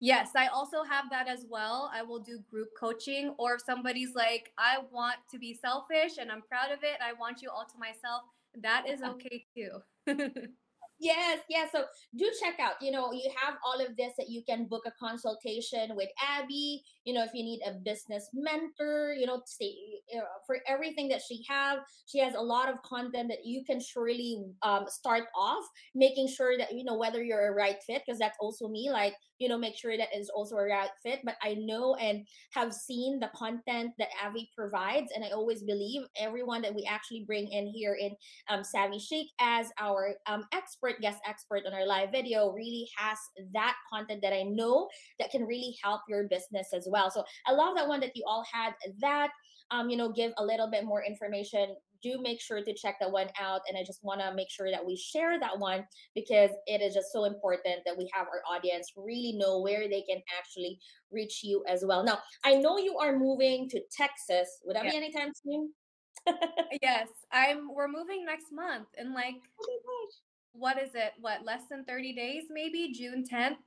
Yes, 0.00 0.30
I 0.36 0.48
also 0.48 0.82
have 0.82 1.06
that 1.10 1.28
as 1.28 1.46
well. 1.48 1.90
I 1.94 2.02
will 2.02 2.18
do 2.18 2.38
group 2.50 2.68
coaching, 2.78 3.34
or 3.38 3.54
if 3.54 3.62
somebody's 3.62 4.14
like, 4.14 4.52
I 4.58 4.78
want 4.92 5.16
to 5.30 5.38
be 5.38 5.54
selfish 5.54 6.18
and 6.20 6.30
I'm 6.30 6.42
proud 6.42 6.72
of 6.72 6.80
it, 6.82 6.98
I 7.02 7.14
want 7.14 7.40
you 7.40 7.48
all 7.48 7.64
to 7.64 7.78
myself, 7.78 8.22
that 8.60 8.84
is 8.86 9.02
okay 9.02 9.46
too. 9.56 10.32
Yes, 11.00 11.40
yes. 11.50 11.70
So 11.72 11.84
do 12.16 12.30
check 12.40 12.60
out. 12.60 12.74
You 12.80 12.92
know, 12.92 13.12
you 13.12 13.30
have 13.42 13.56
all 13.66 13.84
of 13.84 13.96
this 13.96 14.12
that 14.16 14.30
you 14.30 14.42
can 14.48 14.66
book 14.66 14.84
a 14.86 14.92
consultation 14.92 15.96
with 15.96 16.08
Abby. 16.22 16.82
You 17.04 17.14
know, 17.14 17.24
if 17.24 17.34
you 17.34 17.42
need 17.42 17.60
a 17.66 17.72
business 17.72 18.30
mentor, 18.32 19.12
you 19.12 19.26
know, 19.26 19.42
stay 19.44 19.74
for 20.46 20.58
everything 20.66 21.08
that 21.08 21.22
she 21.26 21.44
have. 21.48 21.78
She 22.06 22.18
has 22.18 22.34
a 22.34 22.40
lot 22.40 22.68
of 22.68 22.82
content 22.82 23.28
that 23.28 23.44
you 23.44 23.64
can 23.64 23.80
surely 23.80 24.44
um, 24.62 24.84
start 24.88 25.24
off 25.36 25.64
making 25.94 26.28
sure 26.28 26.56
that 26.58 26.74
you 26.74 26.84
know 26.84 26.96
whether 26.96 27.22
you're 27.22 27.48
a 27.48 27.54
right 27.54 27.76
fit 27.86 28.02
because 28.06 28.18
that's 28.18 28.38
also 28.40 28.68
me. 28.68 28.90
Like 28.90 29.14
you 29.38 29.48
know, 29.48 29.58
make 29.58 29.76
sure 29.76 29.96
that 29.96 30.08
is 30.16 30.30
also 30.30 30.56
a 30.56 30.64
right 30.64 30.90
fit. 31.02 31.20
But 31.24 31.34
I 31.42 31.54
know 31.54 31.96
and 31.96 32.26
have 32.52 32.72
seen 32.72 33.18
the 33.18 33.30
content 33.34 33.92
that 33.98 34.08
Abby 34.22 34.50
provides, 34.56 35.10
and 35.14 35.24
I 35.24 35.30
always 35.30 35.62
believe 35.62 36.02
everyone 36.18 36.62
that 36.62 36.74
we 36.74 36.88
actually 36.88 37.24
bring 37.26 37.48
in 37.48 37.66
here 37.66 37.96
in 38.00 38.12
um, 38.48 38.62
Savvy 38.62 38.98
Chic 38.98 39.28
as 39.40 39.70
our 39.78 40.14
um, 40.26 40.44
expert 40.52 41.00
guest 41.00 41.18
expert 41.28 41.62
on 41.66 41.74
our 41.74 41.86
live 41.86 42.10
video 42.12 42.52
really 42.52 42.88
has 42.96 43.18
that 43.52 43.76
content 43.92 44.20
that 44.22 44.32
I 44.32 44.42
know 44.42 44.88
that 45.18 45.30
can 45.30 45.44
really 45.44 45.76
help 45.82 46.02
your 46.08 46.24
business 46.28 46.68
as 46.74 46.86
well. 46.90 47.10
So 47.10 47.24
I 47.46 47.52
love 47.52 47.76
that 47.76 47.88
one 47.88 48.00
that 48.00 48.16
you 48.16 48.24
all 48.26 48.44
had 48.52 48.74
that. 49.00 49.30
Um, 49.70 49.90
you 49.90 49.96
know, 49.96 50.12
give 50.12 50.32
a 50.38 50.44
little 50.44 50.70
bit 50.70 50.84
more 50.84 51.02
information. 51.02 51.76
Do 52.02 52.20
make 52.20 52.40
sure 52.40 52.62
to 52.62 52.74
check 52.74 52.96
that 53.00 53.10
one 53.10 53.28
out. 53.40 53.62
And 53.68 53.78
I 53.78 53.82
just 53.82 54.04
want 54.04 54.20
to 54.20 54.34
make 54.34 54.50
sure 54.50 54.70
that 54.70 54.84
we 54.84 54.94
share 54.96 55.40
that 55.40 55.58
one 55.58 55.86
because 56.14 56.50
it 56.66 56.82
is 56.82 56.94
just 56.94 57.12
so 57.12 57.24
important 57.24 57.80
that 57.86 57.96
we 57.96 58.08
have 58.12 58.26
our 58.28 58.42
audience 58.48 58.92
really 58.96 59.32
know 59.36 59.60
where 59.60 59.88
they 59.88 60.02
can 60.02 60.22
actually 60.38 60.78
reach 61.10 61.42
you 61.42 61.64
as 61.66 61.82
well. 61.86 62.04
Now, 62.04 62.18
I 62.44 62.56
know 62.56 62.76
you 62.78 62.98
are 62.98 63.18
moving 63.18 63.68
to 63.70 63.80
Texas. 63.90 64.60
Would 64.64 64.76
that 64.76 64.84
Yeah. 64.84 64.90
be 64.90 64.96
anytime 64.96 65.32
soon? 65.34 65.72
yes, 66.82 67.08
I'm 67.32 67.72
we're 67.74 67.88
moving 67.88 68.24
next 68.24 68.52
month 68.52 68.88
in 68.98 69.14
like 69.14 69.36
what 70.52 70.78
is 70.80 70.94
it? 70.94 71.12
What, 71.20 71.44
less 71.44 71.62
than 71.68 71.84
30 71.84 72.14
days 72.14 72.44
maybe, 72.50 72.92
June 72.92 73.24
10th? 73.24 73.58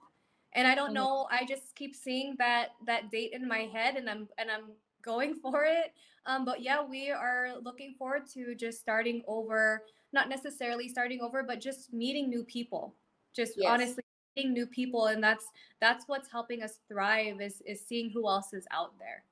And 0.54 0.68
I 0.68 0.76
don't 0.76 0.92
Mhm. 0.92 0.94
know, 0.94 1.28
I 1.30 1.46
just 1.46 1.76
keep 1.76 1.96
seeing 1.96 2.36
that 2.38 2.70
that 2.86 3.12
date 3.12 3.34
in 3.34 3.48
my 3.48 3.66
head 3.66 3.96
and 3.98 4.10
I'm 4.10 4.30
and 4.38 4.50
I'm 4.50 4.72
going 5.08 5.36
for 5.36 5.64
it. 5.66 5.94
Um 6.26 6.46
but 6.46 6.62
yeah, 6.62 6.84
we 6.84 7.10
are 7.12 7.56
looking 7.62 7.96
forward 7.98 8.28
to 8.34 8.56
just 8.56 8.80
starting 8.82 9.24
over, 9.28 9.86
not 10.14 10.30
necessarily 10.30 10.90
starting 10.90 11.22
over, 11.22 11.44
but 11.44 11.62
just 11.62 11.94
meeting 11.94 12.30
new 12.30 12.44
people. 12.46 12.98
Just 13.34 13.54
Yes. 13.56 13.64
honestly 13.66 14.04
meeting 14.36 14.54
new 14.54 14.68
people 14.68 15.08
and 15.08 15.24
that's 15.24 15.46
that's 15.82 16.08
what's 16.08 16.30
helping 16.32 16.62
us 16.64 16.80
thrive 16.90 17.42
is 17.42 17.62
is 17.66 17.86
seeing 17.88 18.10
who 18.12 18.28
else 18.30 18.54
is 18.54 18.68
out 18.72 18.98
there. 19.00 19.26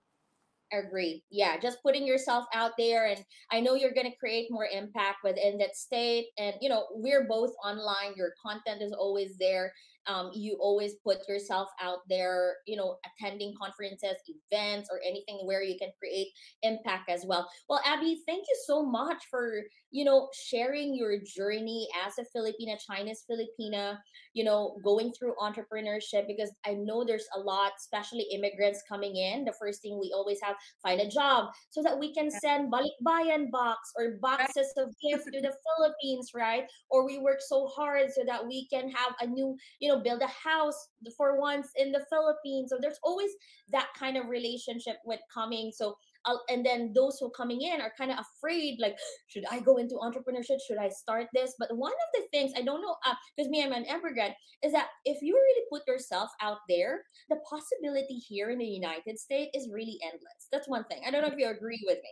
Agree. 0.73 1.23
Yeah, 1.29 1.59
just 1.59 1.81
putting 1.83 2.07
yourself 2.07 2.45
out 2.53 2.71
there 2.77 3.05
and 3.07 3.23
I 3.51 3.61
know 3.61 3.75
you're 3.75 3.93
going 3.93 4.11
to 4.11 4.17
create 4.17 4.51
more 4.51 4.65
impact 4.65 5.19
within 5.23 5.59
that 5.59 5.75
state 5.75 6.29
and 6.39 6.55
you 6.59 6.69
know, 6.69 6.87
we're 6.91 7.25
both 7.27 7.53
online, 7.63 8.15
your 8.15 8.33
content 8.41 8.81
is 8.81 8.91
always 8.91 9.37
there. 9.37 9.73
Um 10.07 10.31
you 10.33 10.57
always 10.59 10.95
put 11.03 11.27
yourself 11.27 11.69
out 11.81 11.99
there, 12.09 12.57
you 12.67 12.75
know, 12.75 12.97
attending 13.05 13.53
conferences, 13.61 14.17
events 14.27 14.89
or 14.91 14.99
anything 15.05 15.39
where 15.45 15.63
you 15.63 15.77
can 15.77 15.91
create 15.99 16.27
impact 16.63 17.09
as 17.09 17.25
well. 17.25 17.49
Well, 17.69 17.81
Abby, 17.85 18.21
thank 18.27 18.45
you 18.47 18.57
so 18.65 18.85
much 18.85 19.23
for, 19.29 19.61
you 19.91 20.03
know, 20.05 20.29
sharing 20.33 20.95
your 20.95 21.17
journey 21.25 21.87
as 22.05 22.13
a 22.19 22.25
Filipina, 22.37 22.77
Chinese 22.85 23.23
Filipina, 23.29 23.97
you 24.33 24.43
know, 24.43 24.77
going 24.83 25.13
through 25.13 25.35
entrepreneurship 25.41 26.27
because 26.27 26.51
I 26.65 26.73
know 26.73 27.03
there's 27.05 27.27
a 27.35 27.39
lot, 27.39 27.71
especially 27.79 28.27
immigrants 28.33 28.83
coming 28.87 29.15
in. 29.15 29.45
The 29.45 29.53
first 29.59 29.81
thing 29.81 29.99
we 29.99 30.11
always 30.13 30.39
have 30.43 30.55
find 30.83 30.99
a 30.99 31.09
job 31.09 31.49
so 31.69 31.81
that 31.83 31.97
we 31.97 32.13
can 32.13 32.29
send 32.29 32.71
balikbayan 32.71 33.51
box 33.51 33.91
or 33.97 34.17
boxes 34.21 34.73
of 34.77 34.93
gifts 35.01 35.25
to 35.25 35.41
the 35.41 35.53
Philippines, 35.63 36.31
right? 36.35 36.65
Or 36.89 37.05
we 37.05 37.19
work 37.19 37.39
so 37.39 37.67
hard 37.67 38.11
so 38.11 38.23
that 38.25 38.45
we 38.45 38.67
can 38.71 38.89
have 38.91 39.15
a 39.21 39.27
new, 39.27 39.55
you 39.79 39.91
know, 39.91 39.94
build 39.99 40.21
a 40.21 40.27
house 40.27 40.89
for 41.17 41.39
once 41.39 41.69
in 41.77 41.91
the 41.91 42.05
Philippines. 42.09 42.69
So 42.69 42.77
there's 42.81 42.99
always 43.03 43.31
that 43.71 43.87
kind 43.97 44.17
of 44.17 44.27
relationship 44.27 44.97
with 45.05 45.19
coming. 45.33 45.71
So 45.73 45.95
uh, 46.25 46.37
and 46.49 46.65
then 46.65 46.91
those 46.93 47.17
who 47.19 47.29
coming 47.29 47.61
in 47.61 47.79
are 47.81 47.93
kind 47.97 48.11
of 48.11 48.17
afraid 48.19 48.77
like 48.79 48.97
should 49.27 49.45
i 49.51 49.59
go 49.59 49.77
into 49.77 49.95
entrepreneurship 49.95 50.57
should 50.65 50.77
i 50.77 50.89
start 50.89 51.27
this 51.33 51.53
but 51.59 51.69
one 51.77 51.91
of 51.91 52.09
the 52.21 52.27
things 52.31 52.51
i 52.57 52.61
don't 52.61 52.81
know 52.81 52.95
because 53.35 53.49
me 53.49 53.63
i'm 53.63 53.71
an 53.71 53.85
immigrant 53.85 54.33
is 54.63 54.71
that 54.71 54.87
if 55.05 55.21
you 55.21 55.35
really 55.35 55.65
put 55.71 55.87
yourself 55.87 56.29
out 56.41 56.57
there 56.67 57.03
the 57.29 57.37
possibility 57.47 58.15
here 58.15 58.49
in 58.49 58.57
the 58.57 58.65
united 58.65 59.19
states 59.19 59.51
is 59.53 59.69
really 59.71 59.99
endless 60.03 60.47
that's 60.51 60.67
one 60.67 60.83
thing 60.85 61.01
i 61.05 61.11
don't 61.11 61.21
know 61.21 61.31
if 61.31 61.37
you 61.37 61.47
agree 61.47 61.83
with 61.85 61.97
me 61.97 62.09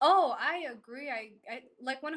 Oh, 0.00 0.36
I 0.38 0.70
agree. 0.70 1.10
I, 1.10 1.30
I 1.52 1.62
like 1.82 2.00
100%. 2.02 2.12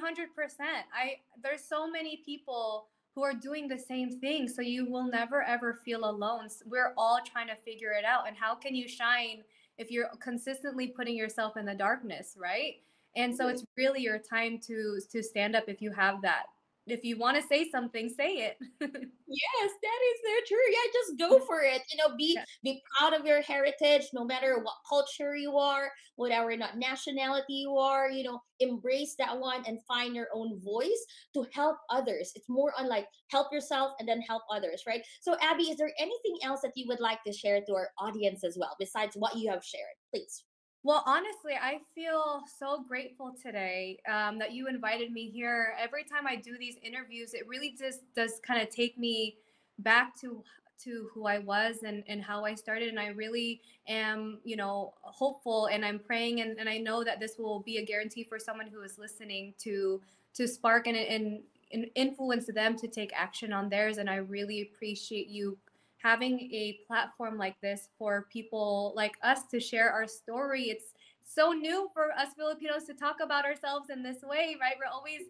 I 0.62 1.16
there's 1.41 1.68
so 1.68 1.89
many 1.89 2.22
people 2.24 2.89
who 3.16 3.24
are 3.24 3.34
doing 3.34 3.68
the 3.68 3.78
same 3.78 4.20
thing, 4.20 4.47
so 4.47 4.62
you 4.62 4.89
will 4.89 5.03
never 5.03 5.43
ever 5.43 5.80
feel 5.84 6.09
alone. 6.09 6.47
We're 6.66 6.93
all 6.97 7.20
trying 7.26 7.47
to 7.47 7.55
figure 7.55 7.91
it 7.91 8.05
out. 8.05 8.28
And 8.28 8.38
how 8.38 8.55
can 8.55 8.76
you 8.76 8.88
shine 8.88 9.43
if 9.78 9.91
you're 9.91 10.09
consistently 10.22 10.88
putting 10.88 11.16
yourself 11.16 11.57
in 11.57 11.66
the 11.66 11.74
darkness, 11.74 12.38
right? 12.39 12.76
And 13.16 13.36
so 13.36 13.45
mm-hmm. 13.45 13.53
it's 13.55 13.66
really 13.78 14.01
your 14.01 14.20
time 14.20 14.59
to 14.68 14.99
to 15.12 15.22
stand 15.22 15.55
up 15.55 15.66
if 15.68 15.82
you 15.82 15.91
have 15.91 16.22
that. 16.22 16.45
If 16.92 17.04
you 17.04 17.18
want 17.18 17.38
to 17.38 17.44
say 17.44 17.70
something, 17.70 18.10
say 18.10 18.52
it. 18.52 18.58
Yes, 19.34 19.72
that 19.82 20.00
is 20.12 20.20
so 20.26 20.34
true. 20.56 20.68
Yeah, 20.72 20.92
just 20.92 21.18
go 21.18 21.39
for 21.46 21.62
it. 21.62 21.82
You 21.89 21.98
know, 21.98 22.16
be 22.18 22.34
Yeah. 22.36 22.44
be 22.64 22.84
proud 22.98 23.14
of 23.14 23.26
your 23.26 23.42
heritage, 23.42 24.10
no 24.14 24.26
matter 24.26 24.60
what 24.62 24.76
culture 24.89 25.36
you 25.38 25.58
are, 25.58 25.89
whatever 26.18 26.56
not 26.58 26.78
nationality 26.78 27.54
you 27.54 27.78
are. 27.78 28.10
You 28.10 28.26
know, 28.26 28.42
embrace 28.60 29.16
that 29.20 29.39
one 29.39 29.64
and 29.66 29.80
find 29.88 30.16
your 30.16 30.28
own 30.34 30.60
voice 30.60 31.06
to 31.34 31.46
help 31.54 31.78
others. 31.89 32.34
It's 32.36 32.50
more 32.50 32.74
on 32.78 32.89
like 32.89 33.08
help 33.30 33.54
yourself 33.54 33.94
and 34.00 34.08
then 34.08 34.20
help 34.22 34.44
others, 34.52 34.84
right? 34.86 35.02
So, 35.22 35.38
Abby, 35.42 35.64
is 35.72 35.78
there 35.78 35.94
anything 35.98 36.38
else 36.44 36.62
that 36.62 36.74
you 36.76 36.86
would 36.89 37.00
like 37.00 37.24
to 37.26 37.32
share 37.32 37.62
to 37.62 37.74
our 37.74 37.89
audience 38.00 38.44
as 38.44 38.58
well, 38.60 38.76
besides 38.80 39.16
what 39.16 39.38
you 39.38 39.50
have 39.50 39.64
shared? 39.64 39.96
Please. 40.14 40.44
Well, 40.84 41.03
honestly, 41.05 41.53
I 41.61 41.79
feel 41.93 42.41
so 42.59 42.84
grateful 42.88 43.34
today 43.39 43.99
um, 44.11 44.39
that 44.39 44.51
you 44.51 44.67
invited 44.67 45.11
me 45.11 45.29
here. 45.29 45.75
Every 45.79 46.03
time 46.03 46.25
I 46.25 46.36
do 46.36 46.57
these 46.57 46.77
interviews, 46.82 47.36
it 47.36 47.47
really 47.47 47.75
just 47.77 47.99
does 48.15 48.39
kind 48.45 48.61
of 48.61 48.69
take 48.69 48.97
me 48.97 49.38
back 49.79 50.19
to 50.21 50.43
to 50.84 51.09
who 51.13 51.27
I 51.27 51.38
was 51.38 51.84
and, 51.84 52.03
and 52.07 52.23
how 52.23 52.43
I 52.43 52.55
started. 52.55 52.89
And 52.89 52.99
I 52.99 53.09
really 53.09 53.61
am, 53.88 54.39
you 54.43 54.55
know, 54.55 54.95
hopeful 55.03 55.67
and 55.67 55.86
I'm 55.86 55.99
praying 55.99 56.41
and, 56.41 56.57
and 56.57 56.67
I 56.67 56.79
know 56.79 57.03
that 57.03 57.19
this 57.19 57.38
will 57.38 57.59
be 57.59 57.77
a 57.77 57.86
guarantee 57.86 58.23
for 58.23 58.39
someone 58.39 58.65
who 58.65 58.82
is 58.82 58.97
listening 58.97 59.53
to 59.59 60.01
to 60.34 60.47
spark 60.47 60.88
and, 60.88 60.97
and, 60.97 61.41
and 61.71 61.86
influence 61.93 62.47
them 62.47 62.75
to 62.77 62.88
take 62.88 63.11
action 63.15 63.53
on 63.53 63.69
theirs. 63.69 63.97
And 63.99 64.09
I 64.09 64.15
really 64.15 64.61
appreciate 64.61 65.27
you 65.27 65.55
having 66.02 66.39
a 66.39 66.80
platform 66.88 67.38
like 67.38 67.60
this 67.62 67.89
for 67.97 68.28
people 68.32 68.93
like 68.95 69.14
us 69.24 69.43
to 69.52 69.60
share 69.60 69.91
our 69.91 70.08
story. 70.08 70.64
It's 70.64 70.93
so 71.24 71.52
new 71.52 71.89
for 71.93 72.12
us 72.12 72.30
Filipinos 72.36 72.86
to 72.86 72.93
talk 72.93 73.18
about 73.22 73.45
ourselves 73.45 73.89
in 73.89 74.04
this 74.04 74.22
way, 74.24 74.58
right? 74.60 74.74
We're 74.80 74.91
always, 74.91 75.22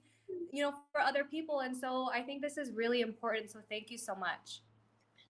you 0.51 0.63
know, 0.63 0.73
for 0.91 1.01
other 1.01 1.23
people. 1.23 1.59
And 1.59 1.75
so 1.75 2.09
I 2.13 2.21
think 2.21 2.41
this 2.41 2.57
is 2.57 2.71
really 2.71 3.01
important. 3.01 3.51
So 3.51 3.59
thank 3.69 3.91
you 3.91 3.97
so 3.97 4.15
much. 4.15 4.61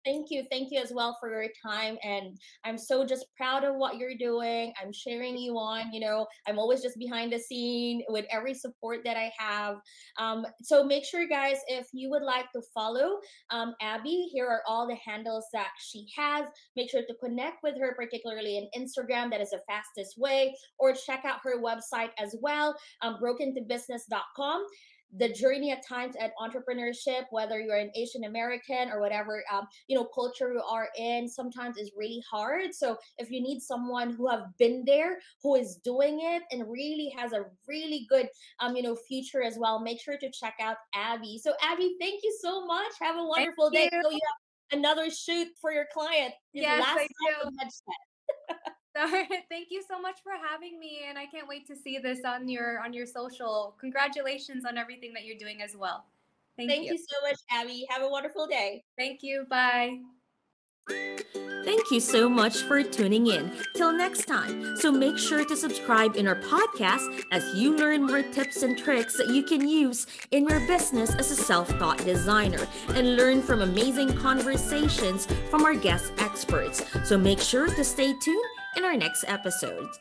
Thank 0.05 0.31
you. 0.31 0.43
Thank 0.51 0.69
you 0.71 0.81
as 0.81 0.91
well 0.93 1.17
for 1.19 1.29
your 1.29 1.49
time. 1.65 1.97
And 2.03 2.37
I'm 2.65 2.77
so 2.77 3.05
just 3.05 3.25
proud 3.37 3.63
of 3.63 3.75
what 3.75 3.97
you're 3.97 4.15
doing. 4.15 4.73
I'm 4.81 4.91
sharing 4.91 5.37
you 5.37 5.57
on. 5.57 5.93
You 5.93 6.01
know, 6.01 6.27
I'm 6.47 6.59
always 6.59 6.81
just 6.81 6.97
behind 6.99 7.31
the 7.31 7.39
scene 7.39 8.03
with 8.09 8.25
every 8.29 8.53
support 8.53 8.99
that 9.05 9.15
I 9.15 9.31
have. 9.37 9.77
Um, 10.19 10.45
so 10.61 10.83
make 10.83 11.05
sure, 11.05 11.27
guys, 11.27 11.57
if 11.67 11.87
you 11.93 12.09
would 12.09 12.23
like 12.23 12.51
to 12.51 12.61
follow 12.73 13.19
um, 13.49 13.75
Abby, 13.81 14.29
here 14.31 14.47
are 14.47 14.61
all 14.67 14.87
the 14.87 14.95
handles 14.95 15.45
that 15.53 15.69
she 15.79 16.07
has. 16.17 16.47
Make 16.75 16.89
sure 16.89 17.01
to 17.07 17.15
connect 17.23 17.63
with 17.63 17.79
her, 17.79 17.95
particularly 17.95 18.57
in 18.57 18.67
Instagram. 18.79 19.29
That 19.31 19.41
is 19.41 19.51
the 19.51 19.61
fastest 19.67 20.17
way. 20.17 20.55
Or 20.79 20.93
check 20.93 21.23
out 21.25 21.39
her 21.43 21.61
website 21.61 22.09
as 22.19 22.35
well, 22.41 22.75
um, 23.01 23.19
brokentobusiness.com 23.21 24.65
the 25.17 25.29
journey 25.29 25.71
at 25.71 25.85
times 25.85 26.15
at 26.19 26.31
entrepreneurship, 26.37 27.25
whether 27.31 27.59
you're 27.59 27.77
an 27.77 27.91
Asian 27.95 28.23
American 28.23 28.89
or 28.89 28.99
whatever 28.99 29.43
um, 29.51 29.67
you 29.87 29.95
know 29.95 30.05
culture 30.05 30.53
you 30.53 30.61
are 30.61 30.89
in, 30.97 31.27
sometimes 31.27 31.77
is 31.77 31.91
really 31.95 32.23
hard. 32.29 32.73
So 32.73 32.97
if 33.17 33.29
you 33.29 33.41
need 33.41 33.61
someone 33.61 34.13
who 34.13 34.27
have 34.29 34.45
been 34.57 34.83
there, 34.85 35.19
who 35.41 35.55
is 35.55 35.77
doing 35.83 36.19
it, 36.21 36.43
and 36.51 36.69
really 36.69 37.13
has 37.17 37.33
a 37.33 37.45
really 37.67 38.05
good 38.09 38.27
um, 38.59 38.75
you 38.75 38.83
know 38.83 38.95
future 38.95 39.43
as 39.43 39.57
well, 39.57 39.79
make 39.79 40.01
sure 40.01 40.17
to 40.17 40.31
check 40.31 40.55
out 40.61 40.77
Abby. 40.95 41.39
So 41.41 41.53
Abby, 41.61 41.95
thank 41.99 42.23
you 42.23 42.37
so 42.41 42.65
much. 42.65 42.91
Have 43.01 43.17
a 43.17 43.25
wonderful 43.25 43.69
day. 43.69 43.89
you. 43.91 44.01
So 44.03 44.11
you 44.11 44.19
have 44.71 44.79
another 44.79 45.09
shoot 45.09 45.47
for 45.61 45.71
your 45.71 45.85
client. 45.93 46.33
Yes, 46.53 46.81
last 46.81 46.99
I 46.99 47.07
do. 47.43 47.49
Of 48.95 49.09
headset. 49.09 49.29
So, 49.29 49.35
thank 49.49 49.67
you 49.69 49.83
so 49.87 49.99
much 49.99 50.21
for 50.23 50.33
having 50.49 50.79
me, 50.79 51.01
and 51.07 51.17
I 51.17 51.25
can't 51.25 51.47
wait 51.47 51.67
to 51.67 51.75
see 51.75 51.97
this 51.99 52.19
on 52.25 52.47
your 52.47 52.79
on 52.79 52.93
your 52.93 53.05
social. 53.05 53.75
Congratulations 53.79 54.65
on 54.65 54.77
everything 54.77 55.13
that 55.13 55.25
you're 55.25 55.37
doing 55.37 55.61
as 55.61 55.75
well. 55.75 56.05
Thank, 56.57 56.69
Thank 56.69 56.85
you. 56.85 56.93
you 56.93 56.97
so 56.97 57.27
much, 57.27 57.39
Abby. 57.51 57.85
Have 57.89 58.03
a 58.03 58.09
wonderful 58.09 58.45
day. 58.45 58.83
Thank 58.97 59.23
you. 59.23 59.45
Bye. 59.49 59.99
Thank 61.65 61.91
you 61.91 62.01
so 62.01 62.27
much 62.27 62.63
for 62.63 62.83
tuning 62.83 63.27
in. 63.27 63.51
Till 63.75 63.93
next 63.93 64.25
time. 64.25 64.75
So 64.75 64.91
make 64.91 65.17
sure 65.17 65.45
to 65.45 65.55
subscribe 65.55 66.17
in 66.17 66.27
our 66.27 66.35
podcast 66.35 67.23
as 67.31 67.55
you 67.55 67.77
learn 67.77 68.05
more 68.05 68.21
tips 68.21 68.63
and 68.63 68.77
tricks 68.77 69.17
that 69.17 69.29
you 69.29 69.43
can 69.43 69.67
use 69.67 70.05
in 70.31 70.45
your 70.45 70.59
business 70.67 71.15
as 71.15 71.31
a 71.31 71.35
self 71.35 71.69
taught 71.79 71.99
designer 71.99 72.67
and 72.89 73.15
learn 73.15 73.41
from 73.41 73.61
amazing 73.61 74.13
conversations 74.17 75.25
from 75.49 75.63
our 75.63 75.73
guest 75.73 76.11
experts. 76.17 76.83
So 77.05 77.17
make 77.17 77.39
sure 77.39 77.67
to 77.67 77.83
stay 77.83 78.13
tuned 78.19 78.43
in 78.77 78.85
our 78.85 78.95
next 78.95 79.25
episodes. 79.27 79.99